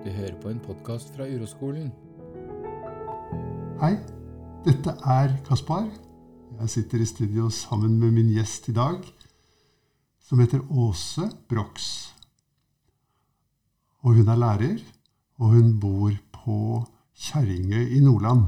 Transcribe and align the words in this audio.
Du 0.00 0.08
hører 0.08 0.36
på 0.40 0.48
en 0.48 0.60
podkast 0.64 1.10
fra 1.12 1.26
Uroskolen. 1.28 1.90
Hei, 3.82 3.98
dette 4.64 4.94
er 5.04 5.34
Kaspar. 5.44 5.90
Jeg 6.56 6.70
sitter 6.72 7.02
i 7.04 7.08
studio 7.08 7.50
sammen 7.52 7.98
med 8.00 8.14
min 8.16 8.30
gjest 8.32 8.70
i 8.72 8.74
dag, 8.78 9.04
som 10.24 10.40
heter 10.40 10.62
Åse 10.72 11.26
Brox. 11.52 11.90
Og 14.00 14.16
hun 14.16 14.30
er 14.32 14.40
lærer, 14.40 14.78
og 15.36 15.52
hun 15.52 15.74
bor 15.82 16.16
på 16.32 16.56
Kjerringøy 17.26 17.92
i 17.98 18.00
Nordland. 18.00 18.46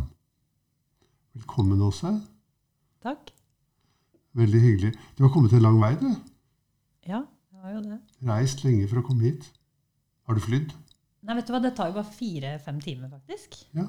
Velkommen, 1.36 1.82
Åse. 1.84 2.14
Takk. 3.04 3.34
Veldig 4.40 4.60
hyggelig. 4.60 4.94
Du 5.18 5.26
har 5.26 5.34
kommet 5.36 5.52
en 5.52 5.66
lang 5.68 5.76
vei, 5.84 5.92
du. 6.00 6.08
Ja, 7.04 7.26
jeg 7.52 7.60
har 7.60 7.76
jo 7.76 7.84
det. 7.90 8.00
Reist 8.30 8.64
lenge 8.64 8.88
for 8.88 9.02
å 9.02 9.06
komme 9.10 9.28
hit. 9.28 9.50
Har 10.24 10.40
du 10.40 10.40
flydd? 10.40 10.72
Nei, 11.22 11.36
vet 11.38 11.46
du 11.46 11.52
hva, 11.54 11.60
Det 11.62 11.74
tar 11.78 11.90
jo 11.90 11.96
bare 12.00 12.12
fire-fem 12.16 12.80
timer, 12.82 13.10
faktisk. 13.12 13.58
Ja. 13.78 13.86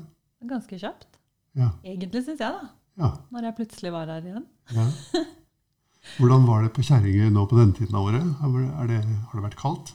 Ganske 0.49 0.77
kjapt. 0.81 1.17
Ja. 1.57 1.71
Egentlig, 1.85 2.23
syns 2.25 2.41
jeg, 2.43 2.51
da. 2.59 2.69
ja. 3.01 3.09
Når 3.33 3.47
jeg 3.47 3.57
plutselig 3.61 3.93
var 3.95 4.11
her 4.11 4.27
igjen. 4.27 4.45
ja. 4.75 4.87
Hvordan 6.17 6.43
var 6.43 6.65
det 6.65 6.73
på 6.75 6.83
Kjerringøy 6.83 7.29
nå 7.31 7.45
på 7.47 7.55
denne 7.55 7.73
tiden 7.77 7.95
av 7.95 8.09
året? 8.09 8.25
Er 8.43 8.89
det, 8.89 8.97
har 9.07 9.37
det 9.39 9.43
vært 9.45 9.59
kaldt? 9.61 9.93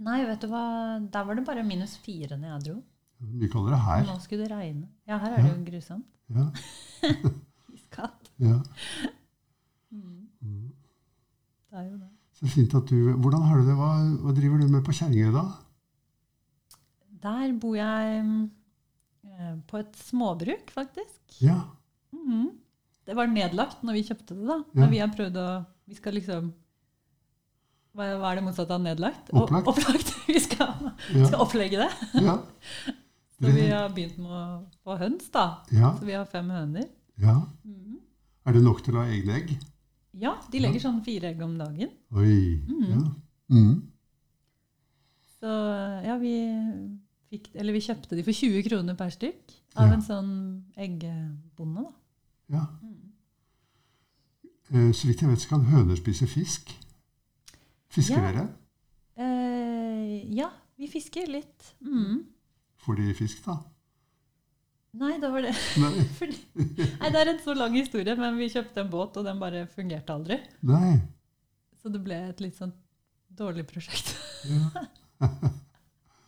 Nei, 0.00 0.22
vet 0.28 0.40
du 0.40 0.48
hva, 0.48 0.62
der 1.12 1.26
var 1.28 1.36
det 1.36 1.44
bare 1.44 1.64
minus 1.64 1.96
fire 2.00 2.38
når 2.40 2.54
jeg 2.54 2.64
dro. 2.64 2.76
Mye 3.36 3.50
kaldere 3.52 3.78
her. 3.84 4.06
Nå 4.08 4.16
skulle 4.24 4.46
det 4.46 4.52
regne. 4.56 4.88
Ja, 5.08 5.18
her 5.20 5.36
er 5.36 5.44
det 5.44 5.50
jo 5.52 5.60
grusomt. 5.68 6.08
Ja. 6.32 6.46
Iskaldt. 7.76 8.32
ja. 8.44 8.56
Mm. 9.92 10.72
Det 11.70 11.78
er 11.80 11.86
jo 11.90 11.96
det. 12.00 12.10
Så 12.36 12.48
fint 12.52 12.74
at 12.76 12.88
du 12.90 13.12
Hvordan 13.16 13.44
har 13.48 13.60
du 13.60 13.68
det? 13.68 13.76
Hva, 13.76 13.92
hva 14.24 14.34
driver 14.36 14.60
du 14.60 14.68
med 14.72 14.84
på 14.84 14.92
Kjerringøy 14.96 15.32
da? 15.36 15.44
Der 17.22 17.52
bor 17.60 17.76
jeg 17.78 18.20
eh, 19.24 19.54
på 19.68 19.78
et 19.80 19.96
småbruk, 19.96 20.70
faktisk. 20.74 21.40
Ja. 21.40 21.62
Mhm. 22.12 22.50
Det 23.06 23.14
var 23.14 23.28
nedlagt 23.30 23.82
når 23.86 23.94
vi 23.94 24.02
kjøpte 24.08 24.34
det, 24.34 24.46
da. 24.48 24.56
Ja. 24.74 24.80
Men 24.82 24.90
vi 24.90 24.98
har 24.98 25.12
prøvd 25.14 25.36
å 25.38 25.48
Vi 25.86 25.94
skal 25.94 26.16
liksom 26.18 26.48
Hva 27.94 28.08
hva 28.18 28.32
er 28.32 28.40
det 28.40 28.44
motsatte 28.44 28.74
av 28.74 28.82
nedlagt? 28.82 29.30
Opplagt. 29.32 29.68
opplagt. 29.70 30.10
Vi 30.28 30.40
skal, 30.42 30.72
Ja. 31.14 31.26
skal 31.30 31.40
opplegge 31.40 31.78
det. 31.80 31.90
Ja. 32.20 32.34
Så 33.36 33.52
vi 33.52 33.66
har 33.68 33.90
begynt 33.92 34.16
med 34.18 34.32
å 34.32 34.64
få 34.82 34.96
høns, 34.98 35.26
da. 35.30 35.62
Ja. 35.70 35.90
Så 35.98 36.04
vi 36.08 36.12
har 36.16 36.24
fem 36.28 36.48
høner. 36.50 36.86
ja. 37.20 37.36
Mhm. 37.64 37.98
Er 38.46 38.52
det 38.54 38.62
nok 38.62 38.82
til 38.84 38.94
å 38.96 39.02
ha 39.02 39.10
egne 39.12 39.34
egg? 39.40 39.50
Ja, 40.16 40.36
de 40.52 40.60
legger 40.62 40.80
sånn 40.80 41.00
fire 41.04 41.28
egg 41.32 41.40
om 41.44 41.56
dagen. 41.58 41.90
Oi. 42.16 42.62
Mhm. 42.66 42.90
Ja. 42.92 43.00
Mm. 43.50 43.82
Så 45.40 45.52
ja, 46.06 46.16
vi 46.20 46.34
fikk 47.30 47.48
Eller 47.54 47.72
vi 47.72 47.80
kjøpte 47.80 48.16
de 48.16 48.22
for 48.26 48.32
20 48.32 48.62
kroner 48.68 48.94
per 48.98 49.10
stykk 49.10 49.54
av 49.76 49.88
Ja. 49.88 49.94
en 49.94 50.02
sånn 50.02 50.32
eggbonde, 50.76 51.82
da. 51.82 51.92
ja. 52.58 52.66
Mhm. 52.82 53.02
Eh, 54.72 54.92
Så 54.92 55.06
vidt 55.06 55.20
jeg 55.20 55.28
vet, 55.30 55.38
så 55.40 55.48
kan 55.48 55.64
høner 55.64 55.96
spise 55.96 56.26
fisk. 56.26 56.72
Fisker 57.88 58.16
Ja. 58.22 58.32
dere? 58.32 58.48
Eh, 59.16 60.34
ja, 60.34 60.50
vi 60.78 60.88
fisker 60.88 61.26
litt. 61.28 61.74
Mm. 61.82 62.24
Får 62.84 62.96
de 62.96 63.14
fisk, 63.14 63.44
da? 63.44 63.58
Nei, 64.94 65.18
det 65.20 65.30
var 65.30 65.42
det 65.42 65.54
Nei. 65.78 66.04
Fordi, 66.18 66.36
nei, 66.56 67.10
Det 67.10 67.20
er 67.20 67.28
en 67.28 67.38
så 67.44 67.54
lang 67.54 67.74
historie, 67.74 68.16
men 68.16 68.36
vi 68.38 68.48
kjøpte 68.48 68.80
en 68.80 68.90
båt, 68.90 69.16
og 69.16 69.24
den 69.24 69.38
bare 69.38 69.66
fungerte 69.66 70.08
aldri. 70.14 70.40
Nei. 70.62 71.00
Så 71.82 71.92
det 71.92 72.02
ble 72.02 72.14
et 72.28 72.40
litt 72.40 72.56
sånn 72.56 72.72
dårlig 73.36 73.66
prosjekt. 73.66 74.16
Ja. 74.48 74.86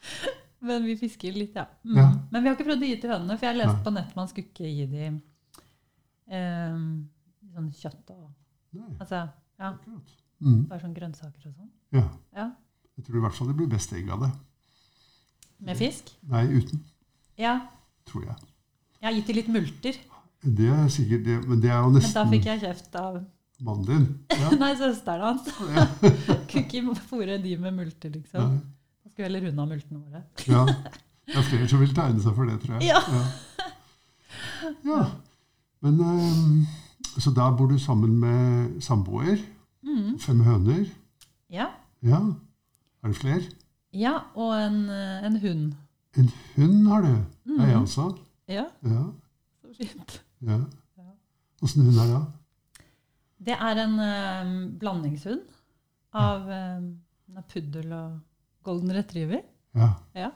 Men 0.60 0.84
vi 0.88 0.96
fisker 0.98 1.32
litt, 1.38 1.54
ja. 1.54 1.66
Mm. 1.84 1.96
Ja. 1.96 2.06
Men 2.32 2.42
vi 2.42 2.48
har 2.48 2.56
ikke 2.56 2.66
prøvd 2.66 2.82
å 2.82 2.88
gi 2.88 2.96
til 3.00 3.10
hønene, 3.12 3.36
for 3.38 3.46
jeg 3.46 3.58
leste 3.60 3.84
på 3.84 3.92
nett 3.94 4.16
man 4.18 4.28
skulle 4.30 4.48
ikke 4.50 4.70
gi 4.74 4.86
dem 4.90 5.20
eh, 6.28 6.80
sånn 7.54 7.70
kjøtt 7.78 8.10
og 8.16 8.26
Nei. 8.78 8.90
Altså, 9.00 9.22
ja. 9.58 9.70
Mhm. 10.42 10.66
bare 10.68 10.82
sånn 10.82 10.94
grønnsaker 10.94 11.46
og 11.48 11.54
sånn. 11.54 11.70
Ja. 11.96 12.02
Ja. 12.36 12.50
Jeg 12.98 13.06
tror 13.06 13.16
i 13.16 13.22
hvert 13.24 13.34
fall 13.38 13.48
det 13.48 13.56
blir 13.56 13.70
best 13.72 13.92
egg 13.96 14.10
av 14.12 14.20
det. 14.26 14.28
Med 15.64 15.78
fisk. 15.78 16.12
Nei, 16.28 16.44
uten, 16.52 16.82
Ja. 17.38 17.54
tror 18.06 18.26
jeg. 18.26 18.36
Jeg 19.00 19.06
har 19.08 19.14
gitt 19.16 19.26
dem 19.26 19.36
litt 19.36 19.48
multer, 19.48 19.96
Det 20.40 20.68
er 20.70 20.86
sikkert 20.88 21.24
det, 21.24 21.48
men 21.48 21.60
det 21.60 21.70
er 21.70 21.80
jo 21.82 21.90
nesten 21.90 22.14
men 22.14 22.30
da 22.30 22.30
fikk 22.30 22.44
jeg 22.46 22.60
kjeft 22.60 22.94
av 22.94 23.16
mannen 23.60 23.84
din. 23.86 24.04
Ja. 24.38 24.50
Nei, 24.54 24.74
søsteren 24.78 25.20
hans. 25.20 25.48
Kunne 26.50 26.62
ikke 26.62 26.94
fòre 27.08 27.42
de 27.42 27.56
med 27.56 27.74
multer, 27.74 28.10
liksom. 28.14 28.52
Nei. 28.52 28.60
Da 29.08 29.12
skulle 29.12 29.40
vi 29.40 29.46
heller 29.48 29.62
av 29.62 29.68
multene 29.68 29.98
våre. 30.04 30.20
Ja. 30.48 30.64
Det 31.28 31.36
er 31.36 31.44
flere 31.48 31.68
som 31.68 31.80
vil 31.80 31.94
tegne 31.96 32.20
seg 32.24 32.34
for 32.36 32.48
det, 32.48 32.58
tror 32.60 32.74
jeg. 32.76 32.88
Ja. 32.88 33.00
Ja. 33.08 34.72
Ja. 34.84 34.98
Men 35.84 36.00
eh, 36.04 36.68
Så 37.18 37.30
da 37.34 37.46
bor 37.56 37.68
du 37.70 37.78
sammen 37.80 38.18
med 38.20 38.82
samboer. 38.84 39.38
Mm. 39.82 40.18
Fem 40.20 40.40
høner. 40.44 40.84
Ja. 41.50 41.70
Ja. 42.04 42.20
Er 43.02 43.08
det 43.12 43.16
flere? 43.16 43.42
ja, 43.96 44.12
og 44.36 44.52
en, 44.60 44.82
eh, 44.92 45.24
en 45.26 45.38
hund. 45.40 45.74
En 46.18 46.28
hund 46.56 46.86
har 46.88 47.00
du. 47.02 47.14
Det 47.48 47.60
er 47.64 47.66
jeg 47.72 47.76
også. 47.80 48.08
Ja, 48.48 48.64
Ja. 48.84 49.04
så 49.64 49.74
fint. 49.78 50.22
ja. 50.42 50.58
Åssen 51.62 51.82
hund 51.82 51.96
er 51.98 52.06
det? 52.12 52.22
Det 53.48 53.56
er 53.56 53.80
en 53.86 53.98
eh, 54.00 54.78
blandingshund 54.78 55.40
av 56.14 56.48
eh, 56.50 57.42
puddel 57.48 57.92
og 57.92 58.18
golden 58.66 58.92
retriever. 58.96 59.42
Ja. 59.74 59.92
Ja. 60.14 60.30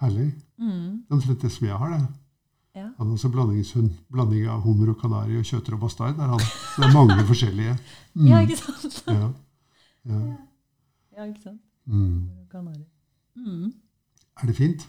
Herlig. 0.00 0.30
Mm. 0.56 1.04
Det 1.04 1.10
er 1.10 1.18
omtrent 1.18 1.42
det 1.44 1.52
som 1.52 1.66
jeg 1.66 1.76
har, 1.76 1.94
det. 1.96 2.06
Ja. 2.74 2.86
Han 2.98 3.08
er 3.08 3.12
også 3.12 3.28
blandingshund. 3.34 3.90
Blanding 4.12 4.46
av 4.48 4.62
hummer 4.64 4.92
og 4.92 5.00
kanari 5.00 5.36
og 5.40 5.44
kjøter 5.44 5.74
og 5.76 5.82
bastard. 5.82 6.16
han. 6.16 6.40
Så 6.40 6.80
det 6.82 6.88
er 6.88 6.94
mange 6.94 7.26
forskjellige. 7.28 7.76
Mm. 8.14 8.26
ja, 8.30 8.40
ikke 8.46 8.56
sant? 8.62 9.02
Ja. 9.06 9.28
Ja. 10.08 10.20
Ja, 11.16 11.26
ikke 11.28 11.42
sant? 11.42 11.60
Mm. 11.84 12.30
Mm. 13.34 13.72
Er 14.42 14.46
det 14.46 14.56
fint? 14.56 14.88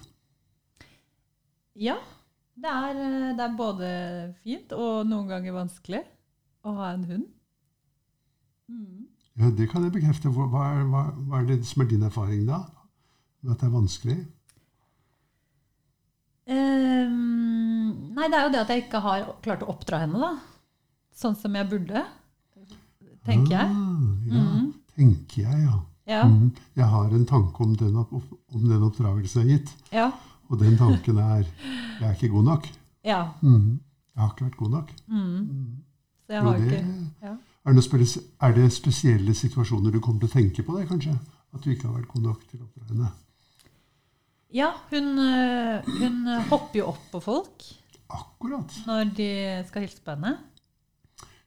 Ja, 1.75 1.95
det 2.55 2.71
er, 2.71 2.89
eh, 2.95 3.35
det 3.37 3.43
er 3.45 3.57
både 3.57 3.89
fint 4.43 4.71
og 4.75 5.07
noen 5.07 5.27
ganger 5.31 5.55
vanskelig 5.55 6.01
å 6.67 6.75
ha 6.77 6.91
en 6.93 7.05
hund. 7.09 7.27
Mm. 8.71 9.07
Ja, 9.39 9.49
Det 9.49 9.69
kan 9.71 9.83
jeg 9.83 9.91
bekrefte. 9.93 10.29
Hva, 10.29 10.45
hva, 10.51 11.03
hva, 11.15 11.39
er 11.41 11.45
det 11.47 11.65
som 11.65 11.81
er 11.81 11.87
din 11.87 12.03
erfaring 12.03 12.45
da? 12.47 12.63
At 13.49 13.59
det 13.59 13.67
er 13.69 13.73
vanskelig? 13.73 14.17
Um, 16.51 18.11
nei, 18.15 18.27
det 18.27 18.37
er 18.37 18.43
jo 18.47 18.51
det 18.53 18.61
at 18.63 18.71
jeg 18.73 18.83
ikke 18.85 19.01
har 19.05 19.27
klart 19.45 19.63
å 19.65 19.69
oppdra 19.71 20.01
henne, 20.03 20.19
da. 20.21 20.31
Sånn 21.15 21.35
som 21.37 21.55
jeg 21.55 21.69
burde, 21.69 22.01
tenker 23.27 23.53
jeg. 23.55 23.69
Ah, 23.69 24.11
ja, 24.31 24.41
Mm. 24.41 24.73
tenker 24.95 25.41
jeg, 25.45 25.63
ja. 25.67 25.79
Ja, 26.07 26.23
Mm. 26.27 26.51
Jeg 26.75 26.85
har 26.85 27.05
en 27.13 27.25
tanke 27.25 27.61
om 27.61 27.75
den, 27.75 27.95
opp, 27.95 28.11
om 28.53 28.67
den 28.67 28.81
oppdragelsen 28.83 29.47
jeg 29.47 29.49
har 29.49 29.57
gitt. 29.57 29.75
ja, 29.91 30.11
Og 30.49 30.59
den 30.59 30.75
tanken 30.77 31.17
er 31.19 31.45
jeg 31.45 32.01
er 32.09 32.13
ikke 32.15 32.29
god 32.33 32.43
nok. 32.43 32.67
ja. 33.03 33.31
Mm. 33.41 33.79
Jeg 34.15 34.21
har 34.21 34.29
ikke 34.33 34.45
vært 34.45 34.57
god 34.57 34.69
nok. 34.71 34.89
Mm. 35.07 35.15
Mhm. 35.17 35.83
Så 36.27 36.33
jeg 36.33 36.43
Jo, 36.43 36.51
det, 36.51 36.71
ikke 36.71 37.11
ja. 37.21 37.35
Er, 37.65 37.73
det 37.75 38.23
er 38.41 38.55
det 38.57 38.69
spesielle 38.73 39.33
situasjoner 39.37 39.93
du 39.93 39.99
kommer 39.99 40.23
til 40.23 40.31
å 40.31 40.35
tenke 40.39 40.63
på 40.65 40.77
det, 40.79 40.87
kanskje? 40.89 41.13
At 41.51 41.63
du 41.63 41.71
ikke 41.73 41.89
har 41.89 41.99
vært 41.99 42.13
god 42.13 42.23
nok 42.29 42.47
til 42.49 42.61
å 42.61 42.67
oppdra 42.67 42.87
henne? 42.93 43.11
Ja, 44.51 44.71
hun, 44.91 45.13
øh, 45.19 45.91
hun 46.01 46.25
hopper 46.49 46.81
jo 46.81 46.87
opp 46.91 47.03
på 47.13 47.21
folk 47.23 47.67
Akkurat. 48.11 48.73
når 48.87 49.13
de 49.15 49.29
skal 49.69 49.85
hilse 49.85 50.01
på 50.03 50.15
henne. 50.15 50.33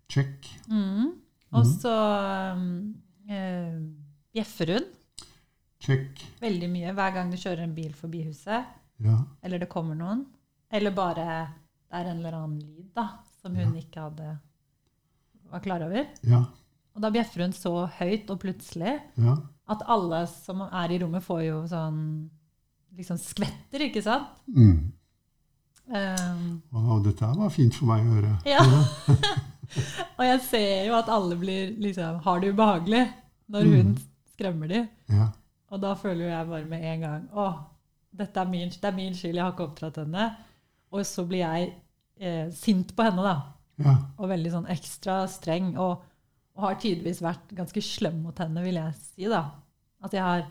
Check. 0.08 0.48
Mm. 0.68 1.10
Og 1.54 1.66
så 1.68 1.92
øhm, 1.92 2.94
øh, 3.30 3.82
bjeffer 4.32 4.72
hun 4.74 4.86
Check. 5.84 6.24
veldig 6.40 6.70
mye 6.72 6.94
hver 6.96 7.12
gang 7.14 7.32
du 7.32 7.36
kjører 7.36 7.66
en 7.66 7.76
bil 7.76 7.92
forbi 7.94 8.24
huset. 8.28 8.64
Ja. 9.04 9.18
Eller 9.42 9.60
det 9.60 9.68
kommer 9.68 9.98
noen. 9.98 10.24
Eller 10.72 10.94
bare 10.94 11.14
det 11.20 12.00
er 12.00 12.10
en 12.10 12.18
eller 12.18 12.38
annen 12.38 12.60
lyd 12.62 12.90
da, 12.96 13.08
som 13.42 13.54
hun 13.54 13.76
ikke 13.78 14.08
hadde 14.08 14.32
var 15.54 15.62
klar 15.64 15.84
over. 15.86 16.06
Ja. 16.26 16.42
Og 16.94 17.02
da 17.02 17.10
bjeffer 17.14 17.42
hun 17.46 17.54
så 17.56 17.72
høyt 17.98 18.28
og 18.30 18.38
plutselig 18.42 18.96
Ja. 19.18 19.36
at 19.72 19.82
alle 19.90 20.24
som 20.30 20.60
er 20.66 20.92
i 20.94 20.98
rommet, 21.02 21.24
får 21.26 21.40
jo 21.48 21.62
sånn 21.70 22.00
liksom 22.94 23.18
skvetter, 23.18 23.82
ikke 23.88 24.02
sant? 24.04 24.28
Mm. 24.54 24.92
Um, 25.86 26.62
Wow, 26.72 27.00
dette 27.04 27.26
var 27.36 27.50
fint 27.52 27.74
for 27.76 27.90
meg 27.90 28.06
å 28.06 28.14
høre. 28.16 28.32
Ja. 28.48 28.62
og 30.18 30.22
jeg 30.24 30.40
ser 30.46 30.86
jo 30.88 30.94
at 30.96 31.10
alle 31.12 31.36
blir 31.40 31.74
liksom, 31.82 32.20
har 32.24 32.40
det 32.40 32.52
ubehagelig 32.54 33.04
når 33.52 33.68
hun 33.68 33.90
Mm. 33.94 33.98
skremmer 34.34 34.68
dem. 34.70 34.88
Ja. 35.12 35.28
Og 35.70 35.80
da 35.82 35.94
føler 35.98 36.24
jo 36.24 36.30
jeg 36.30 36.48
bare 36.48 36.64
med 36.70 36.84
en 36.92 37.00
gang 37.04 37.28
å, 37.34 37.48
dette 38.14 38.40
er 38.40 38.48
min, 38.48 38.68
det 38.70 38.84
er 38.88 38.94
min 38.96 39.14
skyld, 39.14 39.34
jeg 39.36 39.42
har 39.44 39.52
ikke 39.52 39.66
oppdratt 39.68 39.96
henne. 40.04 40.28
Og 40.94 41.04
så 41.06 41.24
blir 41.26 41.42
jeg 41.42 41.72
eh, 42.20 42.50
sint 42.54 42.94
på 42.96 43.02
henne, 43.02 43.22
da. 43.26 43.34
Ja. 43.82 43.96
Og 44.18 44.28
veldig 44.30 44.50
sånn 44.52 44.66
ekstra 44.70 45.24
streng. 45.28 45.72
Og, 45.78 46.02
og 46.54 46.62
har 46.62 46.74
tidvis 46.78 47.20
vært 47.24 47.48
ganske 47.58 47.82
slem 47.82 48.20
mot 48.22 48.38
henne, 48.38 48.62
vil 48.62 48.74
jeg 48.78 48.94
si. 49.00 49.24
da. 49.28 49.50
At 50.04 50.12
jeg 50.14 50.22
har 50.22 50.44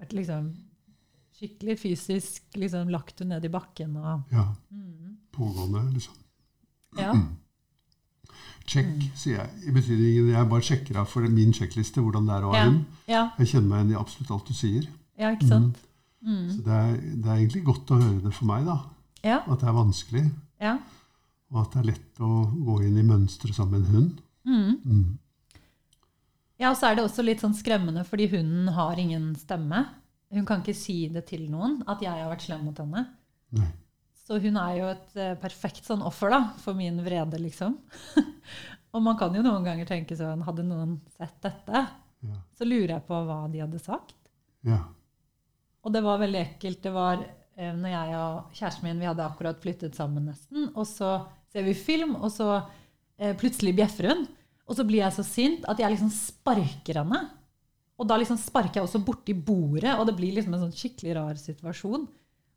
vært 0.00 0.12
liksom 0.12 0.50
skikkelig 1.40 1.78
fysisk 1.80 2.56
liksom 2.60 2.90
lagt 2.92 3.20
henne 3.22 3.38
ned 3.38 3.44
i 3.48 3.52
bakken 3.52 3.96
og 3.96 4.22
Ja. 4.32 4.44
mm. 4.70 5.16
Pågående, 5.32 5.86
liksom. 5.94 6.14
Ja. 6.98 7.14
Check, 8.70 8.86
sier 9.18 9.38
jeg. 9.40 9.50
I 9.66 9.72
betydningen 9.74 10.28
jeg 10.34 10.48
bare 10.50 10.62
sjekker 10.66 10.98
av 11.00 11.08
for 11.10 11.24
min 11.32 11.52
sjekkliste 11.56 12.02
hvordan 12.04 12.26
det 12.28 12.34
er 12.36 12.44
å 12.46 12.50
ha 12.52 12.58
Ja. 12.58 12.64
hund. 12.68 12.84
Ja, 13.08 13.22
Jeg 13.38 13.46
kjenner 13.48 13.68
meg 13.68 13.78
igjen 13.86 13.92
i 13.96 14.00
absolutt 14.00 14.30
alt 14.30 14.46
du 14.46 14.52
sier. 14.54 14.86
ja, 15.18 15.30
ikke 15.34 15.48
sant? 15.48 15.76
Mm. 16.22 16.50
Så 16.50 16.62
det 16.64 16.72
er, 16.76 16.96
det 17.16 17.26
er 17.26 17.36
egentlig 17.40 17.64
godt 17.64 17.86
å 17.90 18.00
høre 18.00 18.20
det 18.22 18.32
for 18.34 18.44
meg, 18.44 18.64
da. 18.66 18.76
Ja, 19.24 19.38
At 19.50 19.60
det 19.60 19.68
er 19.68 19.72
vanskelig, 19.72 20.30
ja. 20.60 20.78
Og 21.50 21.62
at 21.64 21.72
det 21.74 21.80
er 21.82 21.88
lett 21.92 22.20
å 22.22 22.30
gå 22.66 22.76
inn 22.86 22.98
i 23.00 23.06
mønstre 23.06 23.52
sammen 23.56 23.80
med 23.80 23.88
en 23.88 23.94
hund. 23.94 24.20
Mm. 24.46 24.72
Mm. 24.84 25.18
Ja, 26.60 26.70
og 26.70 26.76
så 26.78 26.90
er 26.90 26.98
det 26.98 27.04
også 27.06 27.24
litt 27.24 27.40
sånn 27.42 27.56
skremmende, 27.56 28.04
fordi 28.06 28.28
hunden 28.34 28.68
har 28.76 28.98
ingen 29.00 29.30
stemme. 29.40 29.84
Hun 30.30 30.44
kan 30.46 30.60
ikke 30.62 30.76
si 30.76 31.08
det 31.12 31.24
til 31.30 31.46
noen, 31.50 31.78
at 31.90 32.02
jeg 32.04 32.12
har 32.12 32.28
vært 32.30 32.44
slem 32.46 32.66
mot 32.68 32.78
henne. 32.78 33.06
Nei. 33.56 33.70
Så 34.26 34.36
hun 34.44 34.58
er 34.60 34.74
jo 34.78 34.90
et 34.92 35.16
eh, 35.18 35.32
perfekt 35.42 35.88
sånn 35.88 36.04
offer 36.06 36.30
da, 36.30 36.40
for 36.62 36.76
min 36.78 37.00
vrede, 37.02 37.40
liksom. 37.42 37.74
og 38.94 39.02
man 39.02 39.16
kan 39.18 39.34
jo 39.34 39.42
noen 39.42 39.64
ganger 39.66 39.88
tenke 39.88 40.14
sånn, 40.18 40.44
hadde 40.46 40.66
noen 40.68 40.98
sett 41.16 41.40
dette, 41.42 41.86
Ja. 42.20 42.36
så 42.54 42.68
lurer 42.68 42.92
jeg 42.98 43.06
på 43.08 43.16
hva 43.26 43.40
de 43.50 43.62
hadde 43.64 43.80
sagt. 43.82 44.14
Ja. 44.68 44.82
Og 45.80 45.94
det 45.96 46.02
var 46.04 46.20
veldig 46.20 46.40
ekkelt. 46.44 46.82
Det 46.84 46.92
var 46.94 47.24
eh, 47.24 47.72
når 47.74 47.94
jeg 47.94 48.16
og 48.20 48.54
kjæresten 48.58 48.86
min 48.86 49.00
vi 49.00 49.08
hadde 49.08 49.24
akkurat 49.24 49.58
flyttet 49.64 49.96
sammen 49.96 50.28
nesten, 50.28 50.68
og 50.76 50.84
så 50.86 51.14
ser 51.50 51.66
vi 51.66 51.74
film, 51.74 52.14
og 52.20 52.30
så 52.34 52.48
eh, 53.18 53.34
plutselig 53.38 53.74
bjeffer 53.78 54.10
hun. 54.12 54.24
Og 54.70 54.78
så 54.78 54.84
blir 54.86 55.02
jeg 55.02 55.16
så 55.16 55.24
sint 55.26 55.64
at 55.70 55.80
jeg 55.82 55.90
liksom 55.92 56.12
sparker 56.14 57.00
henne. 57.02 57.20
Og 58.00 58.06
da 58.08 58.16
liksom 58.20 58.38
sparker 58.40 58.80
jeg 58.80 58.86
også 58.86 59.02
borti 59.04 59.34
bordet, 59.34 59.92
og 59.98 60.06
det 60.08 60.14
blir 60.16 60.36
liksom 60.36 60.54
en 60.56 60.62
sånn 60.68 60.76
skikkelig 60.76 61.16
rar 61.18 61.40
situasjon. 61.40 62.06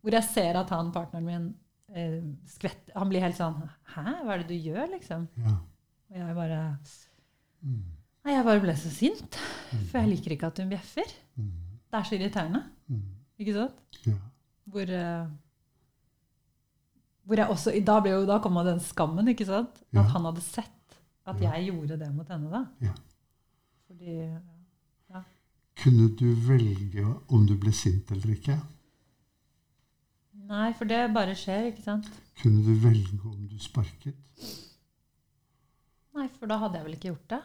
Hvor 0.03 0.15
jeg 0.17 0.27
ser 0.29 0.59
at 0.59 0.71
han 0.75 0.91
partneren 0.95 1.25
min 1.27 1.49
eh, 1.95 2.19
skvetter 2.51 2.91
Han 2.99 3.07
blir 3.07 3.23
helt 3.23 3.37
sånn 3.37 3.55
Hæ, 3.93 4.03
hva 4.25 4.33
er 4.33 4.41
det 4.41 4.49
du 4.51 4.67
gjør, 4.69 4.89
liksom? 4.97 5.27
ja. 5.39 5.53
Og 6.13 6.19
jeg 6.19 6.35
bare 6.37 6.59
Mm. 7.63 7.83
Nei, 8.25 8.33
jeg 8.35 8.43
bare 8.43 8.59
ble 8.59 8.73
så 8.75 8.89
sint. 8.91 9.37
For 9.89 10.01
jeg 10.01 10.09
liker 10.09 10.33
ikke 10.35 10.49
at 10.51 10.57
hun 10.59 10.71
bjeffer. 10.71 11.13
Mm. 11.39 11.51
Det 11.87 11.99
er 11.99 12.07
så 12.09 12.15
irriterende. 12.17 12.59
Mm. 12.91 13.05
Ikke 13.39 13.53
sant? 13.55 13.99
Ja. 14.03 14.15
Hvor, 14.73 14.91
eh, 14.91 15.29
også, 17.27 17.71
Da 17.85 17.99
ble 18.01 18.11
jo, 18.11 18.25
da 18.25 18.39
kom 18.39 18.55
den 18.65 18.79
skammen, 18.79 19.27
ikke 19.27 19.45
sant? 19.45 19.69
At 19.93 19.93
Ja. 19.93 20.01
han 20.03 20.25
hadde 20.25 20.41
sett 20.41 20.69
at 21.25 21.39
Ja. 21.41 21.51
jeg 21.53 21.71
gjorde 21.71 21.97
det 21.99 22.13
mot 22.13 22.27
henne. 22.27 22.49
da. 22.51 22.65
Ja. 22.81 22.93
Fordi 23.87 24.39
Kunne 25.75 26.15
du 26.15 26.35
velge 26.35 27.03
om 27.29 27.45
du 27.47 27.55
ble 27.57 27.71
sint 27.71 28.11
eller 28.11 28.35
ikke? 28.35 28.61
Nei, 30.47 30.71
for 30.73 30.85
det 30.85 31.13
bare 31.13 31.33
skjer, 31.35 31.71
ikke 31.71 31.83
sant? 31.83 32.09
Kunne 32.41 32.63
du 32.63 32.73
velge 32.75 33.19
om 33.25 33.47
du 33.47 33.57
sparket? 33.59 34.13
Nei, 36.15 36.27
for 36.37 36.45
da 36.47 36.57
hadde 36.61 36.75
jeg 36.77 36.85
vel 36.85 36.93
ikke 36.93 37.09
gjort 37.11 37.27
det. 37.29 37.41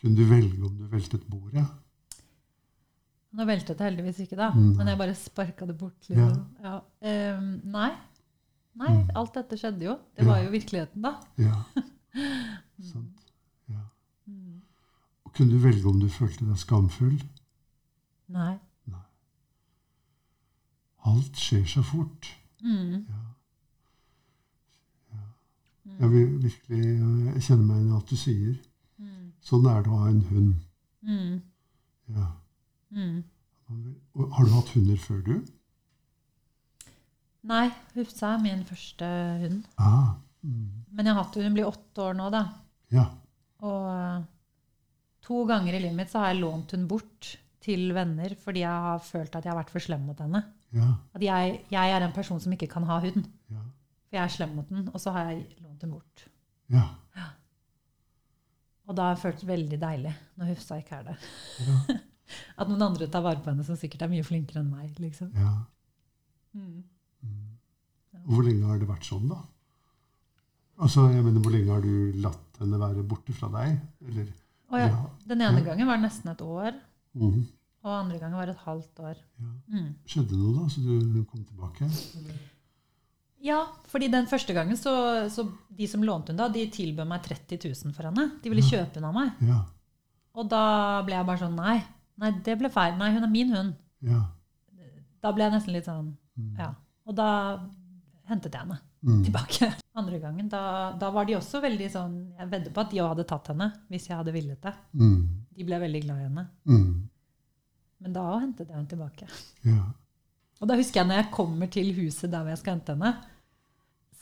Kunne 0.00 0.16
du 0.16 0.24
velge 0.30 0.62
om 0.64 0.76
du 0.78 0.86
veltet 0.92 1.24
bordet? 1.28 1.66
Nå 3.34 3.46
veltet 3.46 3.78
det 3.78 3.86
heldigvis 3.86 4.20
ikke, 4.24 4.36
da. 4.38 4.50
Nei. 4.54 4.76
Men 4.78 4.86
jeg 4.90 4.98
bare 4.98 5.14
sparka 5.14 5.66
det 5.66 5.76
bort. 5.78 6.08
Liksom. 6.08 6.46
Ja. 6.62 6.80
Um, 7.38 7.60
nei. 7.64 7.90
Nei, 8.80 8.92
Mm. 8.96 9.10
alt 9.20 9.34
dette 9.36 9.56
skjedde 9.60 9.84
jo. 9.84 9.94
Det 10.16 10.24
var 10.26 10.38
jo 10.40 10.50
virkeligheten, 10.50 11.02
da. 11.04 11.14
Ja. 11.38 11.56
Sant. 12.92 13.26
Ja. 13.68 13.82
Og 15.24 15.32
kunne 15.36 15.52
du 15.52 15.58
velge 15.62 15.86
om 15.88 16.00
du 16.00 16.08
følte 16.08 16.46
deg 16.48 16.56
skamfull? 16.58 17.18
Nei. 18.32 18.54
Alt 21.04 21.36
skjer 21.40 21.64
så 21.64 21.82
fort. 21.82 22.26
Mm. 22.62 23.06
Ja. 23.08 23.20
Ja. 25.12 25.22
Jeg 26.00 26.10
vil 26.12 26.42
virkelig 26.42 26.80
jeg 26.80 27.42
kjenner 27.46 27.64
meg 27.64 27.76
igjen 27.78 27.92
i 27.92 27.94
alt 27.96 28.10
du 28.10 28.16
sier. 28.20 28.56
Mm. 29.00 29.30
Sånn 29.40 29.68
er 29.70 29.80
det 29.86 29.92
å 29.94 30.00
ha 30.02 30.10
en 30.10 30.20
hund. 30.28 30.50
Mm. 31.08 31.38
Ja. 32.16 32.26
Mm. 32.92 33.22
Har 33.70 34.44
du 34.44 34.52
hatt 34.52 34.72
hunder 34.74 34.96
før, 35.00 35.22
du? 35.24 35.34
Nei, 37.48 37.66
Hufsa 37.94 38.34
er 38.34 38.42
min 38.42 38.64
første 38.68 39.06
hund. 39.40 39.62
Ah. 39.80 40.12
Mm. 40.44 40.84
Men 40.92 41.06
jeg 41.08 41.14
har 41.16 41.24
hatt. 41.24 41.38
Hun 41.40 41.56
blir 41.56 41.68
åtte 41.68 42.04
år 42.04 42.16
nå, 42.18 42.28
da. 42.32 42.42
Ja. 42.92 43.06
Og 43.64 43.86
eh, 43.92 44.22
to 45.24 45.44
ganger 45.48 45.76
i 45.76 45.82
livet 45.82 45.96
mitt 45.96 46.12
så 46.12 46.22
har 46.22 46.34
jeg 46.34 46.42
lånt 46.42 46.74
hun 46.76 46.88
bort 46.90 47.34
til 47.60 47.90
venner 47.92 48.32
fordi 48.40 48.62
jeg 48.62 48.84
har 48.86 49.02
følt 49.04 49.34
at 49.36 49.44
jeg 49.44 49.52
har 49.52 49.58
vært 49.60 49.72
for 49.72 49.84
slem 49.84 50.06
mot 50.08 50.20
henne. 50.20 50.42
Ja. 50.76 50.88
At 51.16 51.24
jeg, 51.24 51.60
jeg 51.72 51.94
er 51.96 52.06
en 52.06 52.16
person 52.16 52.40
som 52.42 52.52
ikke 52.56 52.70
kan 52.72 52.86
ha 52.88 53.00
hund. 53.04 53.24
Ja. 53.52 53.64
For 54.08 54.18
jeg 54.18 54.24
er 54.24 54.36
slem 54.36 54.54
mot 54.58 54.68
den, 54.72 54.88
og 54.90 55.02
så 55.02 55.12
har 55.14 55.30
jeg 55.30 55.44
lånt 55.60 55.84
den 55.84 55.92
bort. 55.94 56.26
Ja. 56.72 56.86
Og 58.90 58.96
da 58.98 59.06
har 59.06 59.14
jeg 59.14 59.22
følt 59.22 59.42
veldig 59.46 59.76
deilig 59.78 60.12
når 60.40 60.48
Hufsa 60.50 60.80
ikke 60.80 60.96
er 60.98 61.12
der. 61.12 61.26
Ja. 61.62 61.98
At 62.62 62.70
noen 62.70 62.82
andre 62.82 63.06
tar 63.10 63.22
vare 63.22 63.42
på 63.42 63.52
henne 63.52 63.66
som 63.66 63.78
sikkert 63.78 64.02
er 64.06 64.10
mye 64.10 64.26
flinkere 64.26 64.62
enn 64.64 64.72
meg. 64.72 64.96
liksom. 65.02 65.30
ja. 65.38 65.52
Mm. 66.58 66.80
Mm. 67.22 68.20
Og 68.26 68.34
Hvor 68.34 68.42
lenge 68.46 68.66
har 68.66 68.78
det 68.78 68.88
vært 68.88 69.06
sånn, 69.08 69.28
da? 69.28 69.38
Altså, 70.80 71.08
jeg 71.12 71.24
mener, 71.24 71.40
Hvor 71.40 71.52
lenge 71.52 71.72
har 71.74 71.80
du 71.84 72.12
latt 72.22 72.58
henne 72.60 72.78
være 72.80 73.02
borte 73.08 73.32
fra 73.36 73.48
deg? 73.48 73.80
Eller, 74.08 74.26
ja, 74.72 74.78
Ja. 74.86 75.06
Den 75.26 75.40
ene 75.42 75.58
Ja. 75.60 75.64
gangen 75.64 75.86
var 75.86 75.96
det 75.96 76.04
nesten 76.10 76.30
et 76.30 76.40
år, 76.40 76.74
Mm. 77.16 77.46
og 77.84 77.90
andre 78.04 78.18
gangen 78.18 78.36
var 78.36 78.46
det 78.46 78.54
et 78.56 78.64
halvt 78.64 79.00
år. 79.00 79.16
ja. 79.40 79.50
Mm. 79.72 79.94
Skjedde 80.06 80.28
det 80.30 80.38
noe, 80.38 80.54
da, 80.62 80.68
så 80.68 80.80
du 81.14 81.24
kom 81.24 81.44
tilbake? 81.44 81.90
Ja, 83.42 83.66
fordi 83.88 84.10
den 84.12 84.26
første 84.26 84.52
gangen 84.52 84.76
så, 84.76 84.92
så 85.32 85.46
de 85.74 85.86
som 85.86 86.02
lånte 86.02 86.28
henne 86.28 86.36
da, 86.44 86.48
de 86.52 86.66
tilbød 86.70 87.06
meg 87.08 87.22
30 87.22 87.56
000 87.86 87.94
for 87.96 88.02
henne. 88.10 88.26
De 88.42 88.50
ville 88.50 88.62
kjøpe 88.62 88.94
henne 88.98 89.08
av 89.08 89.14
meg. 89.14 89.32
Ja. 89.48 89.62
Og 90.34 90.48
da 90.48 91.00
ble 91.06 91.14
jeg 91.16 91.26
bare 91.26 91.38
sånn 91.38 91.56
Nei, 91.56 91.78
nei, 92.20 92.30
det 92.44 92.58
ble 92.60 92.68
feil. 92.68 92.98
Nei, 92.98 93.12
hun 93.14 93.24
er 93.24 93.28
min 93.32 93.50
hund. 93.54 93.74
ja. 94.02 94.26
Da 95.22 95.32
ble 95.32 95.44
jeg 95.44 95.52
nesten 95.52 95.72
litt 95.74 95.84
sånn 95.84 96.16
Mm. 96.38 96.56
Ja. 96.58 96.74
Og 97.10 97.16
da 97.18 97.28
hentet 98.30 98.54
jeg 98.54 98.62
henne 98.66 98.78
Mm. 99.00 99.22
tilbake. 99.24 99.64
Andre 99.96 100.18
gangen, 100.20 100.48
da, 100.52 100.92
da 101.00 101.08
var 101.10 101.24
de 101.24 101.32
også 101.38 101.62
veldig 101.64 101.86
sånn 101.88 102.16
Jeg 102.36 102.50
vedder 102.50 102.72
på 102.76 102.82
at 102.82 102.90
de 102.92 102.98
hadde 103.00 103.24
tatt 103.30 103.46
henne 103.48 103.70
hvis 103.88 104.10
jeg 104.10 104.18
hadde 104.18 104.34
villet 104.34 104.60
det. 104.60 104.74
Mm. 104.92 105.22
De 105.56 105.64
ble 105.64 105.78
veldig 105.80 106.02
glad 106.04 106.18
i 106.20 106.26
henne. 106.26 106.44
Mm. 106.68 106.90
Men 108.04 108.12
da 108.18 108.26
òg 108.34 108.42
hentet 108.44 108.68
jeg 108.68 108.76
henne 108.76 108.90
tilbake. 108.92 109.28
Ja. 109.64 109.86
Og 110.60 110.68
da 110.68 110.76
husker 110.76 111.00
jeg 111.00 111.08
når 111.08 111.22
jeg 111.22 111.30
kommer 111.32 111.72
til 111.72 111.88
huset 111.96 112.28
der 112.28 112.44
hvor 112.44 112.52
jeg 112.52 112.60
skal 112.60 112.76
hente 112.76 112.92
henne, 112.92 113.14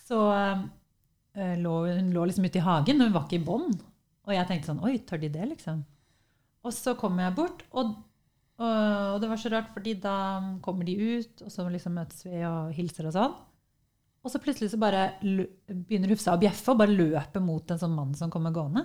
så 0.07 0.21
øh, 1.35 1.55
lå 1.59 1.75
hun 1.91 2.13
lå 2.15 2.23
liksom 2.31 2.47
ute 2.47 2.61
i 2.61 2.67
hagen, 2.69 3.01
og 3.03 3.09
hun 3.11 3.17
var 3.19 3.27
ikke 3.27 3.41
i 3.41 3.45
bånd. 3.51 3.83
Og 4.29 4.33
jeg 4.37 4.47
tenkte 4.47 4.71
sånn 4.71 4.83
Oi, 4.87 4.95
tør 5.03 5.19
de 5.25 5.33
det, 5.35 5.49
liksom? 5.57 5.83
Og 6.63 6.71
så 6.75 6.95
kommer 6.99 7.27
jeg 7.27 7.35
bort, 7.35 7.67
og, 7.75 7.97
og, 8.59 9.13
og 9.15 9.21
det 9.23 9.29
var 9.31 9.39
så 9.39 9.51
rart, 9.53 9.69
fordi 9.71 9.93
da 10.03 10.15
kommer 10.63 10.87
de 10.87 10.97
ut, 10.99 11.43
og 11.45 11.51
så 11.53 11.63
liksom 11.71 11.95
møtes 11.95 12.25
vi 12.27 12.41
og 12.43 12.73
hilser 12.75 13.07
og 13.07 13.15
sånn. 13.15 13.37
Og 14.19 14.33
så 14.33 14.41
plutselig 14.43 14.73
så 14.73 14.79
bare 14.81 15.05
begynner 15.23 16.11
Hufsa 16.11 16.33
å 16.35 16.41
bjeffe 16.41 16.73
og 16.73 16.81
bare 16.81 16.95
løper 16.95 17.43
mot 17.43 17.71
en 17.71 17.79
sånn 17.79 17.95
mann 17.95 18.11
som 18.19 18.31
kommer 18.33 18.51
gående. 18.55 18.83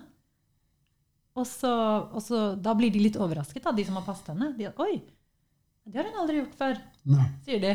Og 1.34 1.46
så, 1.50 1.72
og 2.14 2.22
så 2.22 2.44
Da 2.62 2.76
blir 2.78 2.92
de 2.94 3.02
litt 3.02 3.18
overrasket, 3.18 3.64
da, 3.64 3.72
de 3.74 3.82
som 3.88 3.98
har 3.98 4.06
passet 4.06 4.30
henne. 4.30 4.52
De, 4.54 4.68
Oi, 4.84 5.00
det 5.90 5.98
har 5.98 6.06
hun 6.06 6.20
aldri 6.22 6.38
gjort 6.38 6.54
før 6.60 6.78
Nei. 7.10 7.26
sier 7.42 7.64
de. 7.64 7.72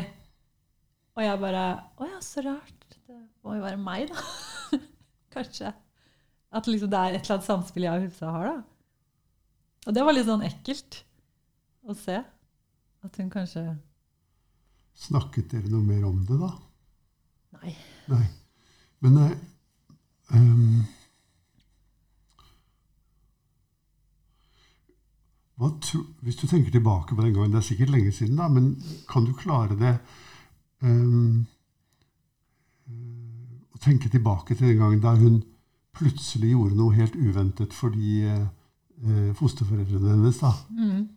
Og 1.18 1.24
jeg 1.26 1.42
bare 1.44 1.66
Å 2.00 2.08
ja, 2.08 2.22
så 2.24 2.46
rart. 2.48 2.96
Det 3.04 3.18
må 3.44 3.58
jo 3.58 3.66
være 3.66 3.82
meg, 3.84 4.08
da. 4.08 4.80
Kanskje. 5.36 5.74
At 6.50 6.66
liksom 6.66 6.90
det 6.90 6.98
er 6.98 7.18
et 7.18 7.20
eller 7.20 7.36
annet 7.36 7.50
samspill 7.50 7.86
jeg 7.86 8.00
og 8.00 8.08
Hufsa 8.08 8.32
har, 8.38 8.48
da. 8.48 8.64
Og 9.84 9.96
det 9.96 10.08
var 10.08 10.16
litt 10.16 10.28
sånn 10.28 10.48
ekkelt 10.48 11.02
å 11.90 11.98
se. 11.98 12.20
At 13.04 13.16
hun 13.16 13.30
kanskje 13.32 13.64
Snakket 15.00 15.52
dere 15.54 15.70
noe 15.72 15.86
mer 15.86 16.02
om 16.04 16.18
det, 16.28 16.36
da? 16.36 16.50
Nei. 17.60 17.70
Nei. 18.10 18.24
Men 19.00 19.14
eh, 19.22 19.36
um, 20.36 20.82
hva 25.60 25.70
tro, 25.80 26.02
Hvis 26.24 26.40
du 26.40 26.46
tenker 26.46 26.74
tilbake 26.74 27.16
på 27.16 27.24
den 27.24 27.32
gangen, 27.36 27.54
det 27.54 27.62
er 27.62 27.68
sikkert 27.70 27.94
lenge 27.94 28.12
siden, 28.12 28.36
da, 28.40 28.48
men 28.52 28.74
kan 29.08 29.24
du 29.24 29.32
klare 29.36 29.78
det 29.78 29.94
ehm, 30.84 31.46
eh, 32.90 33.54
Å 33.72 33.80
tenke 33.80 34.12
tilbake 34.12 34.54
til 34.56 34.72
den 34.72 34.82
gangen 34.82 35.00
da 35.04 35.14
hun 35.16 35.40
plutselig 35.96 36.52
gjorde 36.52 36.76
noe 36.78 36.96
helt 36.96 37.16
uventet 37.16 37.72
fordi 37.76 38.20
de 38.26 38.36
eh, 38.36 39.32
fosterforeldrene 39.38 40.12
hennes 40.12 40.42
da, 40.42 40.52
Mm. 40.76 41.08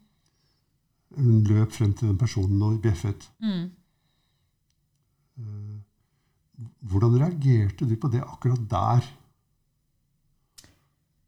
Hun 1.16 1.44
løp 1.46 1.72
frem 1.76 1.94
til 1.94 2.10
den 2.10 2.18
personen 2.18 2.62
og 2.66 2.80
bjeffet. 2.82 3.28
Mm. 3.44 3.66
Eh, 5.38 5.80
Hvordan 6.90 7.18
reagerte 7.20 7.86
du 7.90 7.96
på 8.00 8.08
det 8.14 8.22
akkurat 8.24 8.64
der? 8.70 9.06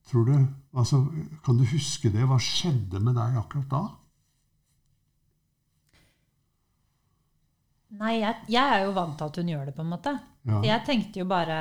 Tror 0.05 0.25
du? 0.27 0.35
Altså, 0.77 0.99
kan 1.45 1.57
du 1.57 1.63
huske 1.65 2.11
det? 2.13 2.25
Hva 2.29 2.37
skjedde 2.41 2.99
med 3.01 3.17
deg 3.17 3.37
akkurat 3.41 3.69
da? 3.71 3.83
Nei, 7.95 8.17
jeg, 8.19 8.35
jeg 8.51 8.75
er 8.75 8.83
jo 8.85 8.93
vant 8.95 9.15
til 9.17 9.29
at 9.29 9.37
hun 9.39 9.49
gjør 9.53 9.65
det, 9.69 9.73
på 9.77 9.83
en 9.85 9.91
måte. 9.93 10.13
Ja. 10.45 10.59
Så 10.59 10.67
jeg 10.67 10.85
tenkte 10.87 11.21
jo 11.21 11.27
bare 11.29 11.57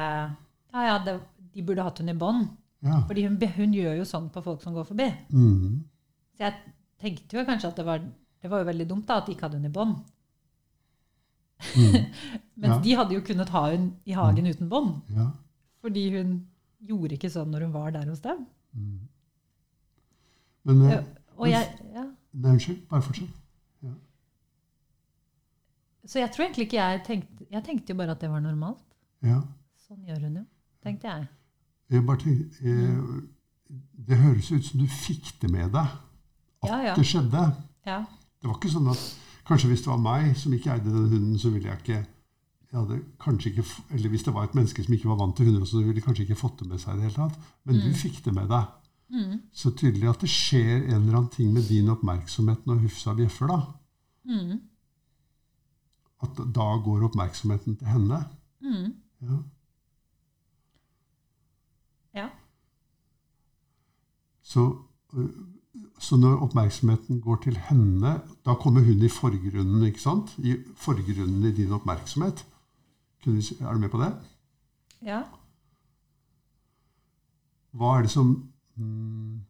Ja, 0.75 0.87
ja, 0.89 0.95
det, 1.07 1.15
de 1.55 1.63
burde 1.65 1.85
hatt 1.87 2.01
hun 2.03 2.11
i 2.11 2.17
bånd. 2.19 2.49
ja. 2.85 3.01
Fordi 3.09 3.27
hun, 3.29 3.37
hun 3.57 3.75
gjør 3.77 4.01
jo 4.01 4.07
sånn 4.09 4.31
på 4.35 4.43
folk 4.45 4.63
som 4.65 4.75
går 4.77 4.89
forbi. 4.89 5.07
Mm. 5.31 5.85
Så 6.35 6.49
jeg 6.49 6.75
tenkte 7.05 7.39
jo 7.39 7.45
kanskje 7.47 7.71
at 7.71 7.79
det 7.79 7.85
var, 7.87 8.03
det 8.43 8.51
var 8.53 8.63
jo 8.65 8.69
veldig 8.73 8.89
dumt 8.91 9.07
da, 9.09 9.21
at 9.21 9.29
de 9.29 9.35
ikke 9.37 9.47
hadde 9.49 9.61
hun 9.61 9.69
i 9.71 9.75
bånd. 9.77 9.95
Mm. 11.77 11.95
Mens 12.61 12.75
Ja. 12.75 12.81
de 12.85 12.97
hadde 12.99 13.15
jo 13.17 13.23
kunnet 13.27 13.49
ha 13.55 13.63
hun 13.71 13.87
i 14.07 14.17
hagen 14.17 14.47
uten 14.51 14.69
bånd. 14.73 14.97
Ja. 15.15 15.29
Fordi 15.85 16.05
hun 16.17 16.35
gjorde 16.85 17.17
ikke 17.17 17.31
sånn 17.33 17.51
når 17.55 17.67
hun 17.69 17.73
var 17.77 17.93
der 17.95 18.09
hos 18.11 18.21
dem. 18.25 18.45
Mm. 18.75 18.99
Men 20.65 20.83
eh, 20.89 20.93
Ja, 20.97 21.01
Og 21.37 21.49
jeg, 21.51 21.71
ja. 21.95 22.05
Nei, 22.35 22.51
unnskyld. 22.57 22.83
Bare 22.91 23.03
fortsett. 23.03 23.41
Så 26.05 26.19
jeg 26.21 26.31
tror 26.35 26.45
egentlig 26.45 26.67
ikke 26.67 26.77
jeg 26.77 27.01
tenkte 27.07 27.47
Jeg 27.51 27.65
tenkte 27.65 27.93
jo 27.95 27.97
bare 27.97 28.13
at 28.13 28.21
det 28.21 28.29
var 28.31 28.43
normalt. 28.45 28.83
Ja. 29.25 29.39
Sånn 29.87 30.03
gjør 30.05 30.27
hun 30.27 30.35
jo, 30.37 30.43
tenkte 30.85 31.09
jeg. 31.09 31.29
Jeg 31.95 32.05
bare 32.07 32.21
tenkte, 32.21 32.65
jeg 32.65 33.23
det 34.09 34.19
høres 34.21 34.51
ut 34.53 34.65
som 34.67 34.81
du 34.83 34.87
fikk 34.91 35.31
det 35.43 35.49
med 35.51 35.73
deg 35.73 35.95
at 36.65 36.73
Ja, 36.73 36.81
ja. 36.91 36.95
det 36.99 37.07
skjedde. 37.09 37.45
Ja. 37.87 38.01
Det 38.41 38.49
var 38.51 38.59
ikke 38.59 38.73
sånn 38.75 38.91
at 38.93 39.05
Kanskje 39.45 39.69
hvis 39.69 39.83
det 39.85 39.91
var 39.93 39.99
meg 40.01 40.31
som 40.41 40.53
ikke 40.57 40.71
eide 40.73 40.89
den 40.89 41.11
hunden, 41.13 41.35
så 41.39 41.51
ville 41.53 41.69
jeg 41.69 41.83
ikke 41.83 41.99
jeg 42.75 42.81
hadde 42.81 42.97
kanskje 43.23 43.51
ikke, 43.53 43.65
Eller 43.95 44.09
hvis 44.11 44.23
det 44.27 44.33
var 44.35 44.45
et 44.49 44.55
menneske 44.57 44.83
som 44.83 44.95
ikke 44.97 45.09
var 45.09 45.19
vant 45.21 45.37
til 45.37 45.47
hunder, 45.47 45.67
så 45.69 45.79
ville 45.79 45.95
de 45.95 46.01
kanskje 46.03 46.25
ikke 46.25 46.39
fått 46.41 46.59
det 46.63 46.69
med 46.69 46.81
seg. 46.83 46.95
i 46.95 46.97
det 46.97 47.03
hele 47.05 47.15
tatt. 47.29 47.37
Men 47.65 47.77
du 47.85 47.93
fikk 47.95 48.25
det 48.25 48.33
med 48.35 48.49
deg. 48.51 48.65
Mm. 49.15 49.37
Så 49.53 49.71
tydelig 49.79 50.09
at 50.11 50.21
det 50.25 50.31
skjer 50.33 50.89
en 50.89 50.97
eller 51.03 51.19
annen 51.21 51.31
ting 51.31 51.53
med 51.55 51.69
din 51.69 51.89
oppmerksomhet 51.93 52.65
når 52.67 52.81
Hufsa 52.87 53.15
bjeffer. 53.15 53.47
da. 53.47 53.61
Mm. 54.25 54.59
At 56.25 56.41
da 56.57 56.67
går 56.89 57.05
oppmerksomheten 57.11 57.77
til 57.79 57.87
henne. 57.87 58.25
Mm. 58.65 58.95
Ja. 59.23 59.39
Ja. 62.15 62.29
Så, 64.43 64.67
så 66.05 66.17
når 66.21 66.43
oppmerksomheten 66.45 67.21
går 67.25 67.39
til 67.47 67.57
henne, 67.69 68.11
da 68.45 68.55
kommer 68.61 68.85
hun 68.85 69.01
i 69.03 69.09
forgrunnen, 69.09 69.87
ikke 69.89 70.03
sant? 70.03 70.35
I 70.45 70.59
forgrunnen 70.77 71.45
i 71.49 71.53
din 71.57 71.73
oppmerksomhet. 71.73 72.45
Er 73.25 73.73
du 73.73 73.79
med 73.81 73.89
på 73.93 74.01
det? 74.03 74.13
ja. 75.03 75.23
Hva 77.75 77.97
er 77.99 78.05
det 78.07 78.11
som 78.13 78.29
mm, 78.79 79.41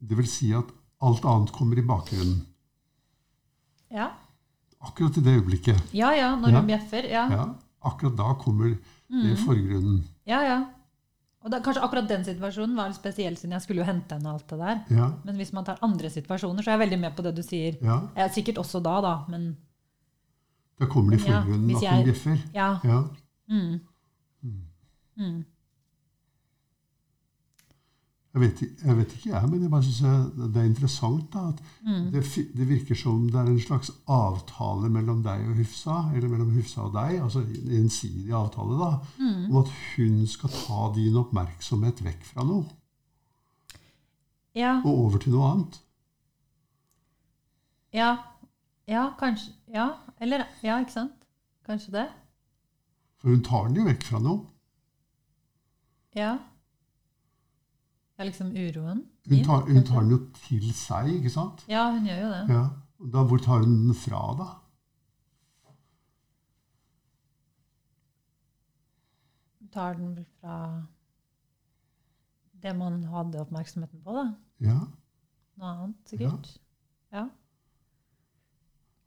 Det 0.00 0.16
vil 0.18 0.28
si 0.30 0.48
at 0.56 0.70
alt 1.04 1.26
annet 1.28 1.52
kommer 1.52 1.76
i 1.78 1.84
bakgrunnen. 1.86 2.38
Ja. 3.92 4.06
Akkurat 4.82 5.18
i 5.18 5.24
det 5.26 5.34
øyeblikket. 5.36 5.82
ja, 5.94 6.10
ja, 6.16 6.30
når 6.40 6.48
Ja. 6.56 6.62
bjeffer. 6.66 7.04
Ja. 7.10 7.26
Ja, 7.30 7.44
akkurat 7.84 8.16
da 8.18 8.32
kommer 8.34 8.64
det 8.72 8.78
i 9.32 9.36
forgrunnen. 9.44 10.04
Ja, 10.26 10.40
ja. 10.40 10.64
Og 11.44 11.50
da, 11.50 11.58
kanskje 11.58 11.82
akkurat 11.82 12.06
den 12.08 12.22
situasjonen 12.24 12.76
var 12.78 12.88
litt 12.92 12.98
spesiell, 13.00 13.36
siden 13.36 13.52
jeg 13.56 13.64
skulle 13.64 13.82
jo 13.82 13.86
hente 13.88 14.14
henne 14.14 14.30
og 14.30 14.38
alt 14.40 14.48
det 14.52 14.58
der. 14.60 14.82
Ja, 14.98 15.08
Men 15.24 15.36
hvis 15.40 15.52
man 15.52 15.64
tar 15.66 15.78
andre 15.82 16.10
situasjoner, 16.10 16.62
så 16.62 16.70
er 16.70 16.76
jeg 16.78 16.82
veldig 16.84 16.98
med 17.00 17.16
på 17.16 17.22
det 17.26 17.34
du 17.34 17.42
sier. 17.42 17.78
ja. 17.82 17.96
Jeg 18.16 18.24
er 18.28 18.32
sikkert 18.36 18.58
også 18.62 18.80
da, 18.82 19.00
da, 19.02 19.14
men 19.28 19.56
Da 20.78 20.86
kommer 20.86 21.16
det 21.16 21.20
i 21.20 21.24
forgrunnen 21.26 21.70
ja, 21.70 21.78
at 21.78 21.96
hun 21.96 22.04
bjeffer. 22.04 22.38
ja. 22.54 22.68
Ja. 22.84 23.00
Mm. 23.48 23.80
Mm. 25.16 25.44
Jeg 28.34 28.40
vet, 28.40 28.60
jeg 28.84 28.96
vet 28.96 29.10
ikke, 29.12 29.28
jeg, 29.34 29.48
men 29.50 29.60
jeg 29.62 29.70
bare 29.70 29.82
synes 29.84 30.30
det 30.54 30.56
er 30.56 30.64
interessant 30.68 31.26
da, 31.34 31.48
at 31.48 31.58
Mm. 31.84 32.06
det, 32.12 32.22
det 32.56 32.68
virker 32.68 32.94
som 32.96 33.26
det 33.28 33.34
er 33.40 33.46
en 33.50 33.60
slags 33.60 33.90
avtale 34.08 34.88
mellom 34.88 35.22
deg 35.22 35.42
og 35.50 35.56
Hufsa, 35.58 35.98
eller 36.14 36.28
mellom 36.28 36.50
Hufsa 36.54 36.80
og 36.86 36.94
deg, 36.94 37.18
altså 37.22 37.42
en 37.44 37.72
ensidig 37.82 38.32
avtale, 38.32 38.78
da, 38.80 38.98
Mm. 39.18 39.50
om 39.50 39.56
at 39.60 39.68
hun 39.96 40.26
skal 40.26 40.48
ta 40.50 40.92
din 40.94 41.16
oppmerksomhet 41.16 42.00
vekk 42.04 42.24
fra 42.24 42.44
noe 42.44 42.64
Ja. 44.54 44.78
og 44.84 44.98
over 45.04 45.18
til 45.18 45.32
noe 45.32 45.50
annet. 45.52 45.80
Ja. 47.92 48.16
Ja, 48.88 49.10
kanskje 49.18 49.52
Ja. 49.74 49.90
Eller 50.20 50.44
Ja, 50.62 50.78
ikke 50.80 50.92
sant? 50.92 51.12
Kanskje 51.68 51.92
det? 51.92 52.08
For 53.20 53.28
hun 53.28 53.42
tar 53.42 53.66
den 53.68 53.76
jo 53.76 53.84
vekk 53.84 54.02
fra 54.02 54.18
noe. 54.18 54.46
Ja. 56.16 56.38
Ja, 58.22 58.26
liksom 58.26 58.52
uroen 58.54 59.00
Hun 59.26 59.44
tar, 59.44 59.64
hun 59.66 59.84
tar 59.84 60.04
den 60.04 60.10
jo 60.14 60.18
til 60.38 60.66
seg, 60.78 61.08
ikke 61.16 61.30
sant? 61.34 61.64
Ja, 61.66 61.88
hun 61.90 62.04
gjør 62.06 62.20
jo 62.20 62.28
det. 62.30 62.42
Ja. 62.54 62.60
Da, 63.14 63.22
hvor 63.26 63.40
tar 63.42 63.64
hun 63.64 63.72
den 63.88 63.96
fra, 63.98 64.20
da? 64.38 64.46
Hun 69.58 69.72
tar 69.74 69.98
den 69.98 70.12
vel 70.14 70.28
fra 70.38 70.60
det 72.62 72.76
man 72.78 73.02
hadde 73.10 73.42
oppmerksomheten 73.42 74.06
på, 74.06 74.14
da. 74.14 74.24
Ja. 74.62 74.78
Noe 75.58 75.74
annet, 75.74 75.98
sikkert. 76.06 76.54
Ja. 77.10 77.26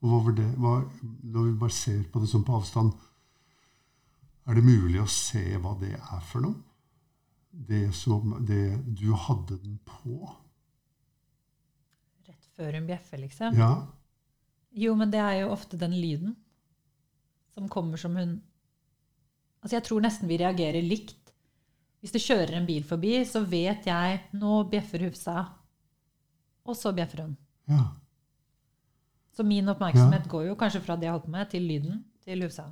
Og 0.03 0.12
hva 0.12 0.24
var 0.27 0.39
det, 0.41 0.51
hva, 0.60 0.77
når 1.24 1.51
vi 1.53 1.57
bare 1.63 1.79
ser 1.79 2.03
på 2.12 2.19
det 2.19 2.34
som 2.36 2.43
på 2.43 2.60
avstand, 2.60 2.91
er 4.43 4.60
det 4.60 4.67
mulig 4.67 5.00
å 5.00 5.07
se 5.07 5.48
hva 5.55 5.77
det 5.79 5.95
er 5.95 6.31
for 6.34 6.50
noe? 6.50 6.64
Det 7.56 7.94
som 7.96 8.34
det 8.46 8.78
du 9.00 9.14
hadde 9.16 9.58
den 9.64 9.78
på? 9.88 10.18
Rett 12.28 12.50
før 12.58 12.76
hun 12.76 12.88
bjeffer, 12.90 13.22
liksom. 13.22 13.56
Ja. 13.58 13.70
Jo, 14.76 14.96
men 15.00 15.12
det 15.14 15.22
er 15.24 15.40
jo 15.44 15.54
ofte 15.54 15.80
den 15.80 15.96
lyden 15.96 16.36
som 17.56 17.70
kommer 17.72 17.98
som 18.02 18.18
hun 18.20 18.42
Altså, 19.66 19.80
jeg 19.80 19.86
tror 19.88 20.04
nesten 20.04 20.30
vi 20.30 20.36
reagerer 20.38 20.84
likt. 20.86 21.32
Hvis 21.98 22.12
det 22.14 22.22
kjører 22.22 22.52
en 22.54 22.68
bil 22.68 22.84
forbi, 22.86 23.16
så 23.26 23.40
vet 23.50 23.88
jeg 23.90 24.20
nå 24.38 24.60
bjeffer 24.70 25.08
Hufsa. 25.08 25.40
Og 26.70 26.78
så 26.78 26.92
bjeffer 26.94 27.24
hun. 27.24 27.38
ja. 27.72 27.86
Så 29.36 29.44
min 29.44 29.68
oppmerksomhet 29.68 30.30
går 30.32 30.46
jo 30.48 30.56
kanskje 30.56 30.80
fra 30.86 30.96
det 30.96 31.10
jeg 31.10 31.12
holdt 31.12 31.26
på 31.26 31.32
med, 31.34 31.50
til 31.50 31.66
lyden 31.68 31.98
til 32.24 32.46
Hufsa. 32.46 32.70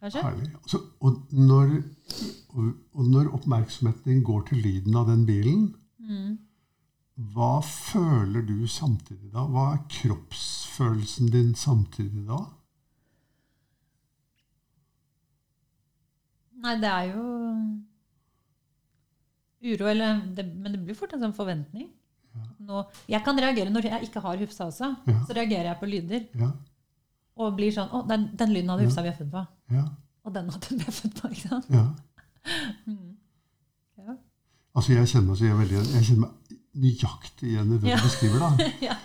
Kanskje? 0.00 0.22
Herlig. 0.22 0.50
Altså, 0.62 0.78
og, 1.00 1.16
når, 1.32 1.72
og, 2.54 2.68
og 2.94 3.08
når 3.14 3.32
oppmerksomheten 3.34 4.12
din 4.12 4.22
går 4.26 4.44
til 4.50 4.62
lyden 4.62 4.96
av 4.96 5.06
den 5.10 5.26
bilen, 5.26 5.74
Mm. 6.08 6.38
hva 7.34 7.58
føler 7.66 8.40
du 8.46 8.66
samtidig 8.70 9.32
da? 9.34 9.42
Hva 9.50 9.64
er 9.74 9.82
kroppsfølelsen 9.92 11.28
din 11.34 11.50
samtidig 11.58 12.22
da? 12.30 12.38
Nei, 16.62 16.74
det 16.82 16.88
er 16.90 17.10
jo 17.12 17.26
uro, 19.68 19.86
eller 19.90 20.22
det, 20.34 20.46
Men 20.56 20.72
det 20.74 20.80
blir 20.86 20.96
fort 20.98 21.12
en 21.14 21.22
sånn 21.26 21.36
forventning. 21.36 21.90
Nå, 22.62 22.82
jeg 23.10 23.22
kan 23.26 23.38
reagere 23.40 23.70
når 23.72 23.86
jeg 23.90 24.08
ikke 24.08 24.20
har 24.22 24.38
Hufsa 24.40 24.66
også. 24.70 24.88
Ja. 25.08 25.18
Så 25.26 25.34
reagerer 25.36 25.70
jeg 25.72 25.78
på 25.80 25.88
lyder. 25.90 26.26
Ja, 26.38 26.50
Og 27.38 27.54
blir 27.56 27.70
sånn 27.74 27.90
Å, 27.94 28.00
den, 28.08 28.28
den 28.38 28.50
lyden 28.54 28.70
hadde 28.72 28.86
Hufsa 28.88 29.02
bjeffet 29.06 29.28
på. 29.30 29.44
ja, 29.70 29.84
Og 30.26 30.32
den 30.34 30.48
hadde 30.50 30.66
hun 30.72 30.78
bjeffet 30.82 31.14
på. 31.20 31.30
ikke 31.34 31.48
sant? 31.48 31.68
ja. 31.70 31.86
Ja. 33.98 34.14
Altså, 34.74 34.92
jeg 34.94 35.08
kjenner, 35.10 35.30
altså, 35.34 35.44
jeg, 35.44 35.52
er 35.52 35.58
veldig, 35.58 35.78
jeg 35.94 36.04
kjenner 36.06 36.20
meg 36.26 36.58
nøyaktig 36.78 37.48
igjen 37.52 37.72
i 37.74 37.78
det 37.82 37.88
Ja. 37.90 37.96
du 37.98 38.02
beskriver. 38.06 38.38
da. 38.44 38.68
Ja. 38.88 38.96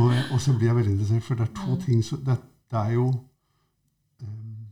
Og, 0.00 0.12
og 0.34 0.40
så 0.42 0.54
blir 0.56 0.68
jeg 0.70 0.76
veldig 0.76 0.92
interessert, 0.96 1.22
for 1.26 1.34
det 1.38 1.46
er 1.48 1.54
to 1.54 1.74
Mm. 1.76 1.80
ting 1.84 2.02
som 2.04 2.18
det, 2.24 2.36
det 2.70 2.78
er 2.80 2.92
jo 2.96 3.06
um, 4.22 4.66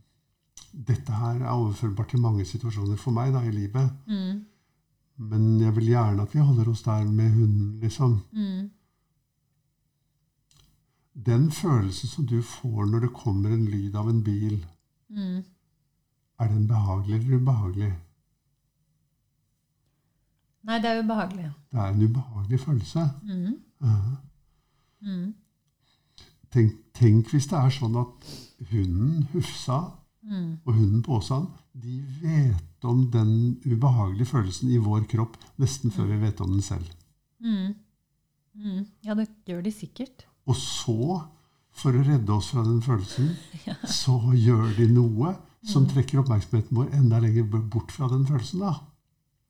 Dette 0.87 1.11
her 1.11 1.39
er 1.43 1.51
overførbart 1.53 2.09
til 2.11 2.19
mange 2.23 2.45
situasjoner 2.45 2.97
for 2.99 3.11
meg 3.15 3.31
da, 3.33 3.39
i 3.47 3.51
livet. 3.51 3.91
Mm. 4.07 4.41
Men 5.17 5.45
jeg 5.61 5.75
vil 5.77 5.87
gjerne 5.93 6.21
at 6.25 6.33
vi 6.35 6.39
holder 6.43 6.69
oss 6.69 6.81
der 6.83 7.05
med 7.07 7.31
hunden, 7.31 7.79
liksom. 7.79 8.17
Mm. 8.35 8.69
Den 11.15 11.51
følelsen 11.51 12.09
som 12.09 12.25
du 12.27 12.41
får 12.41 12.85
når 12.91 12.99
det 13.05 13.13
kommer 13.15 13.49
en 13.55 13.65
lyd 13.65 13.95
av 13.95 14.09
en 14.09 14.23
bil, 14.23 14.65
Mm. 15.09 15.43
er 16.39 16.47
den 16.47 16.67
behagelig 16.67 17.15
eller 17.19 17.37
ubehagelig? 17.39 17.93
Nei, 20.65 20.79
det 20.81 20.89
er 20.89 21.03
ubehagelig. 21.03 21.51
Det 21.71 21.79
er 21.79 21.91
en 21.93 22.01
ubehagelig 22.03 22.59
følelse. 22.59 23.03
Mm. 23.23 23.59
Ja. 23.81 23.95
Mm. 25.05 25.33
Tenk, 26.51 26.71
tenk 26.95 27.29
hvis 27.29 27.47
det 27.51 27.59
er 27.59 27.69
sånn 27.75 27.95
at 28.01 28.29
hunden 28.71 29.27
Hufsa 29.33 29.79
Mm. 30.25 30.57
og 30.65 30.73
hunden 30.73 31.01
Påsan 31.03 31.47
de 31.83 31.99
vet 32.21 32.83
om 32.83 33.11
den 33.11 33.59
ubehagelige 33.65 34.25
følelsen 34.25 34.71
i 34.71 34.77
vår 34.81 35.03
kropp 35.11 35.35
nesten 35.59 35.91
før 35.91 36.07
vi 36.09 36.17
vet 36.23 36.41
om 36.41 36.49
den 36.55 36.61
selv. 36.61 36.87
Mm. 37.39 37.75
Mm. 38.55 38.85
Ja, 39.03 39.13
det 39.13 39.27
gjør 39.45 39.61
de 39.63 39.71
sikkert. 39.71 40.25
Og 40.47 40.55
så, 40.59 41.21
for 41.75 41.95
å 41.97 42.03
redde 42.05 42.31
oss 42.35 42.51
fra 42.53 42.63
den 42.63 42.81
følelsen, 42.85 43.31
Ja. 43.67 43.75
så 43.89 44.19
gjør 44.37 44.75
de 44.77 44.87
noe 44.93 45.35
som 45.65 45.87
trekker 45.89 46.19
oppmerksomheten 46.21 46.77
vår 46.77 46.91
enda 46.93 47.17
lenger 47.23 47.47
bort 47.49 47.91
fra 47.91 48.07
den 48.11 48.25
følelsen. 48.29 48.59
da. 48.61 48.75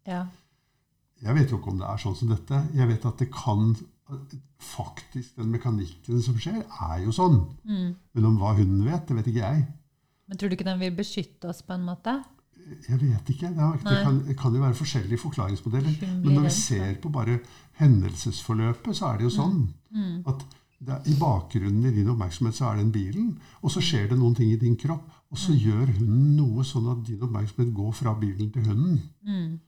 Ja. 0.08 0.22
Jeg 1.26 1.36
vet 1.36 1.52
jo 1.52 1.58
ikke 1.60 1.72
om 1.74 1.80
det 1.82 1.88
er 1.90 1.98
sånn 2.00 2.16
som 2.16 2.30
dette. 2.32 2.62
Jeg 2.76 2.88
vet 2.88 3.06
at 3.10 3.18
det 3.20 3.28
kan 3.34 3.74
faktisk 4.62 5.36
den 5.40 5.50
mekanikken 5.52 6.22
som 6.24 6.38
skjer, 6.40 6.62
er 6.64 7.02
jo 7.04 7.12
sånn. 7.16 7.40
Mm. 7.68 7.96
Men 8.16 8.28
om 8.30 8.38
hva 8.40 8.54
hunden 8.58 8.86
vet, 8.88 9.08
det 9.10 9.18
vet 9.20 9.30
ikke 9.32 9.44
jeg. 9.44 9.66
Men 10.30 10.38
tror 10.40 10.50
du 10.52 10.56
ikke 10.58 10.68
den 10.68 10.80
vil 10.82 10.96
beskytte 10.98 11.50
oss 11.52 11.60
på 11.66 11.76
en 11.76 11.84
måte? 11.88 12.16
Jeg 12.88 12.98
vet 13.02 13.28
ikke. 13.30 13.50
Det, 13.54 13.62
er, 13.62 13.82
det, 13.84 13.98
kan, 14.06 14.20
kan 14.40 14.56
jo 14.58 14.62
være 14.64 14.78
forskjellige 14.80 15.22
forklaringsmodeller. 15.22 15.98
Men 16.24 16.32
når 16.38 16.48
vi 16.48 16.54
ser 16.56 16.96
på 17.04 17.12
bare 17.14 17.40
hendelsesforløpet, 17.82 18.96
så 18.98 19.12
er 19.12 19.20
det 19.22 19.28
jo 19.30 19.34
sånn 19.42 19.66
Mm. 19.96 20.24
at 20.28 20.42
det 20.80 21.02
i 21.08 21.14
bakgrunnen 21.20 21.86
i 21.86 21.92
din 21.96 22.10
oppmerksomhet 22.10 22.56
så 22.56 22.66
er 22.72 22.76
den 22.78 22.92
bilen, 22.92 23.40
og 23.62 23.72
så 23.72 23.82
skjer 23.82 24.10
det 24.10 24.18
noen 24.20 24.36
ting 24.36 24.52
i 24.52 24.56
din 24.58 24.76
kropp, 24.76 25.06
og 25.32 25.38
Mm. 25.38 25.44
så 25.46 25.54
gjør 25.54 25.86
hunden 25.98 26.36
noe 26.36 26.64
sånn 26.64 26.90
at 26.92 27.06
din 27.08 27.22
oppmerksomhet 27.22 27.74
går 27.74 27.92
fra 27.94 28.14
bilen 28.20 28.52
til 28.52 28.66
hunden. 28.66 29.02
Mm. 29.26 29.60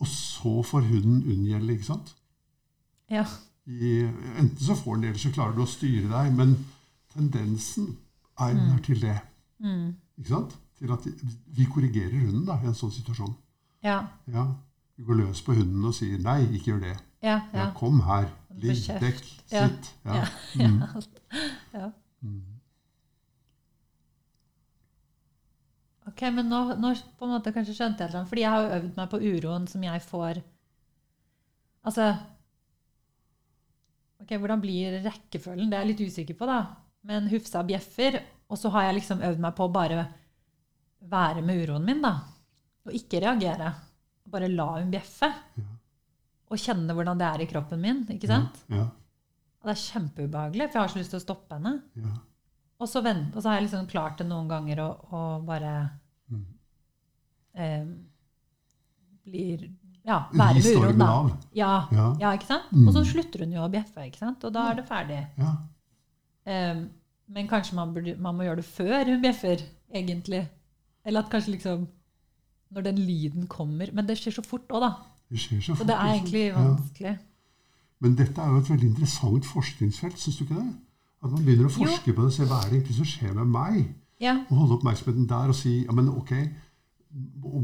Og 0.00 0.06
så 0.06 0.62
får 0.62 0.80
hunden 0.88 1.22
unngjelde, 1.24 1.72
ikke 1.72 1.84
sant? 1.84 2.14
Ja. 3.10 3.24
I, 3.66 4.02
enten 4.38 4.58
så 4.58 4.74
får 4.74 4.94
den 4.94 5.02
det, 5.02 5.08
eller 5.10 5.18
så 5.18 5.32
klarer 5.32 5.54
du 5.54 5.62
å 5.62 5.66
styre 5.66 6.08
deg. 6.10 6.32
Men 6.34 6.56
tendensen 7.14 7.96
er, 8.40 8.56
er 8.56 8.78
til 8.84 9.00
det. 9.02 9.18
Mm. 9.62 9.94
Ikke 10.18 10.28
sant? 10.34 10.56
Til 10.78 10.92
at 10.92 11.06
vi 11.56 11.64
korrigerer 11.70 12.10
hunden 12.18 12.44
da, 12.48 12.56
i 12.62 12.66
en 12.66 12.74
sånn 12.74 12.90
situasjon. 12.94 13.34
Ja. 13.84 14.00
Ja, 14.26 14.46
Vi 14.96 15.04
går 15.04 15.14
løs 15.16 15.40
på 15.42 15.54
hunden 15.56 15.84
og 15.88 15.94
sier 15.94 16.18
'nei, 16.18 16.42
ikke 16.52 16.64
gjør 16.72 16.80
det'. 16.80 16.98
Ja. 17.22 17.40
Ja, 17.52 17.58
Ja. 17.64 17.70
kom 17.74 18.00
her. 18.00 18.28
Ja. 19.52 19.68
sitt. 19.68 19.92
Ja. 20.04 20.24
Ja. 20.58 20.68
Mm. 20.68 20.82
ja. 21.72 21.90
Mm. 22.22 22.52
Ok, 26.10 26.22
men 26.34 26.48
nå, 26.50 26.60
nå 26.82 26.92
på 27.18 27.26
en 27.26 27.32
måte 27.36 27.52
kanskje 27.54 27.76
skjønte 27.78 28.04
jeg 28.04 28.14
det. 28.14 28.24
Fordi 28.30 28.44
jeg 28.44 28.52
har 28.52 28.64
jo 28.64 28.78
øvd 28.78 28.96
meg 28.98 29.10
på 29.12 29.20
uroen 29.22 29.68
som 29.70 29.84
jeg 29.86 30.04
får 30.06 30.42
Altså 31.82 32.12
Ok, 34.22 34.36
Hvordan 34.38 34.60
blir 34.62 35.00
rekkefølgen? 35.02 35.70
Det 35.70 35.78
er 35.78 35.82
jeg 35.82 35.90
litt 35.92 36.02
usikker 36.12 36.36
på, 36.38 36.46
da. 36.46 36.60
Men 37.10 37.26
Hufsa 37.32 37.64
bjeffer, 37.66 38.20
og 38.46 38.58
så 38.60 38.70
har 38.70 38.86
jeg 38.86 39.00
liksom 39.00 39.24
øvd 39.26 39.40
meg 39.42 39.56
på 39.58 39.66
å 39.66 39.72
bare 39.74 40.04
være 41.10 41.42
med 41.42 41.64
uroen 41.64 41.88
min, 41.88 42.04
da. 42.04 42.12
Og 42.86 42.94
ikke 42.94 43.18
reagere. 43.24 43.72
Bare 44.30 44.50
la 44.52 44.68
hun 44.76 44.92
bjeffe. 44.94 45.32
Ja. 45.58 45.71
Og 46.52 46.60
kjenne 46.60 46.92
hvordan 46.94 47.18
det 47.20 47.26
er 47.30 47.40
i 47.44 47.48
kroppen 47.48 47.80
min. 47.80 48.02
ikke 48.12 48.28
sant? 48.28 48.58
Ja, 48.68 48.82
Og 49.62 49.68
det 49.70 49.72
er 49.76 49.82
kjempeubehagelig, 49.86 50.66
for 50.68 50.78
jeg 50.78 50.82
har 50.82 50.92
så 50.92 50.98
lyst 51.00 51.10
til 51.14 51.20
å 51.20 51.24
stoppe 51.24 51.56
henne. 51.56 51.72
ja, 51.96 52.12
Og 52.82 52.88
så, 52.90 53.00
vent, 53.04 53.34
og 53.36 53.42
så 53.42 53.48
har 53.48 53.60
jeg 53.60 53.68
liksom 53.70 53.86
klart 53.88 54.18
det 54.18 54.26
noen 54.28 54.48
ganger 54.50 54.76
å, 54.84 54.88
å 55.12 55.20
bare 55.46 55.74
Mm. 56.32 56.44
eh, 57.54 57.84
blir 59.26 59.70
Ja, 60.04 60.24
være 60.34 60.54
med 60.58 60.76
uroen, 60.76 60.98
da. 60.98 61.38
Ja, 61.54 61.86
Ja. 61.92 62.06
ja, 62.18 62.30
ikke 62.36 62.46
sant? 62.48 62.72
Mm. 62.72 62.88
Og 62.88 62.94
så 62.96 63.04
slutter 63.06 63.44
hun 63.44 63.52
jo 63.52 63.60
å 63.62 63.70
bjeffe, 63.70 64.02
ikke 64.08 64.18
sant? 64.18 64.42
Og 64.44 64.52
da 64.52 64.64
er 64.72 64.74
det 64.80 64.86
ferdig. 64.88 65.20
Ja. 65.38 65.52
Eh, 66.44 66.80
men 67.28 67.48
kanskje 67.48 67.74
man, 67.78 67.94
burde, 67.94 68.16
man 68.18 68.34
må 68.36 68.42
gjøre 68.48 68.56
det 68.56 68.64
før 68.66 69.04
hun 69.06 69.22
bjeffer, 69.22 69.62
egentlig. 69.94 70.48
Eller 71.06 71.20
at 71.22 71.30
kanskje 71.30 71.54
liksom 71.56 71.88
Når 72.72 72.82
den 72.84 72.96
lyden 72.96 73.46
kommer. 73.48 73.92
Men 73.92 74.06
det 74.06 74.16
skjer 74.16 74.32
så 74.32 74.42
fort 74.46 74.66
òg, 74.72 74.80
da. 74.80 74.94
Det 75.32 75.40
skjer 75.40 75.60
så 75.62 75.72
Så 75.72 75.76
fort. 75.80 75.86
det 75.88 75.94
er 75.96 76.08
egentlig 76.12 76.42
egentlig 76.42 76.46
Ja. 76.52 76.62
vanskelig. 76.68 77.18
Men 78.02 78.16
dette 78.18 78.42
er 78.42 78.48
jo 78.50 78.56
et 78.60 78.70
veldig 78.70 78.88
interessant 78.90 79.46
forskningsfelt, 79.46 80.18
syns 80.18 80.36
du 80.36 80.44
ikke 80.44 80.58
det? 80.60 80.72
At 81.24 81.30
man 81.30 81.44
begynner 81.46 81.68
å 81.68 81.72
forske 81.72 82.12
på 82.12 82.20
det 82.20 82.30
og 82.32 82.32
se 82.34 82.44
hva 82.44 82.58
er 82.58 82.68
det 82.70 82.78
egentlig 82.78 82.96
som 82.96 83.04
skjer 83.06 83.34
med 83.38 83.46
meg. 83.46 83.94
Ja. 84.20 84.34
Og 84.50 84.56
holde 84.58 84.74
oppmerksomheten 84.76 85.28
der 85.30 85.48
og 85.48 85.54
si 85.54 85.84
ja, 85.84 85.92
men 85.92 86.08
ok, 86.08 86.32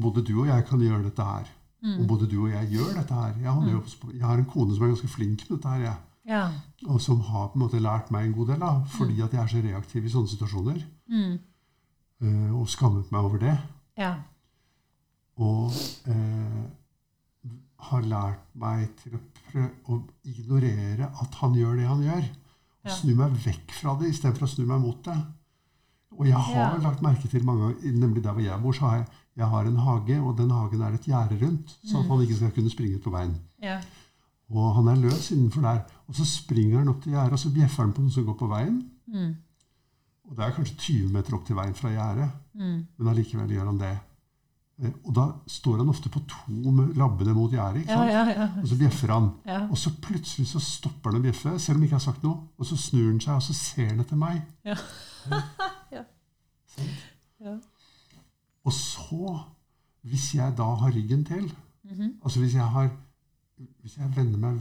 både 0.01 0.25
du 0.25 0.41
og 0.41 0.47
jeg 0.47 0.65
kan 0.67 0.81
gjøre 0.81 1.03
dette 1.05 1.25
her. 1.25 1.47
Mm. 1.83 2.01
Og 2.01 2.09
både 2.09 2.27
du 2.31 2.37
og 2.45 2.51
jeg 2.51 2.71
gjør 2.71 2.95
dette 2.95 3.15
her. 3.15 3.35
Jeg, 3.43 3.55
mm. 3.55 3.69
jo 3.69 4.13
jeg 4.13 4.23
har 4.27 4.39
en 4.39 4.45
kone 4.45 4.75
som 4.75 4.85
er 4.85 4.89
ganske 4.95 5.09
flink 5.09 5.45
med 5.51 5.59
dette 5.59 5.69
her, 5.69 5.81
jeg. 5.81 5.97
Ja. 6.29 6.51
Og 6.87 7.01
som 7.01 7.21
har 7.21 7.49
på 7.49 7.55
en 7.59 7.63
måte 7.67 7.81
lært 7.81 8.11
meg 8.11 8.27
en 8.27 8.33
god 8.37 8.47
del, 8.53 8.59
da, 8.61 8.73
fordi 8.97 9.21
at 9.25 9.33
jeg 9.33 9.41
er 9.43 9.47
så 9.53 9.63
reaktiv 9.65 10.05
i 10.05 10.09
sånne 10.13 10.29
situasjoner. 10.29 10.83
Mm. 11.09 11.39
eh, 12.23 12.55
Og 12.55 12.69
skammet 12.69 13.13
meg 13.13 13.21
over 13.25 13.39
det. 13.39 13.59
Ja. 13.99 14.15
Og 15.39 15.71
eh, 16.07 16.65
har 17.79 18.03
lært 18.03 18.41
meg 18.59 18.89
til 19.03 19.13
å 19.17 19.21
å 19.89 20.03
ignorere 20.29 21.07
at 21.23 21.35
han 21.41 21.55
gjør 21.57 21.77
det 21.79 21.87
han 21.89 22.03
gjør. 22.05 22.25
Og 22.85 22.91
Ja. 22.91 22.95
snu 22.95 23.15
meg 23.17 23.33
vekk 23.33 23.71
fra 23.73 23.95
det 23.99 24.11
istedenfor 24.13 24.45
å 24.45 24.49
snu 24.49 24.67
meg 24.67 24.81
mot 24.81 25.03
det. 25.05 25.17
Og 26.19 26.27
jeg 26.27 26.35
har 26.35 26.55
Ja. 26.75 26.77
lagt 26.83 27.01
merke 27.03 27.29
til 27.29 27.45
mange 27.45 27.61
ganger, 27.75 27.93
nemlig 27.93 28.23
der 28.23 28.33
hvor 28.33 28.43
jeg 28.43 28.63
bor, 28.63 28.73
så 28.73 28.81
har 28.81 28.97
jeg, 28.99 29.07
jeg 29.37 29.47
har 29.49 29.65
en 29.67 29.77
hage, 29.77 30.21
og 30.21 30.37
den 30.37 30.51
hagen 30.51 30.83
er 30.83 30.93
et 30.95 31.07
gjerde 31.07 31.39
rundt, 31.41 31.77
så 31.85 31.99
at 31.99 32.05
Mm. 32.05 32.11
han 32.11 32.21
ikke 32.27 32.37
skal 32.37 32.51
kunne 32.51 32.71
springe 32.71 32.97
ut 32.97 33.03
på 33.05 33.11
veien. 33.11 33.35
Ja. 33.63 33.81
Og 34.51 34.75
han 34.75 34.89
er 34.89 34.97
løs 34.97 35.31
innenfor 35.31 35.61
der. 35.63 35.85
Og 36.09 36.15
så 36.15 36.25
springer 36.27 36.79
han 36.79 36.89
opp 36.89 37.03
til 37.03 37.13
gjerdet, 37.13 37.33
og 37.33 37.39
så 37.39 37.51
bjeffer 37.55 37.83
han 37.85 37.93
på 37.93 38.01
noen 38.01 38.11
som 38.13 38.25
går 38.27 38.39
på 38.39 38.49
veien. 38.49 38.91
Mm. 39.09 39.37
Og 40.31 40.37
det 40.37 40.45
er 40.45 40.51
kanskje 40.53 40.77
20 40.77 41.09
meter 41.13 41.35
opp 41.35 41.47
til 41.47 41.57
veien 41.57 41.75
fra 41.75 41.89
gjerdet, 41.91 42.31
Mm. 42.55 42.87
men 42.99 43.09
allikevel 43.09 43.49
gjør 43.49 43.67
han 43.67 43.79
det. 43.79 43.99
Eh, 44.81 44.93
Og 45.05 45.15
da 45.15 45.25
står 45.47 45.79
han 45.81 45.89
ofte 45.91 46.09
på 46.09 46.21
to 46.31 46.71
med 46.71 46.95
labbene 46.97 47.35
mot 47.35 47.51
gjerdet, 47.51 47.87
Ja, 47.89 48.05
ja, 48.07 48.25
ja. 48.31 48.49
Og 48.63 48.69
så 48.69 48.77
bjeffer 48.79 49.13
han. 49.13 49.31
ja. 49.47 49.61
Og 49.71 49.79
så 49.79 49.91
plutselig 50.03 50.47
så 50.49 50.61
stopper 50.63 51.11
han 51.11 51.21
å 51.21 51.23
bjeffe, 51.25 51.59
selv 51.59 51.77
om 51.79 51.83
ikke 51.85 51.95
har 51.99 52.05
sagt 52.05 52.23
noe. 52.23 52.37
Og 52.59 52.67
så 52.67 52.77
snur 52.77 53.11
han 53.11 53.21
seg, 53.21 53.35
og 53.35 53.43
så 53.43 53.55
ser 53.55 53.89
han 53.89 54.01
etter 54.01 54.17
meg. 54.17 54.43
Ja. 54.65 54.75
Ja. 55.93 56.03
Ja. 57.41 57.57
Og 58.65 58.73
så, 58.73 59.39
hvis 60.07 60.35
jeg 60.35 60.55
da 60.57 60.69
har 60.83 60.93
ryggen 60.95 61.25
til, 61.25 61.53
Mhm. 61.85 62.19
altså 62.25 62.41
hvis 62.41 62.55
jeg 62.55 62.63
har 62.69 62.91
Hvis 63.83 63.97
jeg 63.97 64.17
vender 64.17 64.39
meg 64.39 64.59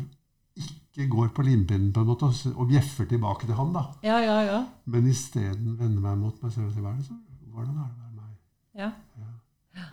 ikke 0.57 1.07
går 1.09 1.27
på 1.35 1.41
limpinnen 1.45 1.91
på 1.93 1.99
en 2.01 2.07
måte 2.07 2.25
og 2.55 2.67
bjeffer 2.67 3.05
tilbake 3.05 3.45
til 3.45 3.53
han, 3.53 3.73
da, 3.73 3.83
ja, 4.03 4.17
ja, 4.17 4.39
ja. 4.41 4.65
men 4.85 5.05
isteden 5.07 5.75
vender 5.79 6.01
meg 6.01 6.17
mot 6.17 6.41
meg 6.43 6.51
selv 6.51 6.65
og 6.67 6.73
sier 6.73 6.81
hva 6.81 6.93
er 6.93 6.97
det 6.97 7.05
så, 7.05 7.13
hvordan 7.53 7.77
er 7.77 7.91
det 7.91 7.97
med 7.97 8.15
meg?' 8.15 8.23
meg? 8.23 8.33
Ja. 8.81 8.91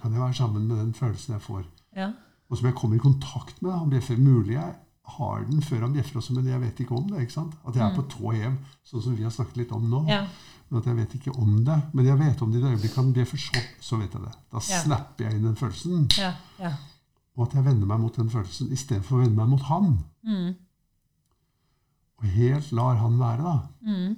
Kan 0.02 0.12
jeg 0.12 0.20
være 0.20 0.34
sammen 0.34 0.66
med 0.68 0.76
den 0.80 0.94
følelsen 0.94 1.32
jeg 1.38 1.42
får? 1.42 1.64
ja. 1.96 2.12
Og 2.50 2.58
som 2.58 2.66
jeg 2.66 2.74
kommer 2.76 2.96
i 2.96 3.00
kontakt 3.00 3.62
med. 3.62 3.72
Han 3.72 3.90
bjeffer 3.90 4.18
mulig 4.20 4.52
jeg 4.54 4.74
har 5.16 5.44
den 5.48 5.62
før 5.64 5.80
han 5.80 5.92
bjeffer 5.94 6.18
også, 6.20 6.34
men 6.36 6.46
jeg 6.46 6.60
vet 6.60 6.80
ikke 6.80 6.94
om 6.96 7.06
det. 7.08 7.20
ikke 7.24 7.32
sant? 7.32 7.54
At 7.66 7.74
jeg 7.76 7.82
er 7.86 7.94
på 7.96 8.02
tå 8.12 8.30
hev, 8.36 8.52
sånn 8.84 9.02
som 9.02 9.14
vi 9.16 9.22
har 9.24 9.32
snakket 9.32 9.56
litt 9.62 9.72
om 9.72 9.86
nå. 9.90 10.00
Mm. 10.04 10.08
ja. 10.12 10.26
Men 10.68 10.78
at 10.80 10.86
jeg 10.86 10.96
vet 10.96 11.14
ikke 11.18 11.32
om 11.40 11.54
det. 11.64 11.78
Men 11.94 12.06
jeg 12.06 12.18
vet 12.20 12.42
om 12.42 12.52
det 12.52 12.58
i 12.60 12.62
det 12.62 12.70
øyeblikket 12.74 12.96
han 13.00 13.12
bjeffer, 13.16 13.40
så, 13.46 13.62
så 13.80 13.96
vet 14.00 14.12
jeg 14.14 14.22
det. 14.26 14.34
Da 14.52 14.60
Ja. 14.68 14.80
snapper 14.84 15.24
jeg 15.24 15.34
inn 15.38 15.48
den 15.48 15.56
følelsen. 15.56 16.06
ja, 16.18 16.30
ja. 16.60 16.74
Og 17.36 17.46
at 17.48 17.54
jeg 17.58 17.64
vender 17.64 17.86
meg 17.90 18.00
mot 18.04 18.16
den 18.16 18.30
følelsen 18.30 18.70
istedenfor 18.76 19.16
å 19.16 19.22
vende 19.24 19.36
meg 19.40 19.48
mot 19.56 19.62
han. 19.72 19.88
Mm. 20.22 20.54
Og 22.20 22.24
helt 22.36 22.72
lar 22.76 23.00
han 23.00 23.18
være, 23.18 23.42
da. 23.42 23.56
Mm. 23.88 24.16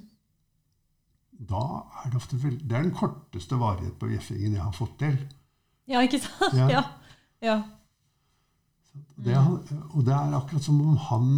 Da 1.49 1.63
er 2.03 2.09
det 2.11 2.15
ofte. 2.19 2.37
Det 2.37 2.71
er 2.77 2.83
den 2.83 2.93
korteste 2.95 3.57
varighet 3.59 3.97
på 3.99 4.07
bjeffingen 4.11 4.53
jeg 4.59 4.61
har 4.63 4.75
fått 4.75 4.97
til. 5.01 5.17
Ja, 5.87 6.03
ikke 6.03 6.19
sant? 6.19 6.57
Ja. 6.57 6.67
Ja. 6.69 6.83
ja. 7.41 7.57
Det 9.17 9.37
og 9.37 10.03
det 10.05 10.13
er 10.13 10.35
akkurat 10.37 10.63
som 10.63 10.81
om 10.81 10.97
han 11.07 11.29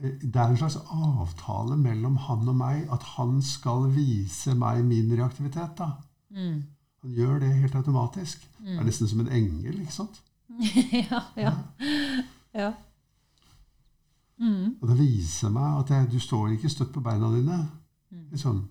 eh, 0.00 0.16
Det 0.22 0.34
er 0.34 0.50
en 0.50 0.56
slags 0.58 0.78
avtale 0.90 1.76
mellom 1.78 2.16
han 2.26 2.48
og 2.48 2.56
meg 2.58 2.88
at 2.92 3.04
han 3.16 3.38
skal 3.42 3.86
vise 3.94 4.54
meg 4.58 4.82
min 4.84 5.12
reaktivitet. 5.12 5.78
da. 5.78 5.92
Mm. 6.30 6.64
Han 7.02 7.12
gjør 7.14 7.38
det 7.44 7.52
helt 7.54 7.74
automatisk. 7.74 8.48
Det 8.58 8.78
er 8.78 8.84
nesten 8.84 9.08
som 9.08 9.20
en 9.20 9.32
engel. 9.32 9.80
ikke 9.80 9.92
sant? 9.94 10.22
ja, 11.10 11.22
ja. 11.36 11.52
ja. 12.54 12.72
Mm. 14.38 14.76
Og 14.80 14.88
det 14.88 14.98
viser 14.98 15.52
meg 15.54 15.80
at 15.80 15.90
jeg, 15.90 16.08
du 16.12 16.18
står 16.20 16.56
ikke 16.56 16.72
støtt 16.72 16.92
på 16.92 17.00
beina 17.04 17.30
dine. 17.34 17.60
liksom. 18.30 18.64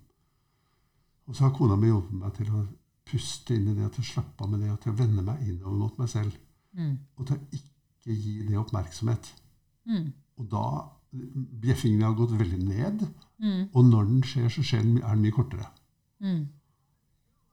Og 1.26 1.36
så 1.36 1.46
har 1.46 1.54
kona 1.56 1.76
mi 1.76 1.88
hjulpet 1.90 2.18
meg 2.20 2.34
til 2.36 2.50
å 2.54 2.66
puste 3.06 3.54
inn 3.54 3.70
i 3.70 3.76
det, 3.76 3.88
til 3.94 4.02
å 4.02 4.10
slappe 4.10 4.44
av 4.44 4.52
med 4.52 4.64
det, 4.64 4.74
til 4.82 4.92
å 4.92 4.98
vende 4.98 5.24
meg 5.24 5.42
innover 5.46 5.78
mot 5.84 5.98
meg 6.00 6.10
selv. 6.12 6.36
Mm. 6.76 6.94
Og 7.16 7.28
til 7.28 7.38
å 7.38 7.60
ikke 7.60 8.18
gi 8.18 8.34
det 8.48 8.58
oppmerksomhet. 8.60 9.32
Mm. 9.90 10.10
Og 10.40 10.52
da 10.52 10.66
Bjeffingen 11.16 12.02
har 12.04 12.16
gått 12.18 12.34
veldig 12.36 12.58
ned. 12.66 13.06
Mm. 13.40 13.62
Og 13.70 13.86
når 13.86 14.08
den 14.10 14.24
skjer, 14.26 14.50
så 14.52 14.64
skjer 14.66 14.82
den, 14.84 14.98
er 15.00 15.14
den 15.14 15.22
mye 15.24 15.36
kortere. 15.36 15.68
Mm. 16.20 16.42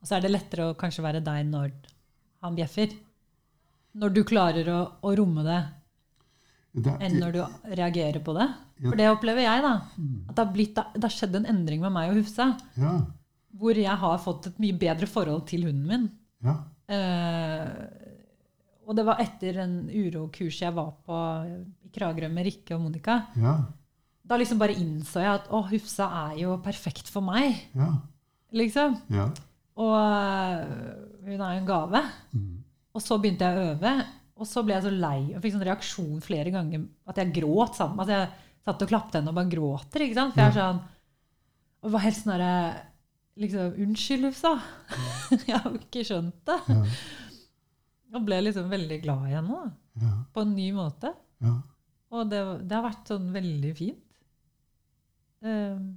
Og 0.01 0.09
så 0.09 0.17
er 0.17 0.25
det 0.25 0.33
lettere 0.33 0.65
å 0.67 0.75
kanskje 0.79 1.05
være 1.05 1.21
deg 1.23 1.45
når 1.47 1.71
han 2.43 2.57
bjeffer. 2.57 2.91
Når 4.01 4.13
du 4.17 4.21
klarer 4.27 4.67
å, 4.73 4.81
å 5.05 5.13
romme 5.15 5.45
det, 5.47 5.61
Det 6.73 6.97
enn 7.05 7.19
når 7.21 7.35
du 7.37 7.41
reagerer 7.77 8.19
på 8.25 8.35
det. 8.35 8.49
For 8.81 8.99
det 8.99 9.11
opplever 9.13 9.45
jeg, 9.45 9.63
da. 9.63 9.73
At 10.27 10.33
det 10.33 10.41
har, 10.43 10.53
blitt, 10.55 10.79
det 10.97 11.05
har 11.05 11.13
skjedd 11.13 11.37
en 11.39 11.47
endring 11.53 11.83
med 11.85 11.93
meg 11.93 12.11
og 12.11 12.19
Hufsa. 12.19 12.49
ja, 12.75 12.97
Hvor 13.59 13.77
jeg 13.77 13.97
har 14.01 14.17
fått 14.23 14.47
et 14.49 14.59
mye 14.63 14.75
bedre 14.81 15.07
forhold 15.09 15.45
til 15.51 15.65
hunden 15.69 15.87
min. 15.87 16.09
ja, 16.43 16.57
Eh, 16.93 17.69
og 18.83 18.95
det 18.97 19.05
var 19.07 19.21
etter 19.23 19.55
en 19.63 19.75
urokurs 19.87 20.57
jeg 20.61 20.73
var 20.75 20.89
på 21.07 21.19
i 21.47 21.89
Kragerø 21.95 22.27
med 22.29 22.43
Rikke 22.49 22.75
og 22.75 22.81
Monica. 22.83 23.15
ja, 23.39 23.53
Da 24.27 24.35
liksom 24.37 24.59
bare 24.59 24.75
innså 24.75 25.21
jeg 25.23 25.31
at 25.39 25.47
å, 25.49 25.61
Hufsa 25.69 26.09
er 26.27 26.37
jo 26.41 26.57
perfekt 26.61 27.07
for 27.09 27.21
meg. 27.23 27.55
ja, 27.73 27.87
liksom. 28.51 28.97
ja. 29.09 29.29
Og 29.79 29.95
øh, 29.95 30.67
hun 31.25 31.41
er 31.41 31.53
jo 31.55 31.61
en 31.61 31.65
gave. 31.71 32.03
Mm. 32.35 32.63
Og 32.93 33.01
så 33.01 33.17
begynte 33.17 33.47
jeg 33.47 33.57
å 33.57 33.71
øve, 33.73 33.93
og 34.37 34.45
så 34.45 34.63
ble 34.67 34.75
jeg 34.75 34.83
så 34.83 34.91
lei. 34.93 35.19
og 35.33 35.41
fikk 35.41 35.53
sånn 35.55 35.65
reaksjon 35.69 36.21
flere 36.21 36.51
ganger 36.53 36.83
at 37.07 37.17
jeg 37.23 37.33
gråt 37.39 37.79
sammen. 37.79 37.99
Altså 38.03 38.19
jeg 38.19 38.29
satt 38.67 38.83
og 38.85 38.91
klapte 38.91 39.17
henne 39.21 39.31
og 39.31 39.35
bare 39.39 39.49
gråter. 39.55 40.03
ikke 40.05 40.19
sant? 40.19 40.35
For 40.35 40.41
jeg 40.43 40.51
er 40.51 40.59
sånn 40.59 40.83
Og 41.83 41.91
var 41.95 41.99
helt 42.05 42.15
sånn 42.19 42.35
liksom, 43.39 43.73
Unnskyld, 43.85 44.25
Ufsa. 44.29 44.53
jeg 45.47 45.57
har 45.57 45.69
jo 45.71 45.79
ikke 45.81 46.03
skjønt 46.07 46.39
det. 46.49 46.59
Ja. 46.69 46.83
Og 48.13 48.25
ble 48.27 48.37
liksom 48.45 48.67
veldig 48.69 48.99
glad 49.01 49.29
i 49.29 49.33
henne 49.37 49.57
da, 49.57 49.71
Ja. 50.03 50.11
på 50.33 50.41
en 50.45 50.51
ny 50.57 50.67
måte. 50.75 51.09
Ja. 51.41 51.55
Og 52.13 52.27
det, 52.29 52.41
det 52.69 52.75
har 52.77 52.83
vært 52.85 53.09
sånn 53.09 53.31
veldig 53.33 53.71
fint. 53.77 53.99
Um, 55.43 55.87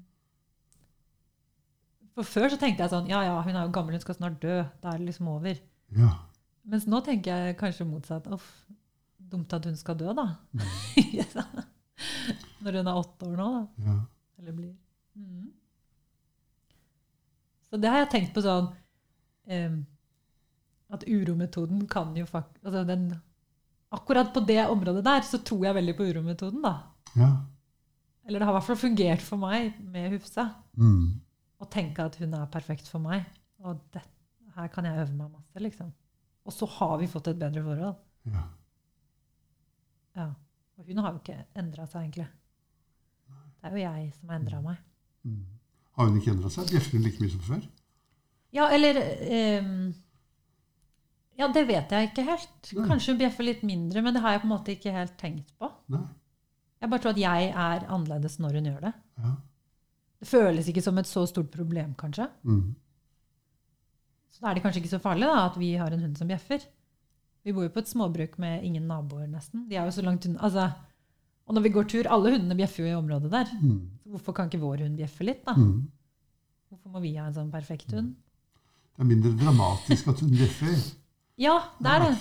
for 2.16 2.24
før 2.26 2.48
så 2.50 2.56
tenkte 2.58 2.82
jeg 2.82 2.90
sånn 2.90 3.06
Ja, 3.12 3.20
ja, 3.22 3.34
hun 3.44 3.54
er 3.54 3.66
jo 3.68 3.70
gammel, 3.76 3.94
hun 3.94 4.02
skal 4.02 4.16
snart 4.16 4.40
dø. 4.42 4.56
Da 4.82 4.94
er 4.94 4.98
det 5.02 5.10
liksom 5.12 5.28
over. 5.34 5.60
ja. 5.96 6.14
Mens 6.66 6.82
nå 6.90 6.98
tenker 7.06 7.44
jeg 7.44 7.58
kanskje 7.60 7.84
motsatt. 7.86 8.24
Uff, 8.34 8.46
dumt 9.22 9.52
at 9.54 9.68
hun 9.68 9.76
skal 9.78 9.94
dø, 10.00 10.08
da. 10.18 10.24
Når 12.64 12.78
hun 12.80 12.88
er 12.90 12.98
åtte 12.98 13.28
år 13.28 13.36
nå, 13.38 13.46
da. 13.52 13.60
ja. 13.86 13.94
Eller 14.40 14.56
blir. 14.56 14.72
Mhm. 15.14 15.52
Så 17.76 17.80
det 17.82 17.90
har 17.92 17.98
jeg 18.06 18.12
tenkt 18.14 18.30
på 18.32 18.40
sånn 18.40 18.70
um, 19.52 19.74
At 20.96 21.02
urometoden 21.04 21.82
kan 21.92 22.14
jo 22.16 22.24
faktisk 22.24 22.64
altså 22.64 22.86
den, 22.88 23.10
Akkurat 23.92 24.30
på 24.32 24.40
det 24.48 24.62
området 24.72 25.02
der 25.04 25.26
så 25.28 25.42
tror 25.44 25.66
jeg 25.66 25.76
veldig 25.76 25.94
på 25.98 26.06
urometoden, 26.08 26.64
da. 26.64 26.72
ja. 27.20 27.28
Eller 28.26 28.40
det 28.40 28.48
har 28.48 28.54
i 28.54 28.56
hvert 28.56 28.66
fall 28.66 28.80
fungert 28.80 29.22
for 29.22 29.38
meg 29.38 29.76
med 29.92 30.16
Hufsa. 30.16 30.48
Mm. 30.74 31.20
Å 31.62 31.68
tenke 31.70 32.08
at 32.08 32.16
hun 32.18 32.32
er 32.34 32.48
perfekt 32.50 32.88
for 32.90 32.98
meg. 32.98 33.28
Og 33.62 33.78
det, 33.94 34.02
her 34.56 34.72
kan 34.72 34.88
jeg 34.88 35.04
øve 35.04 35.14
meg 35.14 35.28
masse, 35.30 35.62
liksom. 35.62 35.92
Og 36.42 36.56
så 36.56 36.66
har 36.78 36.96
vi 36.98 37.06
fått 37.12 37.30
et 37.30 37.38
bedre 37.38 37.62
forhold. 37.68 38.00
ja. 38.32 38.42
Ja. 40.16 40.26
Og 40.80 40.90
hun 40.90 40.98
har 41.04 41.12
jo 41.14 41.20
ikke 41.22 41.38
endra 41.60 41.86
seg, 41.86 42.08
egentlig. 42.08 42.26
Det 43.60 43.70
er 43.70 43.76
jo 43.76 43.84
jeg 43.84 44.10
som 44.16 44.32
har 44.32 44.40
endra 44.40 44.60
meg. 44.64 44.82
Mm. 45.22 45.44
Har 45.96 46.08
hun 46.08 46.18
ikke 46.20 46.34
endra 46.34 46.50
seg? 46.52 46.68
Bjeffer 46.72 46.98
hun 46.98 47.06
like 47.06 47.22
mye 47.22 47.32
som 47.32 47.44
før? 47.46 47.62
Ja, 48.56 48.68
eller 48.72 49.00
ehm, 49.00 49.94
Ja, 51.36 51.48
det 51.52 51.66
vet 51.68 51.92
jeg 51.92 52.10
ikke 52.10 52.24
helt. 52.24 52.70
Nei. 52.76 52.86
Kanskje 52.88 53.12
hun 53.12 53.20
bjeffer 53.20 53.44
litt 53.44 53.64
mindre, 53.66 54.04
men 54.04 54.16
det 54.16 54.22
har 54.24 54.36
jeg 54.36 54.44
på 54.44 54.48
en 54.48 54.54
måte 54.54 54.72
ikke 54.72 54.94
helt 54.94 55.18
tenkt 55.20 55.52
på. 55.60 55.68
Nei. 55.92 56.04
Jeg 56.80 56.92
bare 56.92 57.02
tror 57.02 57.14
at 57.16 57.20
jeg 57.20 57.50
er 57.50 57.84
annerledes 57.88 58.38
når 58.40 58.58
hun 58.58 58.70
gjør 58.70 58.82
det. 58.86 58.92
Ja. 59.20 59.34
Det 60.16 60.28
føles 60.28 60.68
ikke 60.68 60.84
som 60.84 61.00
et 61.00 61.08
så 61.08 61.24
stort 61.28 61.50
problem, 61.52 61.92
kanskje. 61.98 62.28
Mm. 62.44 62.74
Så 64.32 64.42
da 64.42 64.50
er 64.50 64.56
det 64.56 64.64
kanskje 64.64 64.82
ikke 64.82 64.92
så 64.92 65.00
farlig 65.00 65.28
da, 65.28 65.46
at 65.48 65.56
vi 65.60 65.74
har 65.80 65.92
en 65.92 66.02
hund 66.04 66.16
som 66.20 66.28
bjeffer. 66.28 66.64
Vi 67.46 67.54
bor 67.56 67.64
jo 67.64 67.72
på 67.72 67.80
et 67.80 67.88
småbruk 67.88 68.36
med 68.42 68.64
ingen 68.66 68.88
naboer, 68.88 69.28
nesten. 69.30 69.64
De 69.70 69.76
er 69.76 69.88
jo 69.88 69.94
så 69.96 70.04
langt 70.04 70.26
unna. 70.28 70.40
Altså, 70.44 70.66
og 71.46 71.56
når 71.56 71.64
vi 71.64 71.72
går 71.76 71.88
tur, 71.88 72.08
alle 72.10 72.32
hundene 72.34 72.56
bjeffer 72.58 72.84
jo 72.84 72.90
i 72.90 72.98
området 72.98 73.30
der. 73.32 73.52
Mm. 73.62 73.95
Hvorfor 74.12 74.34
kan 74.36 74.48
ikke 74.50 74.60
vår 74.62 74.84
hund 74.84 74.96
bjeffe 75.00 75.24
litt, 75.26 75.42
da? 75.46 75.54
Mm. 75.58 75.88
Hvorfor 76.70 76.92
må 76.94 77.00
vi 77.02 77.14
ha 77.16 77.26
en 77.28 77.34
sånn 77.36 77.50
perfekt 77.50 77.92
hund? 77.94 78.14
Det 78.96 79.02
er 79.04 79.08
mindre 79.10 79.32
dramatisk 79.40 80.08
at 80.12 80.20
hun 80.22 80.30
bjeffer. 80.32 80.76
Ja, 81.36 81.56
det 81.82 81.90
er 81.92 82.04
det. 82.06 82.12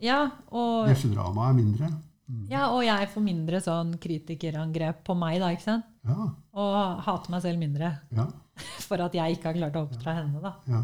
Ja, 0.00 0.20
og, 0.48 0.86
Bjeffedramaet 0.88 1.50
er 1.50 1.56
mindre. 1.58 1.90
Mm. 2.32 2.44
ja, 2.48 2.68
og 2.72 2.80
jeg 2.86 3.08
får 3.12 3.24
mindre 3.26 3.58
sånn 3.60 3.90
kritikerangrep 4.00 5.02
på 5.04 5.16
meg, 5.18 5.40
da, 5.42 5.50
ikke 5.52 5.66
sant? 5.66 5.88
Ja. 6.08 6.28
Og 6.56 7.02
hater 7.04 7.34
meg 7.34 7.42
selv 7.44 7.60
mindre 7.60 7.90
Ja. 8.14 8.24
for 8.88 9.02
at 9.04 9.14
jeg 9.18 9.36
ikke 9.36 9.50
har 9.50 9.58
klart 9.58 9.76
å 9.76 9.82
oppdra 9.88 10.14
henne, 10.22 10.40
da. 10.40 10.54
ja. 10.70 10.82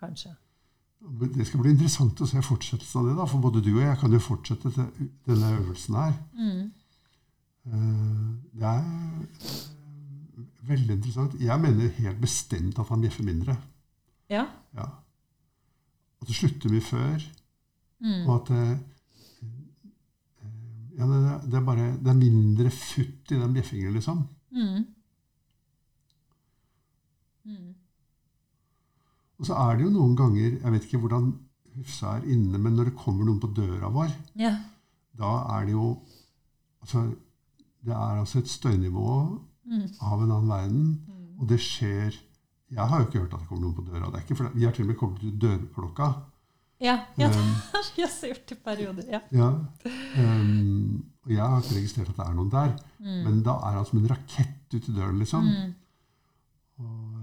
Kanskje. 0.00 0.32
Det 1.34 1.44
skal 1.48 1.60
bli 1.64 1.74
interessant 1.74 2.20
å 2.20 2.26
se 2.28 2.40
fortsettelsen 2.44 3.00
av 3.02 3.06
det. 3.10 3.16
da, 3.18 3.26
For 3.28 3.40
både 3.44 3.60
du 3.64 3.70
og 3.74 3.82
jeg 3.82 3.98
kan 4.00 4.12
jo 4.12 4.20
fortsette 4.20 4.72
denne 5.28 5.50
øvelsen 5.58 5.96
her. 5.96 6.16
Mm. 6.36 6.62
Eh, 7.66 8.26
Det 8.60 8.70
er 8.70 9.70
veldig 10.70 10.96
interessant. 10.96 11.36
Jeg 11.40 11.60
mener 11.62 11.92
helt 11.98 12.20
bestemt 12.22 12.78
at 12.78 12.88
han 12.92 13.02
bjeffer 13.04 13.26
mindre. 13.26 13.56
Ja. 14.30 14.46
Ja. 14.76 14.86
At 16.20 16.28
det 16.28 16.36
slutter 16.36 16.72
mye 16.72 16.84
før. 16.84 17.26
Mm. 18.00 18.22
Og 18.26 18.32
at 18.36 18.48
det, 18.54 18.64
ja, 20.98 21.06
det, 21.10 21.20
det 21.50 21.58
er 21.60 21.66
bare 21.66 21.90
det 22.00 22.12
er 22.12 22.18
mindre 22.20 22.70
futt 22.74 23.32
i 23.34 23.38
den 23.40 23.54
bjeffingen, 23.56 23.92
liksom. 23.96 24.22
Mm. 24.50 24.84
Mm. 27.50 27.68
Og 29.40 29.46
så 29.48 29.56
er 29.56 29.78
det 29.78 29.86
jo 29.86 29.92
noen 29.94 30.16
ganger 30.18 30.58
Jeg 30.58 30.72
vet 30.74 30.84
ikke 30.88 30.98
hvordan 31.04 31.30
Hufsa 31.78 32.16
er 32.18 32.26
inne, 32.34 32.58
men 32.60 32.74
når 32.76 32.90
det 32.90 32.98
kommer 32.98 33.24
noen 33.24 33.40
på 33.40 33.48
døra 33.56 33.88
vår, 33.94 34.10
Ja. 34.36 34.50
da 35.16 35.30
er 35.56 35.68
det 35.68 35.72
jo 35.72 35.86
altså, 36.82 37.04
Det 37.80 37.94
er 37.94 38.18
altså 38.20 38.38
et 38.42 38.50
støynivå 38.50 39.06
Mm. 39.66 39.86
av 40.00 40.22
en 40.22 40.30
annen 40.30 40.50
verden. 40.50 40.84
Mm. 41.06 41.40
Og 41.40 41.48
det 41.48 41.60
skjer 41.62 42.16
Jeg 42.70 42.86
har 42.86 43.00
jo 43.00 43.06
ikke 43.08 43.18
hørt 43.18 43.32
at 43.34 43.40
det 43.40 43.48
kommer 43.48 43.64
noen 43.64 43.74
på 43.74 43.82
døra. 43.82 44.10
Det 44.12 44.20
er 44.20 44.22
ikke 44.22 44.36
fordi, 44.38 44.58
vi 44.60 44.64
har 44.64 44.74
til 44.76 44.84
og 44.84 44.90
med 44.92 44.96
kommet 45.00 45.20
til 45.24 45.32
dørklokka. 45.42 46.06
Ja, 46.80 46.94
ja, 47.18 47.28
det 47.28 47.36
Um, 47.36 47.48
har 47.72 47.88
vi 47.96 48.04
også 48.06 48.30
gjort 48.30 48.52
i 48.52 48.54
perioder. 48.54 49.08
Ja. 49.10 49.20
ja. 49.34 49.48
Um, 50.22 51.02
og 51.26 51.32
jeg 51.34 51.42
har 51.42 51.58
ikke 51.58 51.76
registrert 51.80 52.12
at 52.12 52.16
det 52.16 52.26
er 52.28 52.36
noen 52.38 52.52
der. 52.52 52.70
Mm. 53.00 53.18
Men 53.26 53.42
da 53.42 53.56
er 53.66 53.76
han 53.76 53.88
som 53.88 53.98
en 53.98 54.08
rakett 54.12 54.74
ut 54.76 54.88
i 54.88 54.94
døren, 54.94 55.18
liksom. 55.18 55.50
Mm. 55.50 55.74
Og 56.78 57.18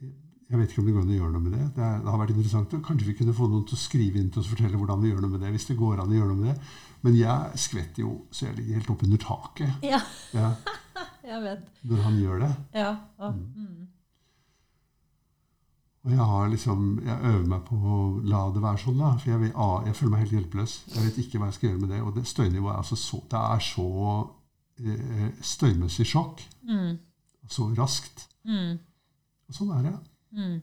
eh, 0.00 0.14
jeg 0.46 0.60
vet 0.60 0.70
ikke 0.70 0.80
om 0.84 0.88
det 0.88 0.94
går 0.94 1.04
an 1.04 1.12
å 1.12 1.18
gjøre 1.18 1.34
noe 1.34 1.44
med 1.44 1.58
det. 1.58 1.66
Det, 1.76 1.82
er, 1.82 2.00
det 2.06 2.12
har 2.14 2.22
vært 2.22 2.34
interessant. 2.36 2.78
og 2.78 2.86
Kanskje 2.86 3.10
vi 3.10 3.18
kunne 3.18 3.36
få 3.36 3.50
noen 3.50 3.66
til 3.66 3.76
å 3.76 3.82
skrive 3.82 4.22
inn 4.22 4.30
til 4.30 4.40
oss 4.40 4.48
og 4.48 4.54
fortelle 4.54 4.78
hvordan 4.80 5.02
vi 5.02 5.10
gjør 5.10 5.26
noe 5.26 5.34
med 5.34 5.42
det. 5.42 5.52
hvis 5.56 5.68
det 5.68 5.80
går 5.82 6.00
an 6.00 6.14
å 6.14 6.18
gjøre 6.20 6.30
noe 6.30 6.40
med 6.44 6.52
det. 6.54 6.74
Men 7.04 7.18
jeg 7.18 7.60
skvetter 7.66 8.02
jo 8.06 8.12
så 8.34 8.48
jeg 8.48 8.56
ligger 8.56 8.80
helt 8.80 8.90
oppunder 8.94 9.20
taket 9.22 9.84
ja, 9.84 10.00
ja, 10.34 10.48
jeg 11.26 11.42
vet. 11.42 11.68
når 11.82 12.02
han 12.06 12.18
gjør 12.22 12.42
det. 12.44 12.52
Ja. 12.74 12.90
Og, 13.18 13.34
mm. 13.34 13.86
Og 16.06 16.12
jeg 16.12 16.26
har 16.30 16.48
liksom, 16.48 16.82
jeg 17.02 17.30
øver 17.32 17.46
meg 17.50 17.62
på 17.66 17.76
å 17.76 17.96
la 18.30 18.44
det 18.54 18.62
være 18.62 18.78
sånn, 18.78 19.00
da. 19.00 19.08
For 19.18 19.32
jeg, 19.32 19.40
vil, 19.42 19.52
ah, 19.58 19.80
jeg 19.88 19.96
føler 19.98 20.12
meg 20.12 20.20
helt 20.22 20.36
hjelpeløs. 20.36 20.74
Jeg 20.94 21.02
vet 21.02 21.18
ikke 21.18 21.40
hva 21.42 21.48
jeg 21.50 21.56
skal 21.56 21.68
gjøre 21.68 21.80
med 21.82 21.90
det. 21.90 21.98
Og 22.06 22.12
det 22.14 22.26
støynivået 22.30 22.72
er 22.72 22.82
altså 22.84 22.98
så 23.00 23.18
Det 23.32 23.40
er 23.40 23.64
så 23.66 23.88
eh, 24.78 25.26
støymessig 25.50 26.06
sjokk. 26.06 26.44
Mm. 26.62 26.92
Så 27.50 27.66
raskt. 27.74 28.28
Mm. 28.46 28.78
Og 29.48 29.58
sånn 29.58 29.74
er 29.74 29.88
det. 29.88 29.94
Mm. 30.38 30.56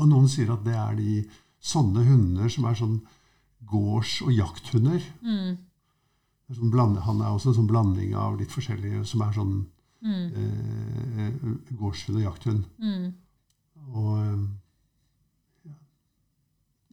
Og 0.00 0.10
noen 0.10 0.28
sier 0.32 0.50
at 0.56 0.66
det 0.66 0.74
er 0.74 0.98
de 0.98 1.20
sånne 1.62 2.02
hunder 2.08 2.50
som 2.50 2.66
er 2.66 2.78
sånn 2.82 2.98
gårds- 3.70 4.24
og 4.26 4.34
jakthunder. 4.34 5.06
Mm. 5.22 5.54
Sånn 6.52 6.96
han 7.06 7.20
er 7.22 7.30
også 7.32 7.48
en 7.52 7.54
sånn 7.60 7.68
blanding 7.70 8.14
av 8.18 8.38
litt 8.40 8.50
forskjellige 8.52 9.04
som 9.08 9.22
er 9.22 9.32
sånn 9.38 9.54
Mm. 10.02 10.32
eh, 10.34 11.76
gårdshund 11.78 12.16
og 12.18 12.22
jakthund. 12.24 12.64
Mm. 12.82 13.12
Og 13.94 14.18
eh, 14.18 14.40
ja. 15.68 15.74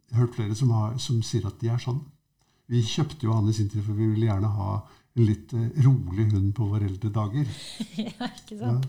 Jeg 0.10 0.13
har 0.13 0.22
hørt 0.28 0.36
flere 0.36 0.56
som, 0.56 0.69
har, 0.69 0.98
som 1.02 1.22
sier 1.26 1.48
at 1.50 1.58
de 1.60 1.69
er 1.74 1.82
sånn. 1.82 2.04
Vi 2.69 2.84
kjøpte 2.86 3.26
jo 3.26 3.34
han 3.34 3.50
i 3.50 3.54
sin 3.58 3.67
tid, 3.69 3.82
for 3.82 3.98
vi 3.98 4.06
ville 4.12 4.28
gjerne 4.30 4.52
ha 4.54 4.76
en 5.17 5.26
litt 5.26 5.54
eh, 5.58 5.72
rolig 5.82 6.28
hund 6.36 6.54
på 6.54 6.67
våre 6.69 6.86
eldre 6.86 7.10
dager. 7.10 7.50
ja, 7.98 8.30
ikke 8.30 8.60
Ja. 8.60 8.76
sant? 8.76 8.86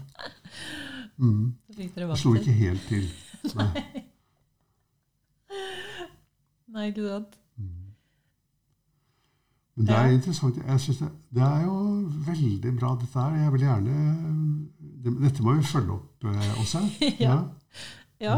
Mm. 1.17 1.55
Fikk 1.77 1.95
dere 1.97 2.13
Det 2.13 2.19
slo 2.21 2.35
ikke 2.37 2.53
helt 2.61 2.85
til. 2.93 3.09
Nei. 3.57 4.05
Nei, 6.71 6.91
ikke 6.93 7.09
sant? 7.09 7.37
Men 9.81 9.89
det 9.89 9.97
er 9.97 10.11
interessant. 10.13 10.57
Jeg 10.61 10.81
synes 10.85 10.99
det, 11.01 11.09
det 11.39 11.43
er 11.47 11.63
jo 11.65 11.75
veldig 12.27 12.73
bra, 12.77 12.91
dette 13.01 13.21
her. 13.25 13.37
Jeg 13.41 13.53
vil 13.55 13.65
gjerne 13.65 13.95
det, 15.01 15.13
Dette 15.23 15.43
må 15.47 15.55
vi 15.57 15.65
følge 15.65 15.95
opp 15.97 16.27
eh, 16.29 16.51
også. 16.61 16.83
Ja. 17.27 17.39
Ja. 18.21 18.35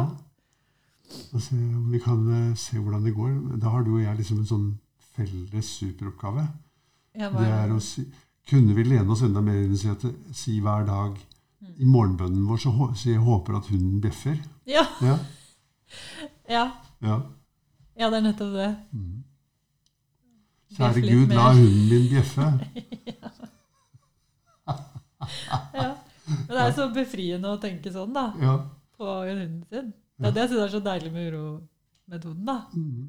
Og 1.35 1.43
se 1.43 1.57
om 1.59 1.89
vi 1.93 1.99
kan 2.01 2.23
eh, 2.31 2.53
se 2.57 2.79
hvordan 2.79 3.05
det 3.05 3.15
går. 3.17 3.33
Da 3.61 3.73
har 3.75 3.83
du 3.83 3.97
og 3.97 4.03
jeg 4.05 4.17
liksom 4.21 4.39
en 4.45 4.47
sånn 4.53 4.69
felles 5.17 5.73
superoppgave. 5.81 6.47
Ja, 7.19 7.29
Det 7.35 7.49
er 7.51 7.75
å 7.75 7.81
si 7.83 8.07
Kunne 8.49 8.75
vi 8.75 8.83
lene 8.83 9.13
oss 9.13 9.21
enda 9.23 9.39
mer 9.45 9.59
inn 9.63 9.77
si, 9.79 9.87
at, 9.91 10.03
si 10.35 10.57
hver 10.61 10.87
dag 10.89 11.19
Mm. 11.63 11.75
i 11.79 11.85
morgenbønnen 11.87 12.47
vår 12.49 12.59
så 12.59 12.71
så 12.99 13.11
jeg 13.13 13.21
håper 13.23 13.55
at 13.55 13.69
hunden 13.71 14.01
bjeffer? 14.03 14.39
ja. 14.67 14.83
Ja. 15.01 15.13
ja. 16.57 16.65
ja. 17.01 17.21
Ja, 17.95 18.09
det 18.11 18.17
er 18.19 18.25
nettopp 18.25 18.55
det. 18.57 18.71
Mm. 18.91 19.23
Kjære 20.77 21.03
Gud, 21.05 21.33
la 21.37 21.49
hunden 21.53 21.89
din 21.91 22.09
bjeffe. 22.13 22.47
Ja. 25.73 25.89
Men 26.27 26.49
det 26.55 26.63
er 26.63 26.73
så 26.77 26.87
befriende 26.95 27.51
å 27.53 27.59
tenke 27.61 27.91
sånn, 27.93 28.13
da. 28.15 28.25
Ja. 28.41 28.55
På 28.99 29.07
hunden 29.27 29.63
sin. 29.71 29.93
Det 30.19 30.29
er 30.31 30.35
det 30.37 30.43
jeg 30.45 30.51
syns 30.53 30.65
er 30.67 30.73
så 30.75 30.81
deilig 30.85 31.11
med 31.15 31.29
urometoden. 31.33 32.45
da. 32.47 32.57
Mm. 32.75 33.09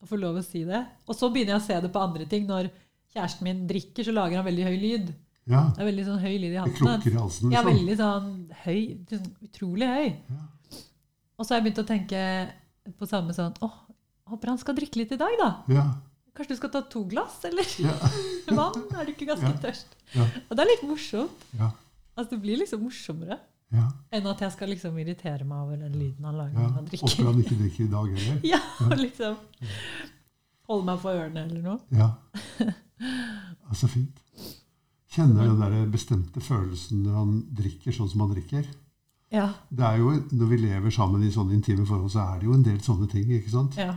Å 0.00 0.08
få 0.08 0.18
lov 0.20 0.38
å 0.40 0.44
si 0.44 0.62
det. 0.68 0.80
Og 1.06 1.16
så 1.18 1.30
begynner 1.32 1.56
jeg 1.56 1.62
å 1.62 1.66
se 1.66 1.78
det 1.84 1.90
på 1.94 2.02
andre 2.02 2.26
ting. 2.30 2.46
Når 2.48 2.70
kjæresten 3.14 3.46
min 3.46 3.64
drikker, 3.70 4.06
så 4.06 4.14
lager 4.16 4.40
han 4.40 4.46
veldig 4.48 4.66
høy 4.68 4.76
lyd. 4.82 5.12
ja. 5.50 5.64
Det 5.76 5.82
er 5.84 5.90
veldig 5.90 6.06
sånn 6.08 6.22
høy 6.24 6.34
lyd 6.38 6.52
i 6.54 6.60
halsen. 6.62 6.90
Det 7.04 7.12
i 7.12 7.16
halsen. 7.18 7.50
Ja, 7.52 7.62
Liksom. 7.62 7.72
veldig 7.72 7.96
sånn 8.00 8.30
høy. 8.64 8.82
sånn 9.10 9.30
Utrolig 9.50 9.88
høy. 9.90 10.08
Ja. 10.30 10.78
Og 11.38 11.46
så 11.46 11.54
har 11.54 11.60
jeg 11.60 11.66
begynt 11.68 11.84
å 11.84 11.88
tenke 11.88 12.20
på 12.98 13.06
samme 13.08 13.32
sånn 13.36 13.54
Åh, 13.64 13.76
håper 14.30 14.48
han 14.52 14.58
skal 14.60 14.74
drikke 14.76 14.96
litt 15.02 15.12
i 15.12 15.20
dag, 15.20 15.36
da. 15.40 15.50
Ja. 15.72 15.86
Kanskje 16.40 16.54
du 16.54 16.56
skal 16.56 16.70
ta 16.72 16.80
to 16.88 17.02
glass, 17.04 17.34
eller 17.44 17.66
Ja. 17.84 17.92
vann? 18.56 18.84
Er 18.96 19.04
du 19.04 19.10
ikke 19.12 19.26
ganske 19.28 19.50
tørst? 19.60 19.90
Ja. 20.14 20.24
Og 20.48 20.56
det 20.56 20.62
er 20.64 20.68
litt 20.70 20.84
morsomt. 20.88 21.42
Ja. 21.58 21.66
Altså, 22.16 22.30
det 22.30 22.38
blir 22.46 22.56
liksom 22.62 22.80
morsommere 22.86 23.36
Ja. 23.70 23.84
enn 24.10 24.26
at 24.26 24.40
jeg 24.40 24.52
skal 24.54 24.72
liksom 24.72 24.96
irritere 24.98 25.44
meg 25.44 25.58
over 25.66 25.76
den 25.76 25.92
lyden 26.00 26.24
han 26.24 26.38
lager 26.40 26.56
ja. 26.56 26.62
når 26.64 26.72
han 26.78 26.88
drikker. 26.88 27.12
Håper 27.12 27.28
han 27.28 27.42
ikke 27.44 27.58
drikker 27.60 27.84
i 27.84 27.90
dag 27.92 28.08
heller. 28.16 28.40
Ja, 28.54 28.62
og 28.86 28.96
liksom 29.02 29.36
holde 30.70 30.88
meg 30.88 31.04
for 31.04 31.20
ørene 31.20 31.44
eller 31.44 31.62
noe. 31.68 31.78
Ja. 31.92 32.08
ja. 32.64 33.76
Så 33.76 33.92
fint. 33.92 34.24
Kjenner 35.12 35.44
den 35.44 35.60
der 35.60 35.86
bestemte 35.92 36.40
følelsen 36.40 37.04
når 37.04 37.20
han 37.20 37.36
drikker 37.60 37.92
sånn 37.92 38.08
som 38.08 38.24
han 38.24 38.32
drikker. 38.32 38.64
Ja. 39.30 39.50
Det 39.68 39.84
er 39.86 40.00
jo, 40.00 40.16
Når 40.32 40.46
vi 40.50 40.56
lever 40.64 40.90
sammen 40.90 41.22
i 41.22 41.30
sånne 41.30 41.52
intime 41.54 41.84
forhold, 41.86 42.10
så 42.16 42.24
er 42.24 42.40
det 42.40 42.48
jo 42.48 42.56
en 42.56 42.64
del 42.66 42.80
sånne 42.80 43.12
ting 43.12 43.28
ikke 43.28 43.52
sant? 43.52 43.76
ja. 43.76 43.92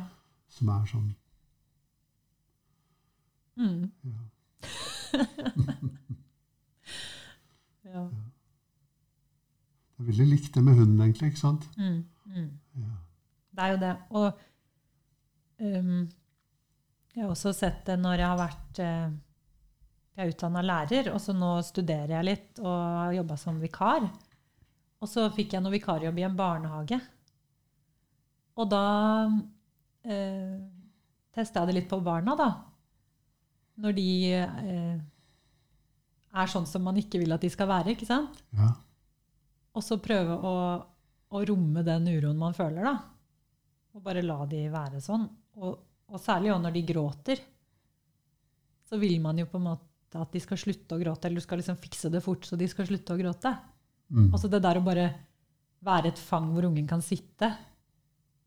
som 0.54 0.70
er 0.70 0.84
sånn 0.92 1.14
Mm. 3.60 3.92
ja. 4.04 4.20
ja. 7.94 8.04
Det 9.94 10.02
er 10.02 10.10
veldig 10.10 10.28
likt 10.32 10.54
det 10.56 10.64
med 10.66 10.80
hunden, 10.80 11.02
egentlig. 11.06 11.28
ikke 11.32 11.44
sant? 11.44 11.70
Mm. 11.78 12.00
Mm. 12.26 12.50
Ja. 12.82 12.96
Det 13.54 13.62
er 13.66 13.70
jo 13.76 13.80
det. 13.84 13.94
Og 14.10 14.28
um, 15.62 16.10
jeg 17.14 17.22
har 17.22 17.30
også 17.30 17.54
sett 17.56 17.86
det 17.88 18.00
når 18.02 18.18
jeg 18.18 18.30
har 18.32 18.40
vært 18.42 18.82
uh, 18.82 19.14
Jeg 20.14 20.26
er 20.26 20.32
utdanna 20.34 20.62
lærer, 20.66 21.12
og 21.14 21.22
så 21.22 21.34
nå 21.38 21.56
studerer 21.66 22.16
jeg 22.18 22.28
litt 22.28 22.60
og 22.62 22.74
har 22.74 23.16
jobba 23.20 23.38
som 23.42 23.62
vikar. 23.62 24.06
Og 25.04 25.10
så 25.10 25.26
fikk 25.36 25.56
jeg 25.56 25.64
noe 25.64 25.74
vikarjobb 25.74 26.20
i 26.22 26.26
en 26.28 26.36
barnehage. 26.38 27.00
Og 28.62 28.70
da 28.70 28.86
eh, 30.06 30.60
testa 31.34 31.64
jeg 31.64 31.72
det 31.72 31.76
litt 31.80 31.90
på 31.92 32.00
barna, 32.06 32.36
da. 32.40 32.50
Når 33.82 33.96
de 33.98 34.08
eh, 34.38 34.98
er 36.34 36.50
sånn 36.50 36.68
som 36.70 36.84
man 36.86 36.98
ikke 37.00 37.22
vil 37.22 37.34
at 37.34 37.44
de 37.44 37.52
skal 37.54 37.70
være. 37.70 37.94
ikke 37.94 38.10
sant? 38.10 38.42
Ja. 38.58 38.70
Og 39.74 39.86
så 39.86 39.98
prøve 40.02 40.38
å, 40.38 40.54
å 41.34 41.42
romme 41.50 41.86
den 41.86 42.10
uroen 42.12 42.40
man 42.40 42.58
føler, 42.58 42.86
da. 42.86 42.96
Og 43.94 44.06
bare 44.06 44.24
la 44.26 44.40
de 44.50 44.66
være 44.74 45.02
sånn. 45.02 45.26
Og, 45.62 45.74
og 46.10 46.22
særlig 46.22 46.54
òg 46.54 46.62
når 46.64 46.78
de 46.78 46.86
gråter. 46.90 47.44
Så 48.90 49.00
vil 49.02 49.20
man 49.22 49.38
jo 49.42 49.50
på 49.50 49.62
en 49.62 49.70
måte 49.72 50.22
at 50.22 50.34
de 50.34 50.42
skal 50.42 50.60
slutte 50.62 50.94
å 50.94 51.02
gråte, 51.02 51.26
eller 51.26 51.42
du 51.42 51.46
skal 51.46 51.62
liksom 51.62 51.80
fikse 51.82 52.12
det 52.14 52.22
fort 52.22 52.46
så 52.46 52.58
de 52.60 52.68
skal 52.70 52.86
slutte 52.90 53.16
å 53.16 53.18
gråte. 53.18 53.54
Mm. 54.14 54.28
Altså 54.28 54.50
det 54.52 54.62
der 54.62 54.78
å 54.78 54.86
bare 54.86 55.08
være 55.84 56.12
et 56.14 56.22
fang 56.22 56.52
hvor 56.54 56.68
ungen 56.70 56.86
kan 56.88 57.02
sitte 57.04 57.50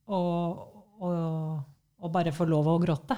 og, 0.07 0.61
og, 1.03 1.17
og 1.99 2.13
bare 2.15 2.35
få 2.35 2.47
lov 2.49 2.71
å 2.71 2.79
gråte. 2.83 3.17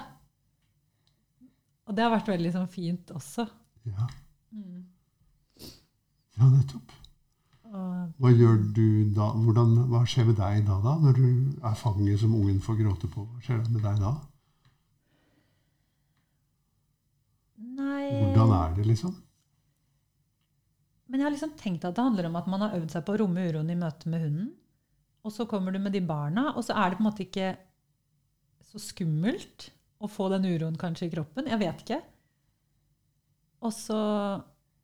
Og 1.89 1.95
det 1.97 2.05
har 2.05 2.13
vært 2.13 2.29
veldig 2.29 2.53
sånn 2.53 2.69
fint 2.69 3.11
også. 3.17 3.47
Ja. 3.89 4.07
Mm. 4.53 4.81
ja, 6.37 6.49
nettopp. 6.53 6.93
Hva 7.69 8.31
gjør 8.33 8.59
du 8.73 8.85
da? 9.13 9.29
Hvordan, 9.37 9.75
hva 9.89 10.01
skjer 10.09 10.27
med 10.29 10.37
deg 10.39 10.63
da, 10.67 10.77
da? 10.83 10.95
Når 11.01 11.17
du 11.17 11.29
er 11.65 11.77
fanget 11.77 12.21
som 12.21 12.35
ungen 12.37 12.59
får 12.61 12.77
gråte 12.81 13.09
på? 13.09 13.25
Hva 13.25 13.41
skjer 13.45 13.63
med 13.69 13.81
deg 13.85 14.01
da? 14.01 14.13
Nei 17.79 18.05
Hvordan 18.09 18.53
er 18.57 18.77
det, 18.77 18.85
liksom? 18.89 19.17
Men 21.09 21.21
jeg 21.21 21.25
har 21.25 21.33
liksom 21.33 21.57
tenkt 21.57 21.85
at 21.89 21.97
det 21.97 22.05
handler 22.05 22.29
om 22.29 22.37
at 22.37 22.49
man 22.49 22.65
har 22.65 22.77
øvd 22.77 22.93
seg 22.93 23.05
på 23.05 23.15
å 23.15 23.21
romme 23.23 23.47
uroen 23.49 23.73
i 23.73 23.77
møte 23.77 24.13
med 24.13 24.25
hunden. 24.25 24.51
Og 25.25 25.33
så 25.33 25.45
kommer 25.49 25.73
du 25.73 25.81
med 25.81 25.93
de 25.97 26.01
barna, 26.05 26.51
og 26.53 26.63
så 26.65 26.77
er 26.77 26.91
det 26.91 26.99
på 26.99 27.03
en 27.03 27.09
måte 27.09 27.25
ikke 27.25 27.49
så 28.69 28.81
skummelt 28.81 29.71
å 29.99 30.07
få 30.07 30.29
den 30.31 30.47
uroen 30.47 30.77
kanskje 30.79 31.09
i 31.09 31.11
kroppen. 31.13 31.49
Jeg 31.51 31.59
vet 31.61 31.83
ikke. 31.83 31.99
Og 33.67 33.73
så 33.75 33.99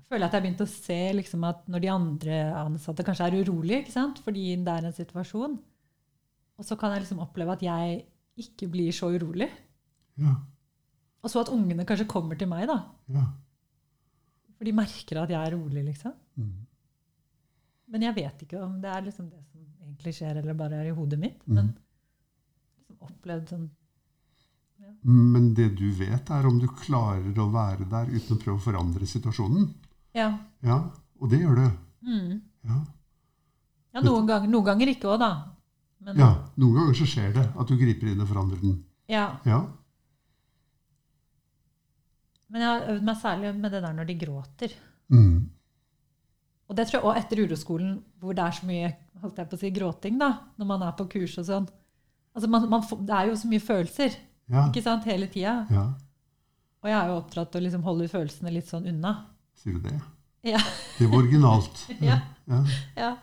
føler 0.09 0.25
jeg 0.25 0.27
at 0.27 0.33
jeg 0.33 0.39
har 0.39 0.45
begynt 0.45 0.65
å 0.65 0.69
se 0.69 0.99
liksom 1.15 1.45
at 1.47 1.63
når 1.71 1.83
de 1.85 1.91
andre 1.93 2.41
ansatte 2.59 3.05
kanskje 3.07 3.29
er 3.29 3.37
urolige 3.39 3.83
ikke 3.83 3.95
sant? 3.95 4.19
fordi 4.25 4.49
det 4.65 4.73
er 4.73 4.89
en 4.89 4.95
situasjon, 4.95 5.55
og 6.55 6.67
så 6.67 6.77
kan 6.79 6.93
jeg 6.93 7.05
liksom 7.05 7.23
oppleve 7.23 7.55
at 7.55 7.63
jeg 7.65 8.03
ikke 8.39 8.67
blir 8.71 8.91
så 8.95 9.09
urolig. 9.15 9.47
Ja. 10.19 10.35
Og 11.23 11.31
så 11.31 11.41
at 11.41 11.51
ungene 11.51 11.87
kanskje 11.87 12.07
kommer 12.11 12.37
til 12.39 12.51
meg, 12.51 12.67
da. 12.69 12.77
ja. 13.15 13.25
For 14.55 14.67
de 14.67 14.75
merker 14.75 15.19
at 15.19 15.31
jeg 15.33 15.39
er 15.39 15.55
rolig, 15.55 15.81
liksom. 15.89 16.13
Mm. 16.39 16.53
Men 17.91 18.05
jeg 18.07 18.15
vet 18.15 18.43
ikke 18.45 18.61
om 18.63 18.77
det 18.83 18.91
er 18.91 19.03
liksom 19.03 19.27
det 19.31 19.41
som 19.49 19.63
egentlig 19.83 20.13
skjer, 20.15 20.39
eller 20.39 20.55
bare 20.57 20.79
er 20.79 20.91
i 20.91 20.95
hodet 20.95 21.19
mitt. 21.19 21.41
Mm. 21.43 21.57
Men 21.57 21.73
liksom 22.79 23.09
opplevd 23.09 23.51
sånn 23.51 23.65
Men 25.05 25.53
det 25.57 25.69
du 25.77 25.85
vet, 25.93 26.29
er 26.33 26.47
om 26.49 26.57
du 26.59 26.67
klarer 26.81 27.39
å 27.41 27.47
være 27.53 27.85
der 27.89 28.09
uten 28.09 28.35
å 28.35 28.41
prøve 28.41 28.57
å 28.57 28.63
forandre 28.63 29.07
situasjonen. 29.09 29.67
Ja. 30.17 30.31
Ja, 30.65 30.79
og 31.21 31.31
det 31.31 31.41
gjør 31.43 31.59
du. 31.59 31.65
Mm. 32.09 32.31
Ja. 32.65 32.79
ja 33.93 34.03
noen, 34.05 34.27
ganger, 34.29 34.49
noen 34.49 34.67
ganger 34.71 34.91
ikke 34.93 35.11
òg, 35.13 35.19
da. 35.21 35.31
Men, 36.05 36.21
ja. 36.21 36.29
Noen 36.61 36.79
ganger 36.79 36.97
så 36.97 37.07
skjer 37.09 37.33
det 37.37 37.45
at 37.53 37.69
du 37.69 37.77
griper 37.79 38.11
inn 38.11 38.21
og 38.23 38.29
forandrer 38.31 38.61
den. 38.63 38.79
ja. 39.11 39.27
Ja. 39.47 39.65
Men 42.45 42.61
jeg 42.61 42.69
har 42.69 42.91
øvd 42.93 43.05
meg 43.07 43.17
særlig 43.19 43.49
med 43.57 43.73
det 43.73 43.79
der 43.83 43.93
når 43.97 44.05
de 44.07 44.13
gråter. 44.21 44.73
Mm. 45.11 45.49
Og 46.69 46.77
det 46.77 46.85
tror 46.87 46.99
jeg 46.99 47.05
også 47.09 47.21
etter 47.23 47.41
uroskolen, 47.41 47.95
hvor 48.21 48.37
det 48.37 48.43
er 48.45 48.55
så 48.55 48.67
mye 48.69 48.91
holdt 49.23 49.41
jeg 49.41 49.49
på 49.49 49.57
å 49.57 49.61
si, 49.61 49.71
gråting 49.75 50.21
da, 50.21 50.29
når 50.59 50.69
man 50.69 50.85
er 50.85 50.93
på 50.97 51.07
kurs 51.11 51.35
og 51.41 51.47
sånn. 51.49 51.67
Altså 52.35 52.49
man, 52.51 52.67
man, 52.71 52.85
det 53.07 53.17
er 53.17 53.29
jo 53.29 53.37
så 53.39 53.49
mye 53.49 53.63
følelser 53.63 54.15
Ja. 54.49 54.67
ikke 54.69 54.83
sant, 54.83 55.05
hele 55.09 55.27
tida. 55.27 55.65
ja. 55.71 55.85
Og 56.85 56.89
jeg 56.91 56.97
er 56.99 57.07
jo 57.09 57.15
oppdratt 57.17 57.49
til 57.51 57.61
å 57.61 57.65
liksom 57.65 57.81
holde 57.83 58.07
følelsene 58.11 58.51
litt 58.53 58.67
sånn 58.69 58.85
unna. 58.91 59.13
Sier 59.57 59.73
du 59.73 59.79
det? 59.87 59.95
Ja. 60.45 60.59
Det 60.99 61.07
var 61.09 61.17
originalt. 61.23 61.79
Ja. 62.01 62.19
Ja. 62.95 63.15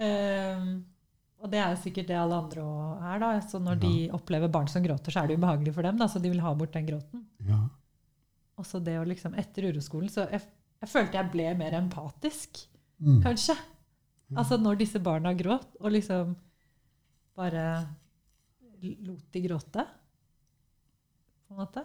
Ehm, 0.00 0.70
og 1.44 1.50
det 1.52 1.60
er 1.60 1.74
jo 1.74 1.80
sikkert 1.82 2.08
det 2.08 2.16
alle 2.16 2.38
andre 2.40 2.62
også 2.64 3.10
er. 3.10 3.18
da. 3.20 3.30
Så 3.44 3.60
når 3.62 3.80
de 3.82 3.92
opplever 4.16 4.48
barn 4.52 4.68
som 4.72 4.82
gråter, 4.84 5.12
så 5.12 5.22
er 5.22 5.28
det 5.28 5.36
ubehagelig 5.38 5.74
for 5.76 5.82
dem. 5.86 5.98
da, 6.00 6.06
Så 6.08 6.22
de 6.24 6.30
vil 6.32 6.40
ha 6.40 6.54
bort 6.54 6.72
den 6.72 6.86
gråten. 6.88 7.24
ja. 7.48 7.60
Og 8.56 8.64
så 8.64 8.78
det 8.78 8.92
å 9.00 9.04
liksom, 9.04 9.32
Etter 9.36 9.64
uroskolen 9.72 10.08
så 10.08 10.28
jeg, 10.30 10.40
jeg 10.80 10.88
følte 10.88 11.16
jeg 11.18 11.30
ble 11.32 11.54
mer 11.58 11.72
empatisk, 11.74 12.66
Mm. 13.02 13.20
kanskje. 13.24 13.56
Altså 14.36 14.56
når 14.56 14.76
disse 14.78 15.00
barna 15.02 15.34
gråt, 15.34 15.66
og 15.80 15.90
liksom 15.90 16.36
bare 17.36 17.84
lot 19.06 19.24
de 19.32 19.40
gråte. 19.48 19.84
På 21.48 21.54
en 21.54 21.60
måte. 21.62 21.84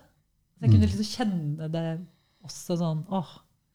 Så 0.58 0.66
jeg 0.66 0.72
kunne 0.72 0.86
Mm. 0.86 0.90
liksom 0.92 1.10
kjenne 1.16 1.72
det 1.72 1.86
også 2.44 2.78
sånn 2.80 3.06
åh, 3.10 3.30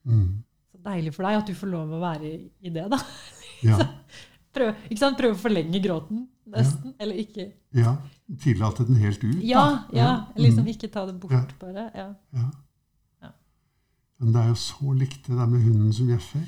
Mm. 0.05 0.43
så 0.71 0.77
deilig 0.83 1.13
for 1.15 1.23
deg 1.23 1.37
at 1.39 1.47
du 1.47 1.53
får 1.53 1.69
lov 1.71 1.89
å 1.89 1.99
være 2.01 2.23
i, 2.29 2.51
i 2.61 2.69
det, 2.69 2.89
da. 2.89 2.97
Ja. 3.63 3.77
Sant? 4.99 5.17
Prøve 5.17 5.33
å 5.33 5.39
forlenge 5.41 5.81
gråten, 5.83 6.27
nesten. 6.47 6.93
Eller 6.99 7.15
ikke. 7.15 7.53
ja. 7.73 7.97
Tillate 8.41 8.85
den 8.87 8.95
helt 8.95 9.23
ut. 9.23 9.35
da. 9.35 9.41
Ja, 9.45 9.85
ja. 9.93 10.25
Liksom 10.35 10.63
Mm. 10.65 10.71
ikke 10.73 10.91
ta 10.91 11.05
det 11.05 11.19
bort, 11.19 11.31
Ja. 11.31 11.45
bare. 11.59 11.91
Ja. 11.95 12.15
ja. 12.33 12.51
Ja. 13.21 13.29
Men 14.19 14.31
det 14.33 14.41
er 14.41 14.47
jo 14.47 14.55
så 14.55 14.93
likt 14.97 15.23
det 15.27 15.35
der 15.37 15.45
med 15.47 15.61
hunden 15.61 15.93
som 15.93 16.07
bjeffer, 16.07 16.45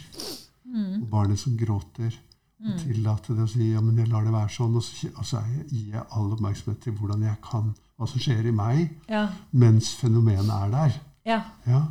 Mm. 0.66 1.02
og 1.04 1.10
barnet 1.10 1.38
som 1.40 1.58
gråter. 1.58 2.14
Mm. 2.60 2.78
tillate 2.82 3.36
det 3.38 3.44
å 3.44 3.48
si 3.52 3.72
ja, 3.72 3.82
men 3.82 3.98
jeg 3.98 4.08
lar 4.10 4.24
det 4.26 4.32
være 4.34 4.50
sånn, 4.50 4.76
og 4.76 4.82
så, 4.84 5.08
og 5.18 5.26
så 5.26 5.44
jeg, 5.46 5.66
gir 5.70 5.92
jeg 5.94 6.04
all 6.12 6.32
oppmerksomhet 6.34 6.80
til 6.82 6.94
hvordan 6.98 7.22
jeg 7.22 7.36
kan, 7.46 7.76
hva 7.98 8.08
som 8.10 8.20
skjer 8.20 8.48
i 8.48 8.52
meg, 8.52 8.96
Ja. 9.10 9.28
mens 9.54 9.92
fenomenet 9.96 10.50
er 10.50 10.70
der. 10.72 11.02
ja. 11.26 11.42
Ja, 11.68 11.84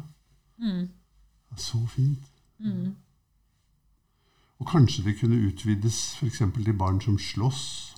Mm. 0.59 0.89
Så 1.57 1.87
fint. 1.87 2.25
Mm. 2.59 2.95
Og 4.59 4.67
kanskje 4.67 5.05
det 5.05 5.19
kunne 5.21 5.37
utvides 5.49 6.17
f.eks. 6.19 6.39
til 6.55 6.73
barn 6.73 7.01
som 7.01 7.19
slåss. 7.19 7.93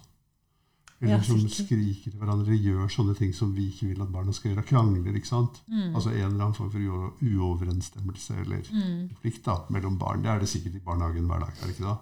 Eller 1.00 1.14
Ja, 1.14 1.22
som 1.22 1.38
skriker 1.48 2.10
til 2.10 2.18
hverandre, 2.18 2.56
gjør 2.58 2.88
sånne 2.90 3.14
ting 3.16 3.32
som 3.32 3.52
vi 3.54 3.68
ikke 3.70 3.86
vil 3.86 4.02
at 4.02 4.10
barna 4.12 4.32
skal 4.32 4.50
gjøre. 4.56 4.64
Krangler, 4.66 5.14
ikke 5.14 5.26
sant? 5.30 5.62
Mm. 5.68 5.94
Altså 5.94 6.10
en 6.10 6.16
eller 6.32 6.44
annen 6.44 6.54
form 6.54 6.70
for 6.72 6.80
uoverensstemmelse 7.22 8.34
eller 8.40 8.62
Mm. 8.72 9.08
konflikt 9.08 9.44
da, 9.44 9.56
mellom 9.70 9.96
barn. 9.98 10.22
Det 10.22 10.30
er 10.30 10.38
det 10.40 10.48
sikkert 10.48 10.74
i 10.74 10.78
barnehagen 10.84 11.26
hver 11.26 11.38
dag, 11.38 11.52
er 11.62 11.66
det 11.66 11.74
ikke 11.78 11.84
da? 11.86 11.96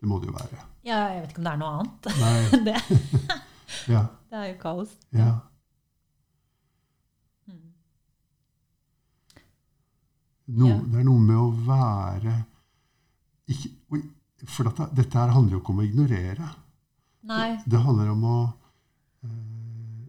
Det 0.00 0.08
må 0.08 0.18
det 0.20 0.28
jo 0.28 0.34
være. 0.36 0.58
ja, 0.84 0.98
jeg 1.14 1.22
vet 1.22 1.30
ikke 1.32 1.40
om 1.40 1.44
det 1.46 1.52
er 1.52 1.60
noe 1.62 1.72
annet. 1.80 2.08
Nei, 2.20 2.40
det, 2.68 2.76
ja, 3.94 4.02
det 4.30 4.38
er 4.42 4.46
jo 4.52 4.58
kaos. 4.60 4.90
ja. 5.16 5.30
Mm. 7.48 7.72
No, 10.60 10.68
Ja. 10.68 10.76
Det 10.92 11.00
er 11.00 11.06
noe 11.08 11.22
med 11.24 11.36
å 11.40 11.48
være 11.66 12.36
ikke, 13.50 13.72
For 14.46 14.68
dette, 14.68 14.86
dette 14.94 15.18
her 15.18 15.32
handler 15.34 15.56
jo 15.56 15.60
ikke 15.62 15.72
om 15.72 15.80
å 15.80 15.86
ignorere. 15.86 16.46
Nei. 17.26 17.56
Det 17.66 17.80
handler 17.82 18.10
om 18.12 18.24
å 18.28 18.36
eh, 19.26 20.02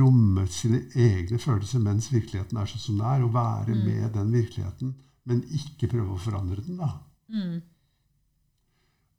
romme 0.00 0.46
sine 0.50 0.80
egne 0.98 1.38
følelser 1.38 1.78
mens 1.84 2.08
virkeligheten 2.10 2.58
er 2.58 2.66
sånn 2.70 2.82
som 2.82 2.96
den 2.98 3.06
er, 3.06 3.22
og 3.26 3.34
være 3.36 3.74
Mm. 3.76 3.84
med 3.86 4.12
den 4.16 4.32
virkeligheten, 4.34 4.94
men 5.28 5.42
ikke 5.60 5.86
prøve 5.92 6.16
å 6.16 6.18
forandre 6.24 6.64
den. 6.66 6.76
da. 6.80 6.88
Mm. 7.30 7.60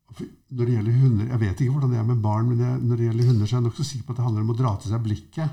Når 0.07 0.65
det 0.65 0.73
gjelder 0.73 0.99
hunder 1.01 1.25
Jeg 1.27 1.39
vet 1.39 1.61
ikke 1.61 1.71
hvordan 1.75 1.91
det 1.91 1.97
er 1.99 2.05
med 2.07 2.21
barn, 2.23 2.47
men 2.49 2.59
jeg, 2.63 2.79
når 2.79 2.95
det 2.95 3.07
gjelder 3.09 3.27
hunder, 3.27 3.45
så 3.45 3.55
er 3.55 3.59
jeg 3.59 3.65
nokså 3.67 3.83
sikker 3.83 4.05
på 4.07 4.13
at 4.13 4.17
det 4.17 4.25
handler 4.25 4.45
om 4.45 4.53
å 4.53 4.57
dra 4.57 4.71
til 4.81 4.91
seg 4.93 5.03
blikket. 5.03 5.49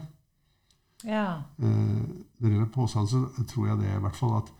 Ja. 1.04 1.24
Eh, 1.58 2.04
når 2.38 2.44
det 2.46 2.52
gjelder 2.54 2.70
påstand, 2.76 3.08
så 3.10 3.46
tror 3.50 3.66
jeg 3.68 3.78
det 3.82 3.90
i 3.90 4.02
hvert 4.04 4.16
fall 4.16 4.36
at 4.38 4.52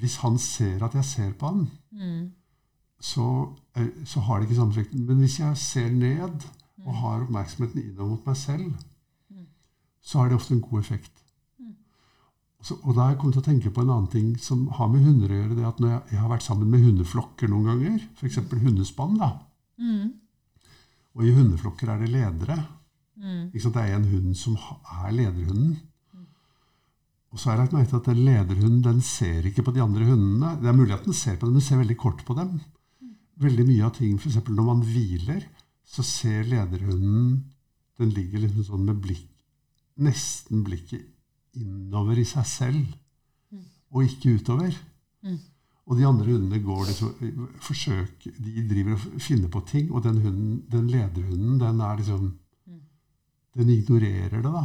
hvis 0.00 0.16
han 0.22 0.38
ser 0.40 0.82
at 0.86 0.94
jeg 0.96 1.04
ser 1.04 1.32
på 1.38 1.46
han, 1.52 1.66
Mm. 1.92 2.30
så, 3.00 3.52
eh, 3.76 3.90
så 4.04 4.20
har 4.20 4.40
det 4.40 4.48
ikke 4.48 4.56
samme 4.56 4.72
effekt. 4.72 4.94
Men 4.94 5.18
hvis 5.18 5.38
jeg 5.40 5.56
ser 5.56 5.90
ned 5.90 6.46
og 6.86 6.94
har 6.94 7.22
oppmerksomheten 7.26 7.82
innover 7.82 8.08
mot 8.16 8.26
meg 8.26 8.36
selv, 8.36 8.72
så 10.02 10.18
har 10.18 10.28
det 10.28 10.36
ofte 10.40 10.54
en 10.54 10.60
god 10.64 10.80
effekt. 10.80 11.21
Så, 12.62 12.76
og 12.86 12.94
da 12.94 13.04
har 13.04 13.12
jeg 13.12 13.18
kommet 13.20 13.34
til 13.36 13.42
å 13.42 13.48
tenke 13.48 13.70
på 13.74 13.82
en 13.82 13.90
annen 13.90 14.10
ting 14.10 14.26
som 14.38 14.66
har 14.76 14.90
med 14.90 15.02
hunder 15.02 15.32
å 15.32 15.38
gjøre. 15.40 15.56
det 15.58 15.64
at 15.66 15.80
Når 15.82 15.88
jeg, 15.90 16.02
jeg 16.12 16.20
har 16.22 16.30
vært 16.30 16.44
sammen 16.46 16.68
med 16.70 16.84
hundeflokker 16.84 17.50
noen 17.50 17.70
ganger, 17.70 18.04
f.eks. 18.20 18.38
hundespann, 18.52 19.18
da, 19.18 19.32
Mm. 19.82 20.12
og 21.16 21.24
i 21.26 21.32
hundeflokker 21.34 21.88
er 21.90 21.98
det 21.98 22.10
ledere. 22.12 22.56
Mm. 23.18 23.48
Det 23.50 23.80
er 23.80 23.94
en 23.96 24.04
hund 24.04 24.36
som 24.36 24.54
er 24.56 25.10
lederhunden. 25.10 25.80
Og 27.32 27.40
så 27.40 27.48
har 27.48 27.56
jeg 27.56 27.62
lagt 27.64 27.72
merke 27.72 27.88
til 27.90 27.96
at 27.98 28.10
den 28.10 28.24
lederhunden 28.26 28.82
den 28.84 29.00
ser 29.00 29.48
ikke 29.48 29.64
på 29.64 29.72
de 29.72 29.82
andre 29.82 30.04
hundene. 30.04 30.52
Det 30.60 30.68
er 30.68 30.76
mulig 30.76 30.94
at 30.94 31.08
den 31.08 31.16
ser 31.16 31.38
på 31.40 31.48
dem, 31.48 31.56
men 31.56 31.64
ser 31.64 31.80
veldig 31.80 31.96
kort 31.96 32.22
på 32.28 32.36
dem. 32.36 32.60
Veldig 33.42 33.66
mye 33.66 33.86
av 33.88 33.94
ting, 33.96 34.18
f.eks. 34.20 34.36
når 34.48 34.68
man 34.68 34.84
hviler, 34.86 35.46
så 35.88 36.04
ser 36.06 36.44
lederhunden 36.48 37.42
Den 37.98 38.12
ligger 38.14 38.40
liksom 38.40 38.64
sånn 38.64 38.84
med 38.86 39.00
blikk 39.04 39.26
Nesten 40.00 40.62
blikket 40.64 41.02
innover 41.54 42.18
i 42.18 42.24
seg 42.24 42.46
selv, 42.46 42.86
og 43.92 44.04
ikke 44.04 44.36
utover. 44.38 44.76
Mm. 45.22 45.38
Og 45.86 45.98
de 45.98 46.06
andre 46.06 46.24
hundene 46.24 46.60
går 46.62 46.84
liksom 46.86 47.48
forsøk, 47.60 48.24
De 48.38 48.68
driver 48.70 48.92
og 48.94 49.20
finner 49.20 49.48
på 49.48 49.60
ting, 49.66 49.90
og 49.92 50.04
den, 50.04 50.20
hunden, 50.22 50.62
den 50.70 50.86
lederhunden, 50.90 51.58
den 51.60 51.80
er 51.80 51.96
liksom 51.98 52.38
Den 53.54 53.68
ignorerer 53.68 54.30
det, 54.40 54.44
da. 54.44 54.62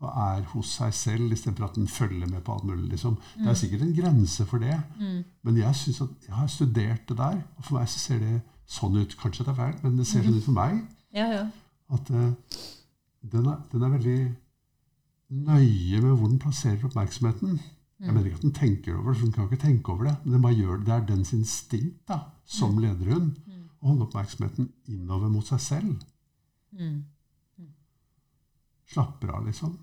Og 0.00 0.08
er 0.22 0.42
hos 0.52 0.66
seg 0.76 0.92
selv 0.94 1.32
istedenfor 1.32 1.64
at 1.64 1.74
den 1.74 1.88
følger 1.88 2.28
med 2.28 2.42
på 2.44 2.52
alt 2.54 2.64
mulig. 2.64 2.90
Liksom. 2.90 3.16
Det 3.38 3.48
er 3.48 3.54
sikkert 3.54 3.82
en 3.82 3.94
grense 3.96 4.44
for 4.46 4.58
det, 4.58 4.76
Mm. 5.00 5.24
men 5.42 5.56
jeg 5.56 5.74
synes 5.74 6.00
at 6.00 6.08
jeg 6.26 6.34
har 6.34 6.46
studert 6.46 7.08
det 7.08 7.16
der. 7.16 7.40
Og 7.56 7.64
for 7.64 7.78
meg 7.78 7.88
så 7.88 7.98
ser 7.98 8.18
det 8.18 8.42
sånn 8.66 8.96
ut. 9.00 9.16
Kanskje 9.18 9.44
det 9.44 9.48
er 9.48 9.54
feil, 9.54 9.74
men 9.82 9.96
det 9.96 10.06
ser 10.06 10.22
sånn 10.22 10.36
ut 10.36 10.44
for 10.44 10.52
meg. 10.52 10.84
Ja, 11.14 11.26
ja. 11.32 11.48
At 11.90 12.10
uh, 12.10 12.32
den, 13.32 13.46
er, 13.46 13.56
den 13.72 13.82
er 13.82 13.88
veldig 13.88 14.36
nøye 15.28 16.00
med 16.00 16.14
hvor 16.14 16.28
den 16.28 16.38
plasserer 16.38 16.84
oppmerksomheten. 16.88 17.58
Jeg 17.98 18.14
mener 18.14 18.24
ikke 18.28 18.36
at 18.38 18.46
den 18.46 18.54
tenker 18.54 18.96
over 18.96 19.12
det, 19.12 19.18
for 19.18 19.26
den 19.26 19.32
kan 19.34 19.44
ikke 19.44 19.62
tenke 19.62 19.92
over 19.92 20.04
det. 20.04 20.16
Men 20.24 20.42
den 20.42 20.54
gjør 20.54 20.76
det. 20.76 20.86
Det 20.86 20.94
er 20.94 21.06
dens 21.06 21.32
instinkt 21.34 22.08
da, 22.08 22.18
som 22.44 22.78
lederhund 22.78 23.36
å 23.78 23.90
holde 23.90 24.06
oppmerksomheten 24.06 24.70
innover 24.90 25.30
mot 25.32 25.46
seg 25.46 25.60
selv. 25.62 26.04
Mm. 26.78 27.02
Slapper 28.88 29.34
av, 29.34 29.46
liksom. 29.46 29.74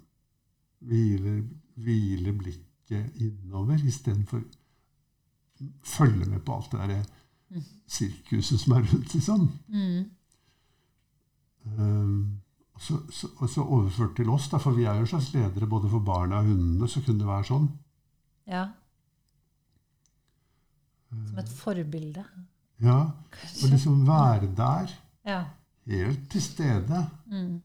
Hviler, 0.86 1.44
hviler 1.76 2.38
blikket 2.40 3.22
innover 3.22 3.84
istedenfor 3.86 4.44
følge 5.84 6.26
med 6.26 6.42
på 6.46 6.56
alt 6.56 6.72
det 6.72 6.82
derre 6.82 7.64
sirkuset 7.88 8.60
som 8.60 8.76
er 8.76 8.88
rundt, 8.92 9.14
liksom. 9.14 9.46
Mm. 9.68 10.06
Um, 11.78 12.42
så, 12.80 12.98
så, 13.12 13.28
og 13.38 13.50
så 13.50 13.62
overført 13.64 14.16
til 14.18 14.30
oss, 14.30 14.50
da, 14.52 14.58
for 14.58 14.72
vi 14.76 14.84
er 14.84 14.96
jo 14.96 15.06
en 15.06 15.08
slags 15.08 15.34
ledere 15.34 15.68
både 15.68 15.90
for 15.90 16.00
barna 16.00 16.40
og 16.42 16.50
hundene, 16.50 16.88
så 16.92 17.02
kunne 17.06 17.20
det 17.20 17.28
være 17.28 17.48
sånn. 17.52 17.70
ja. 18.48 18.66
Som 21.16 21.38
et 21.40 21.50
forbilde. 21.50 22.24
Ja, 22.84 22.98
Og 23.64 23.70
liksom 23.72 24.02
være 24.08 24.50
der, 24.56 24.90
Ja. 25.26 25.44
helt 25.88 26.30
til 26.30 26.42
stede. 26.42 27.10
Mm. 27.32 27.62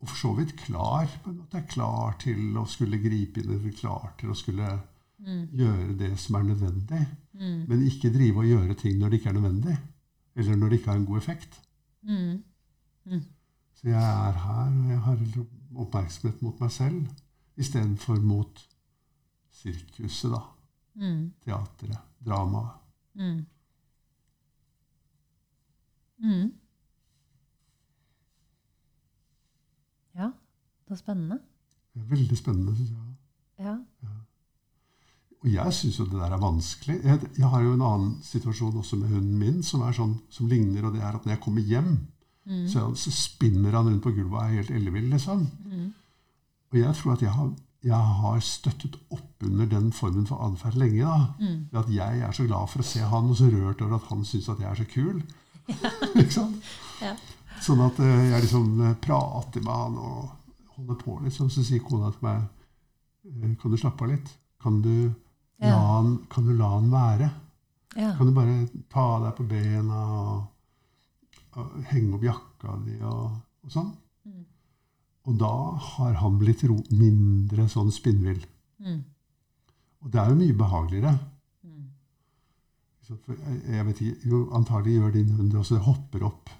Og 0.00 0.08
for 0.08 0.16
så 0.16 0.32
vidt 0.34 0.56
klar. 0.56 1.06
på 1.22 1.30
en 1.30 1.36
måte 1.38 1.62
Klar 1.68 2.16
til 2.18 2.56
å 2.58 2.64
skulle 2.66 2.98
gripe 2.98 3.40
inn, 3.40 3.50
eller 3.52 3.70
klar 3.72 4.14
til 4.18 4.30
å 4.30 4.34
skulle 4.34 4.80
gjøre 5.54 5.96
det 5.98 6.18
som 6.18 6.34
er 6.34 6.42
nødvendig. 6.42 7.06
Mm. 7.34 7.68
Men 7.68 7.86
ikke 7.86 8.10
drive 8.12 8.36
og 8.38 8.44
gjøre 8.46 8.74
ting 8.74 8.98
når 8.98 9.08
det 9.10 9.20
ikke 9.20 9.28
er 9.30 9.38
nødvendig. 9.40 9.78
Eller 10.36 10.56
når 10.56 10.68
det 10.68 10.78
ikke 10.80 10.90
har 10.90 10.96
en 10.98 11.06
god 11.06 11.18
effekt. 11.18 11.60
Mm. 12.02 12.42
Så 13.82 13.88
jeg 13.90 14.28
er 14.28 14.36
her, 14.38 14.66
og 14.70 14.90
jeg 14.90 15.00
har 15.02 15.22
oppmerksomhet 15.82 16.42
mot 16.42 16.60
meg 16.62 16.70
selv 16.70 17.06
istedenfor 17.58 18.20
mot 18.22 18.60
sirkuset, 19.50 20.30
da. 20.30 20.42
Mm. 20.94 21.32
Teatret. 21.42 21.98
Dramaet. 22.22 22.78
Mm. 23.18 23.40
Mm. 26.22 26.52
Ja, 30.14 30.30
så 30.88 30.96
spennende. 30.96 31.40
Det 31.94 32.02
er 32.02 32.10
veldig 32.14 32.38
spennende, 32.38 32.76
syns 32.76 32.90
jeg. 32.90 33.66
Ja. 33.66 33.76
Og 35.42 35.50
jeg 35.50 35.74
syns 35.74 35.98
jo 35.98 36.06
det 36.06 36.20
der 36.20 36.36
er 36.36 36.40
vanskelig. 36.40 37.00
Jeg, 37.02 37.30
jeg 37.38 37.48
har 37.48 37.62
jo 37.62 37.74
en 37.74 37.82
annen 37.82 38.12
situasjon 38.22 38.76
også 38.78 38.96
med 39.00 39.10
hunden 39.10 39.38
min 39.38 39.62
som, 39.66 39.82
sånn, 39.92 40.14
som 40.30 40.46
ligner, 40.46 40.86
og 40.86 40.94
det 40.94 41.02
er 41.02 41.16
at 41.18 41.26
når 41.26 41.34
jeg 41.34 41.42
kommer 41.42 41.66
hjem, 41.66 41.96
så, 42.68 42.88
så 42.98 43.10
spinner 43.14 43.70
han 43.76 43.86
rundt 43.86 44.02
på 44.02 44.10
gulvet 44.16 44.34
og 44.34 44.42
er 44.42 44.56
helt 44.58 44.70
ellevill, 44.74 45.10
liksom. 45.12 45.44
Og 46.72 46.78
jeg 46.80 46.94
tror 46.98 47.12
at 47.12 47.22
jeg 47.22 47.30
har, 47.36 47.50
jeg 47.84 47.98
har 48.22 48.40
støttet 48.40 48.96
opp 49.14 49.44
under 49.46 49.66
den 49.70 49.92
formen 49.92 50.26
for 50.26 50.40
atferd 50.46 50.74
lenge. 50.80 51.04
da. 51.04 51.26
Mm. 51.40 51.68
At 51.78 51.90
jeg 51.92 52.18
er 52.24 52.32
så 52.32 52.46
glad 52.48 52.68
for 52.72 52.82
å 52.82 52.86
se 52.88 53.00
han, 53.04 53.28
og 53.30 53.36
så 53.38 53.50
rørt 53.52 53.82
over 53.84 53.94
at 54.00 54.08
han 54.10 54.24
syns 54.24 54.48
at 54.48 54.60
jeg 54.62 54.70
er 54.70 54.80
så 54.80 54.88
kul. 54.90 55.22
liksom. 56.20 56.56
Ja. 57.02 57.16
Sånn 57.62 57.80
at 57.82 57.96
eh, 57.98 58.28
jeg 58.30 58.42
liksom 58.44 58.66
eh, 58.86 58.92
prater 59.02 59.62
med 59.62 59.74
han 59.74 59.96
og 59.98 60.74
holder 60.76 60.98
på, 61.00 61.16
liksom. 61.24 61.48
Så 61.50 61.64
sier 61.66 61.82
kona 61.82 62.10
til 62.14 62.22
meg 62.26 62.44
eh, 63.42 63.56
Kan 63.58 63.70
du 63.74 63.78
slappe 63.78 64.06
av 64.06 64.10
litt? 64.12 64.30
Kan 64.62 64.80
du 64.82 64.92
la 65.62 65.68
Ja. 65.68 65.76
han, 65.96 66.12
kan 66.30 66.46
du 66.46 66.52
la 66.58 66.68
han 66.76 66.86
være? 66.90 67.30
Ja. 67.98 68.12
Kan 68.18 68.30
du 68.30 68.34
bare 68.34 68.54
ta 68.90 69.06
deg 69.24 69.34
på 69.38 69.46
bena 69.50 69.98
og 70.22 70.46
henge 71.90 72.14
opp 72.16 72.24
jakka 72.26 72.76
di 72.86 72.96
og, 73.00 73.36
og 73.64 73.70
sånn? 73.74 73.90
Mm. 74.26 74.44
Og 75.28 75.36
da 75.38 75.52
har 75.92 76.16
han 76.22 76.38
blitt 76.40 76.64
ro, 76.66 76.78
mindre 76.90 77.68
sånn 77.70 77.92
spinnvill. 77.94 78.40
Mm. 78.82 79.02
Og 80.02 80.10
det 80.10 80.18
er 80.22 80.32
jo 80.32 80.38
mye 80.40 80.56
behageligere. 80.58 81.12
Mm. 81.62 81.84
Jeg, 83.68 83.84
vet 83.86 84.00
ikke, 84.02 84.28
jo, 84.30 84.40
Antagelig 84.56 84.96
gjør 84.98 85.14
din 85.14 85.32
hund 85.36 85.50
det 85.52 85.60
også. 85.60 85.76
Det 85.78 85.86
hopper 85.86 86.24
opp. 86.26 86.50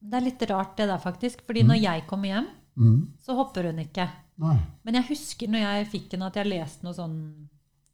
Det 0.00 0.16
er 0.16 0.24
litt 0.24 0.42
rart 0.50 0.76
det 0.78 0.86
der, 0.88 1.00
faktisk. 1.02 1.42
Fordi 1.46 1.62
når 1.66 1.80
jeg 1.82 2.06
kommer 2.10 2.34
hjem, 2.34 2.50
Mm. 2.80 3.00
så 3.18 3.34
hopper 3.34 3.66
hun 3.66 3.80
ikke. 3.82 4.04
Nei. 4.40 4.54
Men 4.86 4.94
jeg 4.94 5.08
husker 5.10 5.48
når 5.50 5.58
jeg 5.64 5.88
fikk 5.90 6.12
henne, 6.14 6.28
at 6.30 6.36
jeg 6.38 6.46
leste 6.48 6.86
noe 6.86 6.94
sånn 6.96 7.16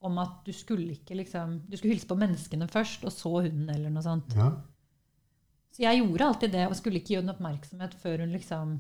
om 0.04 0.18
at 0.22 0.44
du 0.44 0.52
skulle 0.54 0.92
ikke 0.92 1.16
liksom 1.16 1.62
Du 1.66 1.76
skulle 1.76 1.94
hilse 1.94 2.06
på 2.06 2.14
menneskene 2.20 2.68
først, 2.70 3.02
og 3.08 3.10
så 3.10 3.32
hunden, 3.40 3.70
eller 3.72 3.90
noe 3.90 4.02
sånt. 4.04 4.36
Ja. 4.36 4.50
Så 5.76 5.82
jeg 5.84 5.98
gjorde 6.00 6.24
alltid 6.24 6.52
det, 6.54 6.62
og 6.70 6.76
skulle 6.78 7.00
ikke 7.02 7.10
gi 7.12 7.16
henne 7.18 7.34
oppmerksomhet 7.34 7.92
før 8.00 8.22
hun 8.24 8.30
liksom, 8.32 8.76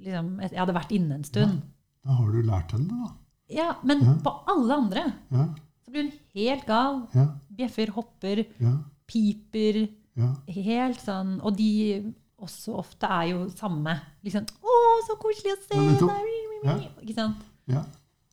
liksom 0.00 0.30
Jeg 0.40 0.58
hadde 0.60 0.76
vært 0.76 0.92
inne 0.96 1.18
en 1.18 1.26
stund. 1.26 1.58
Da 2.04 2.16
har 2.18 2.32
du 2.32 2.40
lært 2.44 2.72
henne 2.76 2.88
det, 2.88 3.00
da. 3.02 3.12
Ja, 3.54 3.68
men 3.84 4.00
Ja. 4.04 4.14
på 4.24 4.32
alle 4.48 4.74
andre 4.74 5.02
Ja. 5.30 5.44
så 5.84 5.90
blir 5.92 6.02
hun 6.08 6.12
helt 6.34 6.66
gal. 6.66 7.02
Ja. 7.14 7.26
Bjeffer, 7.54 7.90
hopper, 7.92 8.44
Ja. 8.60 8.78
piper. 9.06 9.88
Ja. 10.16 10.34
Helt 10.48 10.98
sånn 11.00 11.40
Og 11.42 11.56
de 11.56 12.14
også 12.40 12.76
ofte 12.78 13.04
er 13.08 13.28
jo 13.32 13.48
samme. 13.50 14.00
Liksom 14.24 14.44
'Å, 14.46 15.06
så 15.08 15.16
koselig 15.18 15.52
å 15.52 15.62
se 15.68 15.74
deg!' 16.06 16.64
Ja. 16.64 16.78
Ikke 17.02 17.14
sant? 17.14 17.36
ja. 17.68 17.84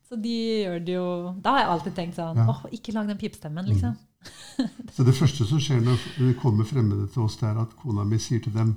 Så 0.09 0.21
de 0.21 0.63
gjør 0.65 0.85
det 0.85 0.93
jo 0.93 1.35
Da 1.41 1.51
har 1.51 1.59
jeg 1.59 1.67
alltid 1.69 1.95
tenkt 1.95 2.15
sånn 2.15 2.35
Ja. 2.37 2.45
Åh, 2.47 2.65
ikke 2.71 2.93
lag 2.93 3.07
den 3.07 3.17
pipestemmen, 3.17 3.65
liksom. 3.67 3.97
Så 4.95 5.03
det 5.07 5.15
første 5.17 5.45
som 5.49 5.59
skjer 5.59 5.79
når 5.81 5.97
det 6.17 6.35
kommer 6.41 6.67
fremmede 6.67 7.07
til 7.13 7.23
oss, 7.25 7.37
det 7.39 7.47
er 7.49 7.61
at 7.63 7.71
kona 7.81 8.03
mi 8.05 8.19
sier 8.21 8.39
til 8.43 8.53
dem 8.53 8.75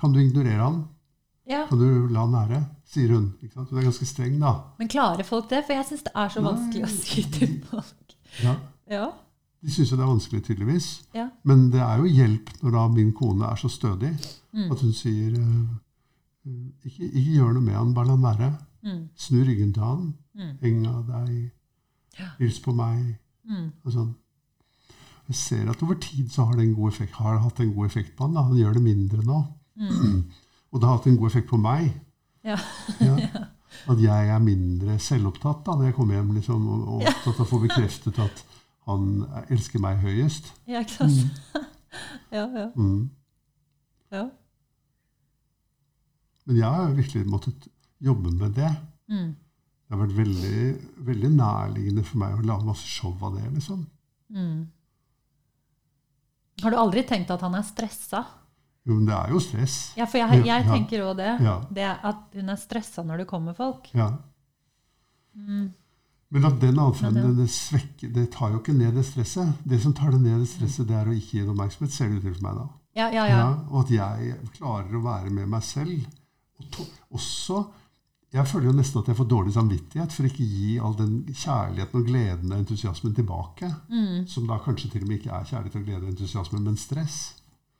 Kan 0.00 0.12
du 0.12 0.18
ignorere 0.20 0.58
han? 0.60 0.82
Ja. 1.48 1.64
Kan 1.68 1.78
du 1.78 2.08
la 2.12 2.26
han 2.26 2.32
være? 2.36 2.60
sier 2.92 3.08
hun. 3.14 3.30
Ikke 3.42 3.54
sant? 3.54 3.70
Hun 3.70 3.78
er 3.80 3.86
ganske 3.88 4.06
streng, 4.06 4.34
da. 4.42 4.50
Men 4.78 4.88
klarer 4.92 5.24
folk 5.24 5.46
det? 5.50 5.62
For 5.66 5.72
jeg 5.78 5.86
syns 5.88 6.02
det 6.04 6.12
er 6.14 6.28
så 6.34 6.40
Nei. 6.42 6.50
vanskelig 6.52 6.84
å 6.84 6.90
si 6.92 7.22
til 7.32 7.54
folk. 7.70 8.16
Ja. 8.42 8.56
Ja. 8.90 9.06
De 9.62 9.70
syns 9.72 9.92
jo 9.92 9.96
det 9.96 10.02
er 10.04 10.10
vanskelig, 10.10 10.42
tydeligvis. 10.44 10.88
Ja. 11.14 11.28
Men 11.48 11.70
det 11.72 11.80
er 11.80 12.02
jo 12.02 12.10
hjelp 12.10 12.50
når 12.62 12.74
da 12.76 12.82
min 12.92 13.12
kone 13.16 13.46
er 13.48 13.56
så 13.62 13.70
stødig 13.72 14.12
Mm. 14.52 14.66
at 14.74 14.80
hun 14.84 14.92
sier 14.92 15.32
eh, 15.32 16.56
ikke, 16.84 17.06
ikke 17.08 17.32
gjør 17.38 17.52
noe 17.56 17.62
med 17.64 17.72
han, 17.78 17.94
bare 17.96 18.10
la 18.10 18.16
han 18.18 18.26
være. 18.26 18.48
Mm. 18.84 18.98
Snu 19.16 19.38
ryggen 19.46 19.70
til 19.72 19.82
han. 19.86 20.02
Mm. 20.36 20.50
Heng 20.60 20.82
av 20.90 21.06
deg. 21.08 21.38
Hils 22.40 22.58
på 22.60 22.74
meg. 22.76 23.14
Mm. 23.48 23.70
Og 23.86 23.94
sånn. 23.94 24.10
Jeg 25.30 25.36
ser 25.38 25.68
at 25.70 25.82
over 25.82 25.94
tid 26.02 26.28
så 26.34 26.44
har 26.48 26.56
det 26.58 26.74
god 26.74 26.88
effekt, 26.90 27.12
har 27.12 27.38
hatt 27.38 27.60
en 27.62 27.74
god 27.74 27.86
effekt 27.86 28.16
på 28.16 28.26
han. 28.26 28.34
Da. 28.36 28.42
Han 28.48 28.56
gjør 28.58 28.72
det 28.78 28.82
mindre 28.82 29.22
nå. 29.24 29.38
Mm. 29.78 30.16
Og 30.72 30.80
det 30.80 30.88
har 30.88 30.96
hatt 30.96 31.06
en 31.06 31.16
god 31.20 31.30
effekt 31.30 31.48
på 31.48 31.58
meg. 31.62 31.92
Ja. 32.44 32.56
Ja. 33.00 33.16
At 33.92 33.98
jeg 34.02 34.28
er 34.28 34.38
mindre 34.42 34.98
selvopptatt 35.00 35.62
da, 35.66 35.74
når 35.78 35.88
jeg 35.88 35.94
kommer 35.96 36.14
hjem 36.18 36.34
liksom, 36.36 36.66
og, 36.68 36.88
opptatt 37.06 37.38
av 37.38 37.44
å 37.46 37.48
få 37.48 37.58
bekreftet 37.62 38.18
at 38.20 38.42
han 38.86 39.06
elsker 39.48 39.80
meg 39.80 40.02
høyest. 40.02 40.50
Ja, 40.68 40.82
ikke 40.84 41.06
sant? 41.06 41.40
ja, 42.36 42.44
ja, 42.52 42.66
Mm. 42.76 43.08
ja. 44.12 44.26
Men 46.46 46.58
jeg 46.58 46.66
har 46.76 46.92
virkelig 46.98 47.26
måttet 47.30 47.66
jobbe 48.02 48.30
med 48.34 48.54
det. 48.58 48.70
Mm. 49.08 49.32
Det 49.32 49.94
har 49.96 50.00
vært 50.04 50.16
veldig, 50.16 50.62
veldig 51.08 51.30
nærliggende 51.36 52.04
for 52.06 52.18
meg 52.22 52.36
å 52.38 52.46
lage 52.48 52.66
masse 52.66 52.86
show 52.88 53.14
av 53.22 53.36
det. 53.38 53.48
liksom. 53.54 53.84
Mm. 54.34 54.66
Har 56.60 56.70
du 56.72 56.78
aldri 56.78 57.02
tenkt 57.08 57.32
at 57.32 57.42
han 57.42 57.56
er 57.56 57.64
stressa? 57.66 58.24
Jo, 58.82 58.96
men 58.96 59.06
det 59.06 59.14
er 59.14 59.30
jo 59.30 59.40
stress. 59.42 59.76
Ja, 59.98 60.08
for 60.10 60.18
jeg, 60.18 60.42
jeg 60.46 60.66
tenker 60.66 61.04
òg 61.06 61.14
det. 61.20 61.30
Ja. 61.44 61.60
Det 61.70 61.86
At 61.86 62.34
hun 62.34 62.50
er 62.50 62.58
stressa 62.58 63.04
når 63.06 63.22
det 63.22 63.28
kommer 63.30 63.56
folk. 63.56 63.88
Ja. 63.94 64.10
Mm. 65.38 65.70
Men 66.32 66.48
at 66.48 66.56
den 66.62 66.80
atferden 66.80 67.36
det, 67.36 67.48
svekker, 67.52 68.10
det 68.14 68.30
tar 68.32 68.54
jo 68.54 68.62
ikke 68.62 68.74
ned 68.74 68.96
det 68.96 69.04
stresset. 69.06 69.52
Det 69.68 69.78
som 69.82 69.94
tar 69.96 70.14
det 70.14 70.22
ned 70.24 70.40
det 70.40 70.48
stresset, 70.50 70.88
det 70.88 70.96
er 70.96 71.10
å 71.10 71.14
ikke 71.14 71.38
gi 71.38 71.44
det 71.44 71.52
oppmerksomhet, 71.52 71.92
ser 71.94 72.08
det 72.08 72.18
ut 72.18 72.26
til 72.26 72.34
for 72.38 72.46
meg 72.46 72.58
da. 72.58 72.66
Ja, 72.96 73.06
ja, 73.12 73.26
ja. 73.28 73.44
og 73.70 73.86
at 73.86 73.92
jeg 73.92 74.34
klarer 74.56 74.96
å 74.96 75.04
være 75.04 75.30
med 75.32 75.48
meg 75.52 75.64
selv. 75.64 76.08
Og 76.60 76.66
to, 76.74 76.86
også 77.16 77.62
Jeg 78.32 78.48
føler 78.48 78.70
jo 78.70 78.72
nesten 78.78 79.02
at 79.02 79.08
jeg 79.10 79.16
får 79.18 79.26
dårlig 79.28 79.52
samvittighet 79.52 80.12
for 80.16 80.24
ikke 80.24 80.40
å 80.44 80.52
gi 80.56 80.68
all 80.80 80.94
den 80.96 81.16
kjærligheten 81.36 81.98
og 82.00 82.06
gleden 82.08 82.52
og 82.54 82.62
entusiasmen 82.62 83.12
tilbake. 83.18 83.68
Mm. 83.92 84.22
Som 84.32 84.46
da 84.48 84.56
kanskje 84.64 84.88
til 84.94 85.02
og 85.04 85.08
med 85.10 85.18
ikke 85.20 85.34
er 85.36 85.44
kjærlighet 85.50 85.76
og 85.76 85.84
glede 85.84 86.00
og 86.06 86.12
entusiasme, 86.14 86.60
men 86.64 86.78
stress. 86.80 87.18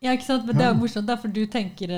Ja, 0.05 0.12
ikke 0.12 0.26
sant? 0.26 0.44
Men 0.44 0.59
det 0.59 0.66
er 0.66 0.74
jo 0.74 0.80
morsomt, 0.82 1.09
da, 1.09 1.16
for 1.16 1.28
du 1.32 1.44
tenker 1.46 1.94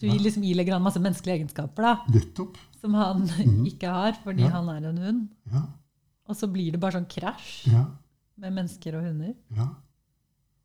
Du 0.00 0.06
Ja. 0.08 0.14
liksom 0.18 0.42
ilegger 0.42 0.72
han 0.74 0.82
masse 0.82 0.98
menneskelige 1.00 1.36
egenskaper 1.38 1.82
da, 1.82 1.92
Nettopp. 2.12 2.56
som 2.80 2.94
han 2.98 3.22
mm. 3.46 3.64
ikke 3.70 3.88
har 3.88 4.16
fordi 4.24 4.42
Ja. 4.42 4.48
han 4.50 4.68
er 4.68 4.88
en 4.88 4.98
hund. 4.98 5.28
Ja. 5.52 5.62
Og 6.28 6.36
så 6.36 6.48
blir 6.50 6.72
det 6.72 6.80
bare 6.80 6.92
sånn 6.98 7.06
krasj 7.08 7.68
Ja. 7.72 7.84
med 8.36 8.52
mennesker 8.52 8.96
og 8.98 9.04
hunder, 9.06 9.34
ja. 9.56 9.68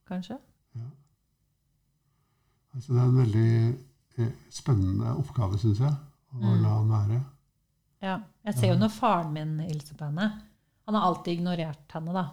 kanskje. 0.10 0.40
Altså, 2.76 2.94
det 2.94 3.00
er 3.02 3.06
en 3.06 3.18
veldig 3.18 3.76
eh, 4.18 4.34
spennende 4.54 5.14
oppgave, 5.18 5.58
syns 5.60 5.80
jeg, 5.82 5.94
å 6.34 6.38
Mm. 6.40 6.62
la 6.64 6.70
han 6.78 6.90
være. 6.94 7.20
Ja. 8.02 8.18
Jeg 8.46 8.56
ser 8.56 8.68
jo 8.74 8.78
når 8.80 8.90
faren 8.96 9.34
min 9.34 9.60
hilser 9.60 9.96
på 9.98 10.06
henne. 10.06 10.28
Han 10.86 10.96
har 10.96 11.08
alltid 11.10 11.40
ignorert 11.40 11.92
henne, 11.94 12.14
da. 12.14 12.26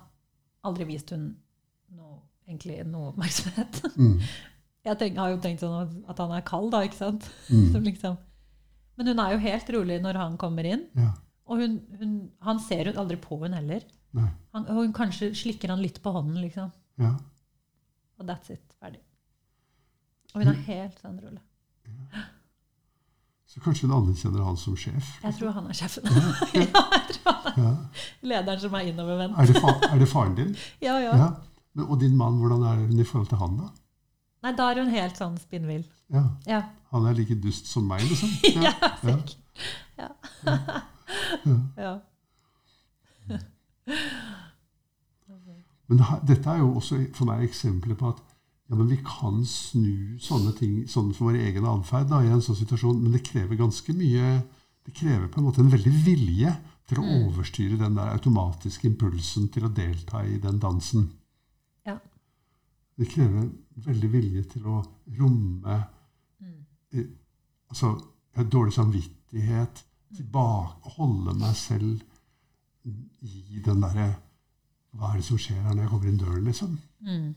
Aldri 0.65 0.85
vist 0.89 1.11
hun 1.11 1.37
noe, 1.97 2.21
egentlig 2.49 2.85
noe 2.87 3.13
oppmerksomhet. 3.13 3.83
Mm. 3.97 4.21
Jeg 4.87 4.99
tenk, 5.01 5.17
har 5.19 5.31
jo 5.33 5.39
tenkt 5.43 5.61
sånn 5.65 6.05
at 6.07 6.19
han 6.23 6.31
er 6.37 6.45
kald, 6.47 6.71
da, 6.71 6.83
ikke 6.87 6.95
sant? 7.01 7.25
Mm. 7.51 7.73
Liksom. 7.91 8.17
Men 8.97 9.07
hun 9.11 9.19
er 9.19 9.33
jo 9.35 9.39
helt 9.43 9.71
rolig 9.75 9.97
når 10.03 10.15
han 10.21 10.37
kommer 10.39 10.65
inn. 10.65 10.85
Ja. 10.95 11.11
Og 11.51 11.59
hun, 11.59 11.75
hun, 11.99 12.13
han 12.43 12.61
ser 12.63 12.87
jo 12.87 12.93
aldri 13.01 13.17
på 13.21 13.39
hun 13.43 13.53
heller. 13.53 13.83
Han, 14.17 14.63
og 14.65 14.71
hun 14.79 14.93
kanskje 14.97 15.33
slikker 15.37 15.69
han 15.69 15.83
litt 15.83 15.99
på 16.03 16.13
hånden, 16.15 16.39
liksom. 16.41 16.71
Ja. 17.03 17.11
Og 18.19 18.27
that's 18.31 18.49
it. 18.55 18.63
Ferdig. 18.81 19.03
Og 20.35 20.41
hun 20.43 20.49
er 20.55 20.63
helt 20.71 20.99
sånn 21.03 21.19
rolig. 21.21 21.43
Så 23.47 23.61
kanskje 23.63 23.87
hun 23.87 23.95
anerkjenner 23.97 24.43
han 24.45 24.57
som 24.59 24.75
sjef. 24.77 25.11
Jeg 25.23 25.35
tror 25.39 25.53
han 25.55 25.67
er 25.71 25.77
sjefen. 25.79 26.07
ja, 26.11 26.23
jeg 26.93 27.19
tror 27.19 27.33
han 27.33 27.47
er 27.53 27.63
Ja. 27.63 27.73
lederen 28.27 28.61
som 28.61 28.75
er 28.75 28.89
innovervendt. 28.91 29.39
Er, 29.39 29.93
er 29.93 29.99
det 30.03 30.09
faren 30.11 30.35
din? 30.39 30.57
Ja, 30.87 30.97
ja. 31.01 31.13
Ja. 31.17 31.29
Men, 31.77 31.87
og 31.87 32.01
din 32.01 32.17
mann, 32.17 32.39
hvordan 32.41 32.63
er 32.67 32.75
hun 32.87 32.99
i 32.99 33.05
forhold 33.05 33.29
til 33.31 33.39
han, 33.39 33.57
da? 33.61 33.69
Nei, 34.47 34.53
da 34.59 34.67
er 34.73 34.81
hun 34.83 34.91
helt 34.93 35.17
sånn 35.19 35.39
spinnvill. 35.41 35.85
Ja. 36.13 36.25
Ja. 36.47 36.61
Han 36.93 37.07
er 37.07 37.17
like 37.19 37.35
dust 37.43 37.67
som 37.71 37.87
meg, 37.89 38.03
liksom? 38.07 38.31
Ja, 38.67 38.75
ja. 39.97 40.11
Ja. 41.47 41.57
ja. 41.79 41.95
Men 45.87 46.01
dette 46.27 46.51
er 46.51 46.59
jo 46.65 46.73
også 46.81 46.99
for 47.15 47.29
meg 47.31 47.45
eksempler 47.47 47.95
på 47.99 48.11
at 48.11 48.23
ja, 48.69 48.75
men 48.75 48.89
vi 48.91 48.97
kan 49.05 49.45
snu 49.47 50.19
sånne 50.19 50.53
ting 50.59 50.87
sånn 50.91 51.13
for 51.15 51.29
vår 51.31 51.39
egen 51.47 51.65
atferd 51.71 52.11
i 52.19 52.31
en 52.33 52.41
sånn 52.43 52.57
situasjon, 52.59 52.99
men 53.03 53.13
det 53.13 53.23
krever 53.27 53.57
ganske 53.57 53.93
mye 53.95 54.43
Det 54.87 54.95
krever 54.95 55.27
på 55.27 55.41
en 55.41 55.45
måte 55.49 55.59
en 55.59 55.71
veldig 55.73 55.91
vilje 56.05 56.51
til 56.87 56.99
å 56.99 57.03
Mm. 57.03 57.27
overstyre 57.27 57.77
den 57.79 57.97
der 57.97 58.13
automatiske 58.15 58.87
impulsen 58.87 59.49
til 59.51 59.65
å 59.67 59.75
delta 59.75 60.21
i 60.25 60.37
den 60.39 60.61
dansen. 60.63 61.09
Ja. 61.85 61.99
Det 62.97 63.09
krever 63.11 63.51
veldig 63.77 64.11
vilje 64.13 64.45
til 64.53 64.63
å 64.63 64.85
romme 65.19 65.89
Mm. 66.41 66.65
eh, 66.93 67.05
altså, 67.69 68.01
dårlig 68.37 68.73
samvittighet, 68.75 69.83
tilbake, 70.15 70.95
holde 70.97 71.35
meg 71.35 71.57
selv 71.57 72.01
i 73.23 73.61
den 73.65 73.81
derre 73.81 74.17
Hva 74.97 75.11
er 75.13 75.17
det 75.19 75.25
som 75.25 75.37
skjer 75.37 75.61
her 75.63 75.75
når 75.75 75.83
jeg 75.83 75.91
kommer 75.91 76.09
inn 76.09 76.17
døren, 76.19 76.45
liksom? 76.45 76.79
Mm. 77.03 77.35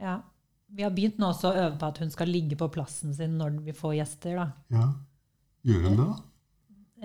Ja. 0.00 0.20
Vi 0.68 0.82
har 0.84 0.90
begynt 0.92 1.18
nå 1.18 1.30
også 1.32 1.48
å 1.50 1.56
øve 1.56 1.78
på 1.80 1.86
at 1.88 1.98
hun 2.02 2.10
skal 2.12 2.28
ligge 2.28 2.56
på 2.60 2.68
plassen 2.70 3.14
sin 3.16 3.38
når 3.40 3.58
vi 3.64 3.72
får 3.72 3.94
gjester. 3.98 4.36
da. 4.36 4.48
Ja. 4.74 4.88
Gjør 5.64 5.86
hun 5.88 5.96
det, 5.96 6.06
da? 6.06 6.18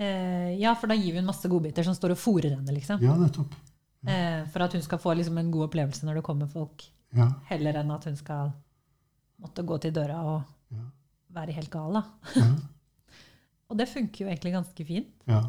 Eh, 0.04 0.50
ja, 0.60 0.74
for 0.74 0.90
da 0.90 0.94
gir 0.98 1.12
vi 1.14 1.18
hun 1.22 1.26
masse 1.30 1.48
godbiter 1.48 1.86
som 1.86 1.94
står 1.96 2.12
og 2.16 2.20
fòrer 2.20 2.56
henne. 2.56 2.74
liksom. 2.74 3.00
Ja, 3.02 3.14
nettopp. 3.16 3.54
Eh, 4.06 4.44
for 4.52 4.62
at 4.66 4.72
hun 4.76 4.82
skal 4.84 4.98
få 5.00 5.14
liksom, 5.16 5.38
en 5.40 5.50
god 5.50 5.68
opplevelse 5.70 6.04
når 6.04 6.20
det 6.20 6.24
kommer 6.26 6.46
folk. 6.50 6.84
Ja. 7.14 7.30
Heller 7.48 7.78
enn 7.80 7.90
at 7.94 8.04
hun 8.04 8.16
skal 8.16 8.52
måtte 9.40 9.64
gå 9.64 9.80
til 9.80 9.92
døra 9.92 10.20
og 10.24 10.42
Ja. 10.74 10.84
være 11.32 11.52
helt 11.52 11.70
gal. 11.70 11.92
da. 11.92 12.04
Ja. 12.36 12.50
Og 13.70 13.78
det 13.78 13.88
funker 13.88 14.24
jo 14.26 14.28
egentlig 14.30 14.52
ganske 14.52 14.84
fint. 14.86 15.14
ja. 15.26 15.40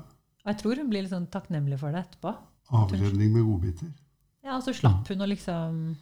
Og 0.45 0.51
jeg 0.53 0.57
tror 0.61 0.75
hun 0.77 0.89
blir 0.91 1.01
litt 1.01 1.11
sånn 1.11 1.25
takknemlig 1.27 1.79
for 1.81 1.91
det 1.91 2.03
etterpå. 2.05 2.35
Avledning 2.71 3.31
med 3.33 3.43
godbiter. 3.47 3.89
Ja, 4.43 4.55
Og 4.57 4.63
så 4.63 4.73
slapp 4.77 5.07
hun 5.09 5.17
å 5.25 5.27
liksom 5.27 5.95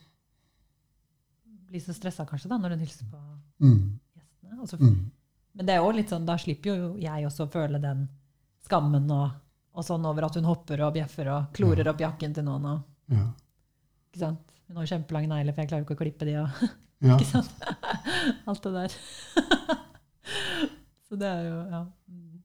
bli 1.74 1.82
så 1.82 1.94
stressa 1.98 2.26
kanskje 2.30 2.52
da, 2.52 2.58
når 2.62 2.76
hun 2.76 2.84
hilser 2.86 3.08
på 3.10 3.20
Mm. 3.64 4.00
gjestene. 4.16 4.60
Altså, 4.62 4.78
Mm. 4.80 5.12
Men 5.56 5.66
det 5.68 5.74
er 5.76 5.82
jo 5.84 5.92
litt 5.94 6.10
sånn, 6.10 6.26
da 6.26 6.36
slipper 6.38 6.76
jo 6.78 6.98
jeg 6.98 7.26
også 7.28 7.46
å 7.48 7.52
føle 7.54 7.80
den 7.82 8.08
skammen 8.66 9.10
og, 9.12 9.32
og 9.76 9.84
sånn 9.86 10.06
over 10.06 10.26
at 10.26 10.36
hun 10.36 10.44
hopper 10.50 10.82
og 10.86 10.94
bjeffer 10.96 11.28
og 11.34 11.52
klorer 11.54 11.88
opp 11.92 12.00
jakken 12.02 12.34
til 12.34 12.44
noen. 12.48 12.66
Og, 12.66 12.84
Ja. 13.14 13.28
ikke 14.14 14.20
sant? 14.20 14.40
Hun 14.68 14.78
har 14.78 14.86
kjempelange 14.90 15.28
negler, 15.30 15.54
for 15.54 15.62
jeg 15.62 15.70
klarer 15.70 15.84
jo 15.84 15.88
ikke 15.90 15.98
å 15.98 16.02
klippe 16.04 16.26
de. 16.26 16.36
Og, 16.42 16.50
ja. 17.02 17.18
ikke 17.18 17.26
sant? 17.26 17.52
Alt 18.48 18.64
det 18.64 18.74
der. 18.74 18.98
Så 21.10 21.18
det 21.20 21.28
er 21.30 21.44
jo 21.50 21.58
Ja. 21.70 21.86
Mm. 22.10 22.40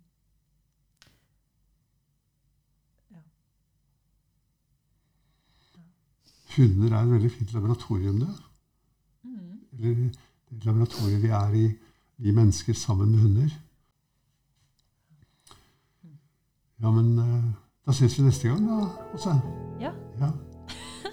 Hunder 6.56 6.94
er 6.96 7.02
et 7.04 7.10
veldig 7.12 7.30
fint 7.34 7.52
laboratorium, 7.54 8.20
det. 8.22 8.30
Eller 9.78 9.94
det 10.50 10.64
laboratoriet 10.64 11.22
vi 11.22 11.28
er 11.30 11.54
i, 11.54 11.66
vi 12.18 12.32
mennesker 12.34 12.74
sammen 12.74 13.10
med 13.12 13.20
hunder. 13.22 13.50
Ja, 16.82 16.90
men 16.94 17.12
eh, 17.18 17.44
da 17.86 17.94
ses 17.94 18.18
vi 18.18 18.24
neste 18.26 18.48
gang, 18.50 18.66
da, 18.66 18.78
Åse. 19.14 19.34
Ja, 19.82 19.92
Ja. 20.18 20.32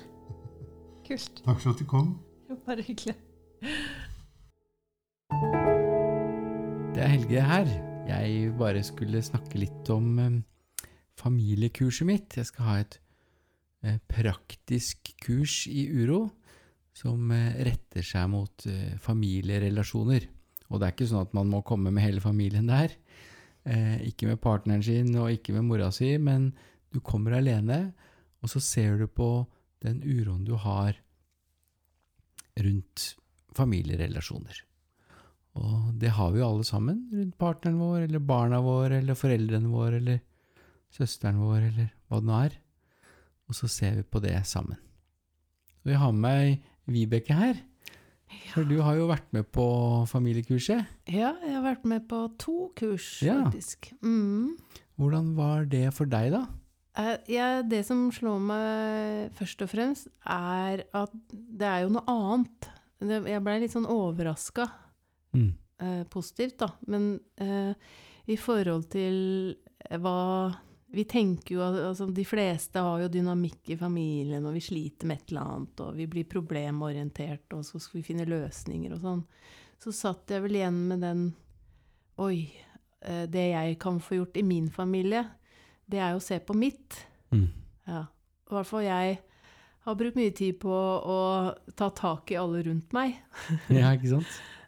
kult. 1.08 1.42
Takk 1.46 1.60
for 1.62 1.72
at 1.74 1.80
du 1.82 1.86
kom. 1.90 2.16
Jo, 2.50 2.58
Bare 2.66 2.82
hyggelig. 2.86 3.16
Det 6.96 7.04
er 7.04 7.12
Helge 7.12 7.42
her. 7.42 7.70
Jeg 8.08 8.54
bare 8.58 8.84
skulle 8.86 9.22
snakke 9.26 9.58
litt 9.60 9.90
om 9.94 10.20
eh, 10.22 10.38
familiekurset 11.18 12.08
mitt. 12.08 12.38
Jeg 12.38 12.46
skal 12.50 12.66
ha 12.70 12.76
et 12.84 13.00
eh, 13.84 13.98
praktisk 14.10 15.12
kurs 15.26 15.66
i 15.68 15.88
uro 15.92 16.28
som 16.96 17.32
eh, 17.36 17.60
retter 17.68 18.06
seg 18.06 18.30
mot 18.32 18.68
eh, 18.72 18.96
familierelasjoner. 19.04 20.30
Og 20.70 20.80
det 20.80 20.88
er 20.88 20.96
ikke 20.96 21.10
sånn 21.10 21.28
at 21.28 21.36
man 21.38 21.50
må 21.52 21.62
komme 21.68 21.92
med 21.94 22.06
hele 22.06 22.24
familien 22.24 22.70
der. 22.72 22.96
Eh, 23.66 23.98
ikke 24.10 24.30
med 24.30 24.42
partneren 24.42 24.84
sin 24.86 25.12
og 25.20 25.34
ikke 25.34 25.56
med 25.58 25.68
mora 25.68 25.92
si, 25.94 26.16
men 26.22 26.52
du 26.94 27.02
kommer 27.04 27.36
alene, 27.38 27.90
og 28.40 28.52
så 28.52 28.62
ser 28.64 29.02
du 29.02 29.10
på 29.10 29.46
den 29.84 30.00
uroen 30.06 30.46
du 30.48 30.54
har 30.62 30.96
rundt 32.62 33.10
familierelasjoner. 33.56 34.62
Og 35.56 35.92
det 36.00 36.12
har 36.16 36.32
vi 36.32 36.42
jo 36.42 36.48
alle 36.48 36.68
sammen, 36.68 37.06
rundt 37.12 37.38
partneren 37.40 37.80
vår, 37.80 38.06
eller 38.08 38.24
barna 38.24 38.62
våre, 38.64 39.00
eller 39.00 39.18
foreldrene 39.20 39.72
våre, 39.72 40.00
eller 40.00 40.22
søsteren 40.96 41.40
vår, 41.44 41.60
eller 41.72 41.92
hva 42.08 42.22
det 42.22 42.30
nå 42.30 42.40
er. 42.40 42.58
Og 43.46 43.58
så 43.60 43.70
ser 43.72 44.00
vi 44.00 44.08
på 44.08 44.22
det 44.24 44.36
sammen. 44.48 44.80
Og 45.86 45.92
jeg 45.94 46.02
har 46.02 46.16
med 46.16 46.24
meg 46.26 46.72
Vibeke 46.88 47.34
her. 47.34 47.56
For 48.54 48.64
du 48.68 48.80
har 48.82 48.96
jo 48.98 49.08
vært 49.10 49.28
med 49.36 49.48
på 49.54 49.64
familiekurset. 50.10 50.86
Ja, 51.12 51.34
jeg 51.44 51.54
har 51.56 51.64
vært 51.66 51.86
med 51.88 52.08
på 52.10 52.24
to 52.42 52.72
kurs, 52.76 53.22
Ja. 53.24 53.44
faktisk. 53.46 53.92
Mm. 54.04 54.58
Hvordan 55.00 55.34
var 55.36 55.66
det 55.66 55.94
for 55.94 56.06
deg, 56.06 56.32
da? 56.32 56.46
Eh, 56.98 57.18
ja, 57.28 57.62
det 57.62 57.84
som 57.86 58.10
slår 58.12 58.40
meg 58.40 59.32
først 59.36 59.62
og 59.66 59.70
fremst, 59.70 60.08
er 60.26 60.84
at 60.94 61.12
det 61.32 61.68
er 61.68 61.82
jo 61.84 61.90
noe 61.90 62.06
annet. 62.08 62.70
Jeg 63.02 63.44
blei 63.44 63.60
litt 63.60 63.72
sånn 63.76 63.86
overraska, 63.92 64.70
Mm. 65.36 65.54
eh, 65.82 66.04
positivt, 66.06 66.58
da. 66.58 66.70
Men 66.88 67.20
eh, 67.38 67.74
i 68.28 68.38
forhold 68.38 68.90
til 68.90 69.56
hva 69.92 70.56
vi 70.96 71.04
tenker 71.04 71.58
jo 71.58 71.64
at 71.66 71.78
altså, 71.90 72.08
De 72.16 72.24
fleste 72.28 72.80
har 72.80 73.02
jo 73.04 73.12
dynamikk 73.12 73.74
i 73.74 73.78
familien, 73.80 74.46
og 74.48 74.56
vi 74.56 74.64
sliter 74.64 75.10
med 75.10 75.20
et 75.20 75.34
eller 75.34 75.50
annet, 75.56 75.82
og 75.84 75.98
vi 75.98 76.08
blir 76.12 76.28
problemorientert, 76.32 77.46
og 77.58 77.66
så 77.68 77.82
skal 77.84 78.00
vi 78.00 78.06
finne 78.08 78.28
løsninger 78.30 78.96
og 78.96 79.02
sånn. 79.04 79.24
Så 79.84 79.92
satt 79.96 80.32
jeg 80.32 80.46
vel 80.46 80.62
igjen 80.62 80.80
med 80.92 81.04
den 81.04 81.26
Oi, 82.24 82.48
eh, 83.04 83.26
det 83.28 83.50
jeg 83.50 83.76
kan 83.84 83.98
få 84.00 84.22
gjort 84.22 84.38
i 84.40 84.46
min 84.48 84.70
familie, 84.72 85.26
det 85.92 86.00
er 86.00 86.14
jo 86.14 86.22
å 86.22 86.24
se 86.24 86.38
på 86.40 86.56
mitt. 86.56 87.02
Mm. 87.36 87.50
Ja. 87.90 88.06
I 88.48 88.56
hvert 88.56 88.70
fall 88.70 88.86
jeg 88.86 89.18
har 89.86 89.98
brukt 90.00 90.16
mye 90.16 90.32
tid 90.32 90.62
på 90.62 90.72
å 90.72 91.18
ta 91.76 91.90
tak 91.92 92.32
i 92.32 92.40
alle 92.40 92.64
rundt 92.70 92.96
meg. 92.96 93.18
Ja, 93.68 93.92
ikke 93.92 94.16
sant? 94.16 94.32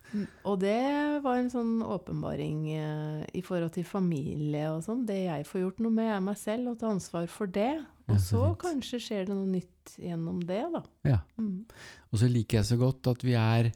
Og 0.47 0.59
det 0.61 1.21
var 1.23 1.35
en 1.37 1.49
sånn 1.51 1.81
åpenbaring 1.83 2.59
eh, 2.71 3.25
i 3.35 3.41
forhold 3.43 3.73
til 3.75 3.83
familie 3.83 4.69
og 4.71 4.83
sånn. 4.85 5.05
Det 5.05 5.17
jeg 5.25 5.45
får 5.49 5.61
gjort 5.65 5.79
noe 5.83 5.91
med, 5.91 6.11
er 6.15 6.21
meg 6.23 6.37
selv, 6.39 6.69
og 6.71 6.79
ta 6.79 6.87
ansvar 6.93 7.27
for 7.27 7.47
det. 7.51 7.73
Og 8.07 8.15
Ja, 8.15 8.19
så 8.23 8.39
så 8.39 8.57
kanskje 8.61 9.01
skjer 9.03 9.25
det 9.27 9.35
noe 9.35 9.49
nytt 9.51 9.97
gjennom 9.99 10.39
det, 10.47 10.61
da. 10.73 10.81
Ja. 11.03 11.19
Mm. 11.37 11.65
Og 12.11 12.19
så 12.21 12.29
liker 12.31 12.61
jeg 12.61 12.69
så 12.71 12.77
godt 12.79 13.07
at 13.11 13.23
vi 13.27 13.35
er 13.35 13.71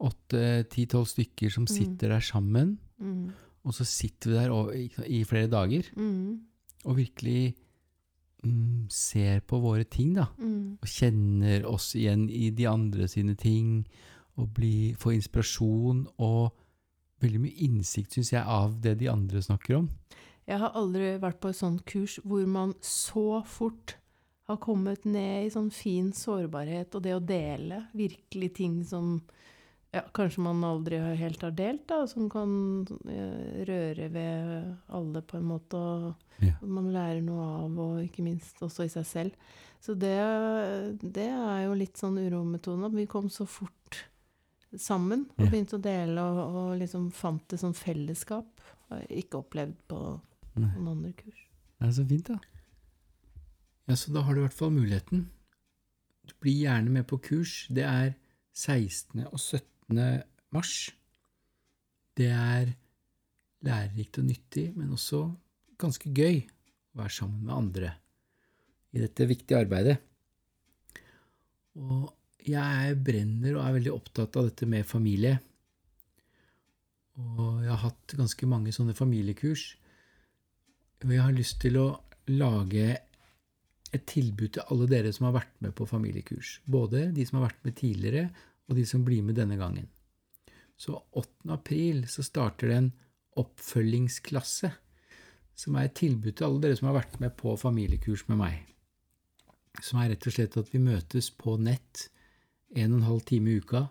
åtte, 0.00 0.42
ti, 0.70 0.86
tolv 0.90 1.06
stykker 1.10 1.50
som 1.50 1.66
sitter 1.66 2.08
der 2.16 2.20
sammen, 2.20 2.78
Mm. 2.98 3.30
og 3.64 3.72
så 3.74 3.84
sitter 3.86 4.30
vi 4.30 4.34
der 4.34 4.50
over, 4.50 4.72
i, 5.06 5.22
flere 5.24 5.46
dager 5.46 5.86
Mm. 5.96 6.40
og 6.84 6.96
virkelig 6.96 7.54
mm, 8.44 8.86
ser 8.90 9.40
på 9.46 9.60
våre 9.62 9.84
ting, 9.84 10.14
da. 10.14 10.26
Mm. 10.38 10.78
Og 10.82 10.86
kjenner 10.88 11.64
oss 11.66 11.94
igjen 11.94 12.28
i 12.30 12.50
de 12.50 12.66
andre 12.70 13.06
sine 13.10 13.34
ting, 13.36 13.84
og 14.38 14.48
bli, 14.56 14.94
få 14.98 15.12
inspirasjon 15.16 16.04
og 16.22 16.52
veldig 17.22 17.40
mye 17.42 17.64
innsikt, 17.66 18.14
syns 18.14 18.32
jeg, 18.32 18.44
av 18.46 18.76
det 18.82 18.96
de 19.00 19.08
andre 19.10 19.42
snakker 19.42 19.80
om. 19.80 19.88
Jeg 20.48 20.60
har 20.62 20.76
aldri 20.78 21.16
vært 21.20 21.40
på 21.42 21.50
et 21.50 21.58
sånt 21.58 21.82
kurs 21.90 22.18
hvor 22.24 22.46
man 22.48 22.76
så 22.84 23.42
fort 23.44 23.96
har 24.48 24.56
kommet 24.62 25.02
ned 25.04 25.44
i 25.44 25.50
sånn 25.52 25.68
fin 25.74 26.12
sårbarhet, 26.16 26.94
og 26.96 27.02
det 27.04 27.16
å 27.16 27.20
dele 27.20 27.82
virkelig 27.92 28.54
ting 28.56 28.78
som 28.86 29.18
ja, 29.92 30.02
kanskje 30.16 30.44
man 30.44 30.62
aldri 30.64 31.00
helt 31.20 31.42
har 31.44 31.52
delt, 31.56 31.84
da, 31.90 32.02
som 32.08 32.30
kan 32.32 32.50
eh, 33.08 33.64
røre 33.68 34.08
ved 34.14 34.92
alle 34.94 35.22
på 35.24 35.36
en 35.40 35.50
måte, 35.50 35.76
og 35.76 36.14
Ja. 36.44 36.54
man 36.62 36.92
lærer 36.94 37.20
noe 37.24 37.44
av, 37.64 37.78
og 37.82 38.02
ikke 38.04 38.22
minst 38.22 38.60
også 38.62 38.84
i 38.86 38.92
seg 38.92 39.06
selv. 39.08 39.48
Så 39.82 39.94
det, 39.98 40.14
det 41.02 41.28
er 41.28 41.64
jo 41.66 41.74
litt 41.74 41.98
sånn 41.98 42.16
urometone. 42.18 42.88
vi 42.94 43.06
kom 43.10 43.28
så 43.28 43.44
fort 43.46 44.04
sammen 44.76 45.26
og 45.38 45.44
Ja. 45.44 45.50
begynte 45.50 45.78
å 45.78 45.82
dele, 45.82 46.20
og, 46.20 46.54
og 46.54 46.78
liksom 46.80 47.10
fant 47.12 47.52
et 47.52 47.60
som 47.60 47.72
fellesskap. 47.74 48.46
Ikke 49.08 49.38
opplevd 49.42 49.76
på 49.88 49.98
Nei. 50.56 50.68
noen 50.76 50.88
andre 50.96 51.12
kurs. 51.12 51.46
Det 51.78 51.88
er 51.88 51.92
så 51.92 52.06
fint, 52.08 52.26
da. 52.28 52.38
Ja, 53.88 53.94
så 53.94 54.12
da 54.12 54.22
har 54.22 54.34
du 54.34 54.40
i 54.40 54.46
hvert 54.46 54.56
fall 54.58 54.70
muligheten. 54.74 55.28
Du 56.28 56.34
blir 56.42 56.58
gjerne 56.66 56.90
med 56.90 57.06
på 57.08 57.18
kurs. 57.22 57.66
Det 57.72 57.84
er 57.84 58.14
16. 58.52 59.24
og 59.26 59.38
17. 59.38 60.22
mars. 60.52 60.90
Det 62.16 62.26
er 62.28 62.74
lærerikt 63.64 64.18
og 64.18 64.24
nyttig, 64.24 64.76
men 64.76 64.90
også 64.92 65.22
ganske 65.78 66.10
gøy 66.12 66.42
å 66.94 66.98
være 67.00 67.14
sammen 67.14 67.44
med 67.46 67.54
andre 67.54 67.94
i 68.92 68.98
dette 69.00 69.26
viktige 69.28 69.60
arbeidet. 69.64 69.98
Og 71.78 72.10
jeg 72.46 72.96
brenner 73.04 73.56
og 73.56 73.64
er 73.64 73.76
veldig 73.78 73.92
opptatt 73.94 74.36
av 74.38 74.48
dette 74.50 74.68
med 74.70 74.86
familie. 74.86 75.38
Og 77.18 77.64
jeg 77.64 77.72
har 77.72 77.82
hatt 77.82 78.14
ganske 78.18 78.48
mange 78.50 78.72
sånne 78.74 78.94
familiekurs. 78.96 79.72
Og 81.02 81.12
jeg 81.14 81.24
har 81.24 81.34
lyst 81.34 81.58
til 81.62 81.78
å 81.80 81.88
lage 82.30 82.86
et 83.94 84.04
tilbud 84.08 84.52
til 84.54 84.66
alle 84.68 84.88
dere 84.90 85.12
som 85.14 85.28
har 85.28 85.38
vært 85.40 85.54
med 85.64 85.74
på 85.76 85.86
familiekurs. 85.88 86.58
Både 86.68 87.08
de 87.14 87.24
som 87.26 87.40
har 87.40 87.48
vært 87.48 87.64
med 87.66 87.76
tidligere, 87.78 88.28
og 88.68 88.76
de 88.76 88.84
som 88.86 89.04
blir 89.04 89.24
med 89.24 89.38
denne 89.38 89.56
gangen. 89.56 89.88
Så 90.78 90.94
8. 91.16 91.48
april 91.54 92.04
så 92.10 92.22
starter 92.22 92.70
det 92.70 92.76
en 92.76 92.90
oppfølgingsklasse, 93.40 94.70
som 95.58 95.78
er 95.78 95.88
et 95.88 95.96
tilbud 95.98 96.36
til 96.36 96.46
alle 96.46 96.62
dere 96.62 96.78
som 96.78 96.90
har 96.90 97.00
vært 97.00 97.16
med 97.22 97.34
på 97.38 97.56
familiekurs 97.58 98.26
med 98.28 98.38
meg. 98.38 98.60
Som 99.82 100.02
er 100.02 100.12
rett 100.12 100.28
og 100.28 100.34
slett 100.34 100.58
at 100.60 100.70
vi 100.70 100.82
møtes 100.82 101.32
på 101.34 101.56
nett 101.58 102.06
en 102.76 102.92
og 102.92 102.98
en 102.98 103.08
halv 103.08 103.24
time 103.28 103.50
i 103.50 103.62
uka 103.62 103.86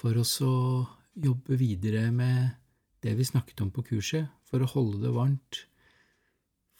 for 0.00 0.18
å 0.18 0.24
så 0.26 0.54
jobbe 1.14 1.56
videre 1.56 2.10
med 2.12 2.50
det 3.04 3.14
vi 3.18 3.26
snakket 3.26 3.60
om 3.64 3.70
på 3.72 3.84
kurset, 3.86 4.26
for 4.48 4.64
å 4.64 4.70
holde 4.70 5.02
det 5.04 5.12
varmt, 5.14 5.60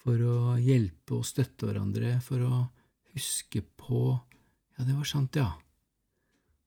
for 0.01 0.21
å 0.21 0.57
hjelpe 0.61 1.19
og 1.19 1.27
støtte 1.29 1.69
hverandre, 1.69 2.19
for 2.25 2.45
å 2.45 2.63
huske 3.15 3.63
på 3.79 4.07
Ja, 4.75 4.83
det 4.83 4.97
var 4.97 5.07
sant, 5.07 5.37
ja. 5.39 5.53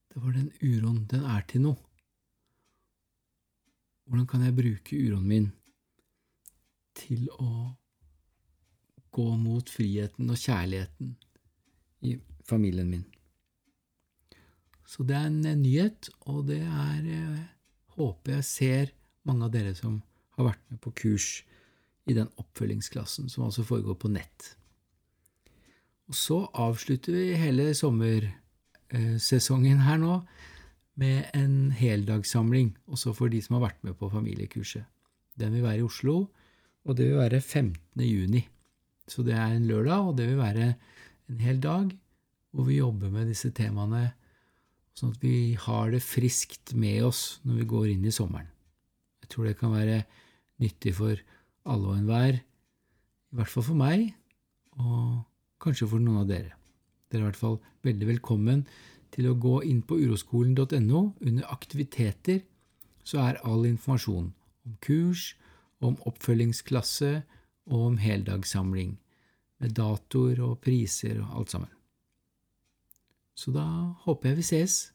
Det 0.08 0.22
var 0.24 0.32
den 0.32 0.48
uroen. 0.62 1.02
Den 1.12 1.26
er 1.28 1.42
til 1.44 1.66
noe. 1.66 1.76
Hvordan 4.08 4.30
kan 4.32 4.46
jeg 4.46 4.56
bruke 4.56 4.96
uroen 4.96 5.28
min 5.28 5.50
til 6.96 7.28
å 7.36 7.50
gå 9.12 9.28
mot 9.42 9.68
friheten 9.68 10.32
og 10.32 10.40
kjærligheten 10.40 11.12
i 12.08 12.16
familien 12.48 12.88
min? 12.96 13.04
Så 14.88 15.04
det 15.04 15.16
er 15.18 15.26
en 15.28 15.46
eh, 15.46 15.58
nyhet, 15.60 16.10
og 16.32 16.48
det 16.50 16.62
er 16.64 17.04
eh, 17.04 17.46
Håper 17.98 18.32
jeg 18.36 18.46
ser 18.46 18.92
mange 19.26 19.46
av 19.48 19.52
dere 19.56 19.74
som 19.74 20.04
har 20.38 20.46
vært 20.52 20.66
med 20.70 20.78
på 20.84 20.92
kurs 21.02 21.28
i 22.06 22.14
den 22.14 22.30
oppfølgingsklassen, 22.38 23.26
som 23.26 23.44
altså 23.48 23.66
foregår 23.66 23.98
på 23.98 24.14
nett. 24.14 24.58
Og 26.08 26.16
så 26.16 26.48
avslutter 26.54 27.12
vi 27.18 27.42
hele 27.42 27.74
sommersesongen 27.76 29.80
her 29.84 29.98
nå 30.00 30.22
med 31.02 31.26
en 31.38 31.72
heldagssamling, 31.74 32.78
også 32.86 33.14
for 33.18 33.28
de 33.34 33.42
som 33.44 33.56
har 33.58 33.66
vært 33.68 33.84
med 33.86 33.94
på 33.98 34.10
familiekurset. 34.14 34.86
Den 35.38 35.54
vil 35.58 35.66
være 35.66 35.82
i 35.82 35.90
Oslo, 35.90 36.16
og 36.86 36.98
det 36.98 37.06
vil 37.10 37.20
være 37.20 37.42
15. 37.42 38.06
juni. 38.06 38.48
Så 39.08 39.24
det 39.26 39.36
er 39.36 39.52
en 39.54 39.68
lørdag, 39.68 40.08
og 40.08 40.18
det 40.18 40.28
vil 40.30 40.40
være 40.40 40.74
en 41.30 41.40
hel 41.44 41.60
dag 41.64 41.92
hvor 42.56 42.64
vi 42.70 42.80
jobber 42.80 43.10
med 43.14 43.28
disse 43.30 43.52
temaene, 43.54 44.12
sånn 44.98 45.14
at 45.14 45.22
vi 45.22 45.54
har 45.62 45.92
det 45.94 46.02
friskt 46.02 46.74
med 46.74 47.06
oss 47.06 47.38
når 47.46 47.62
vi 47.62 47.70
går 47.70 47.88
inn 47.94 48.06
i 48.08 48.14
sommeren. 48.14 48.50
Jeg 49.22 49.32
tror 49.34 49.48
det 49.48 49.58
kan 49.60 49.76
være 49.76 50.02
nyttig 50.64 50.96
for 50.98 51.20
alle 51.68 51.92
og 51.92 51.98
enhver, 52.00 52.40
i 52.40 53.38
hvert 53.38 53.52
fall 53.52 53.66
for 53.68 53.78
meg, 53.78 54.08
og 54.80 55.26
kanskje 55.62 55.90
for 55.92 56.02
noen 56.02 56.24
av 56.24 56.30
dere. 56.30 56.56
Dere 57.12 57.22
er 57.22 57.26
i 57.26 57.30
hvert 57.30 57.40
fall 57.40 57.58
veldig 57.86 58.10
velkommen 58.10 58.64
til 59.14 59.30
å 59.30 59.38
gå 59.40 59.60
inn 59.68 59.84
på 59.86 60.00
uroskolen.no. 60.00 61.02
Under 61.22 61.52
aktiviteter 61.54 62.42
så 63.08 63.22
er 63.24 63.42
all 63.48 63.68
informasjon 63.70 64.32
om 64.32 64.78
kurs, 64.84 65.36
om 65.84 66.00
oppfølgingsklasse 66.10 67.14
og 67.70 67.80
om 67.92 67.98
heldagssamling, 68.02 68.98
med 69.62 69.74
datoer 69.78 70.42
og 70.46 70.60
priser 70.64 71.20
og 71.22 71.42
alt 71.42 71.54
sammen. 71.54 71.77
Så 73.38 73.52
da 73.52 73.64
håper 74.06 74.30
jeg 74.30 74.38
vi 74.38 74.42
ses. 74.42 74.94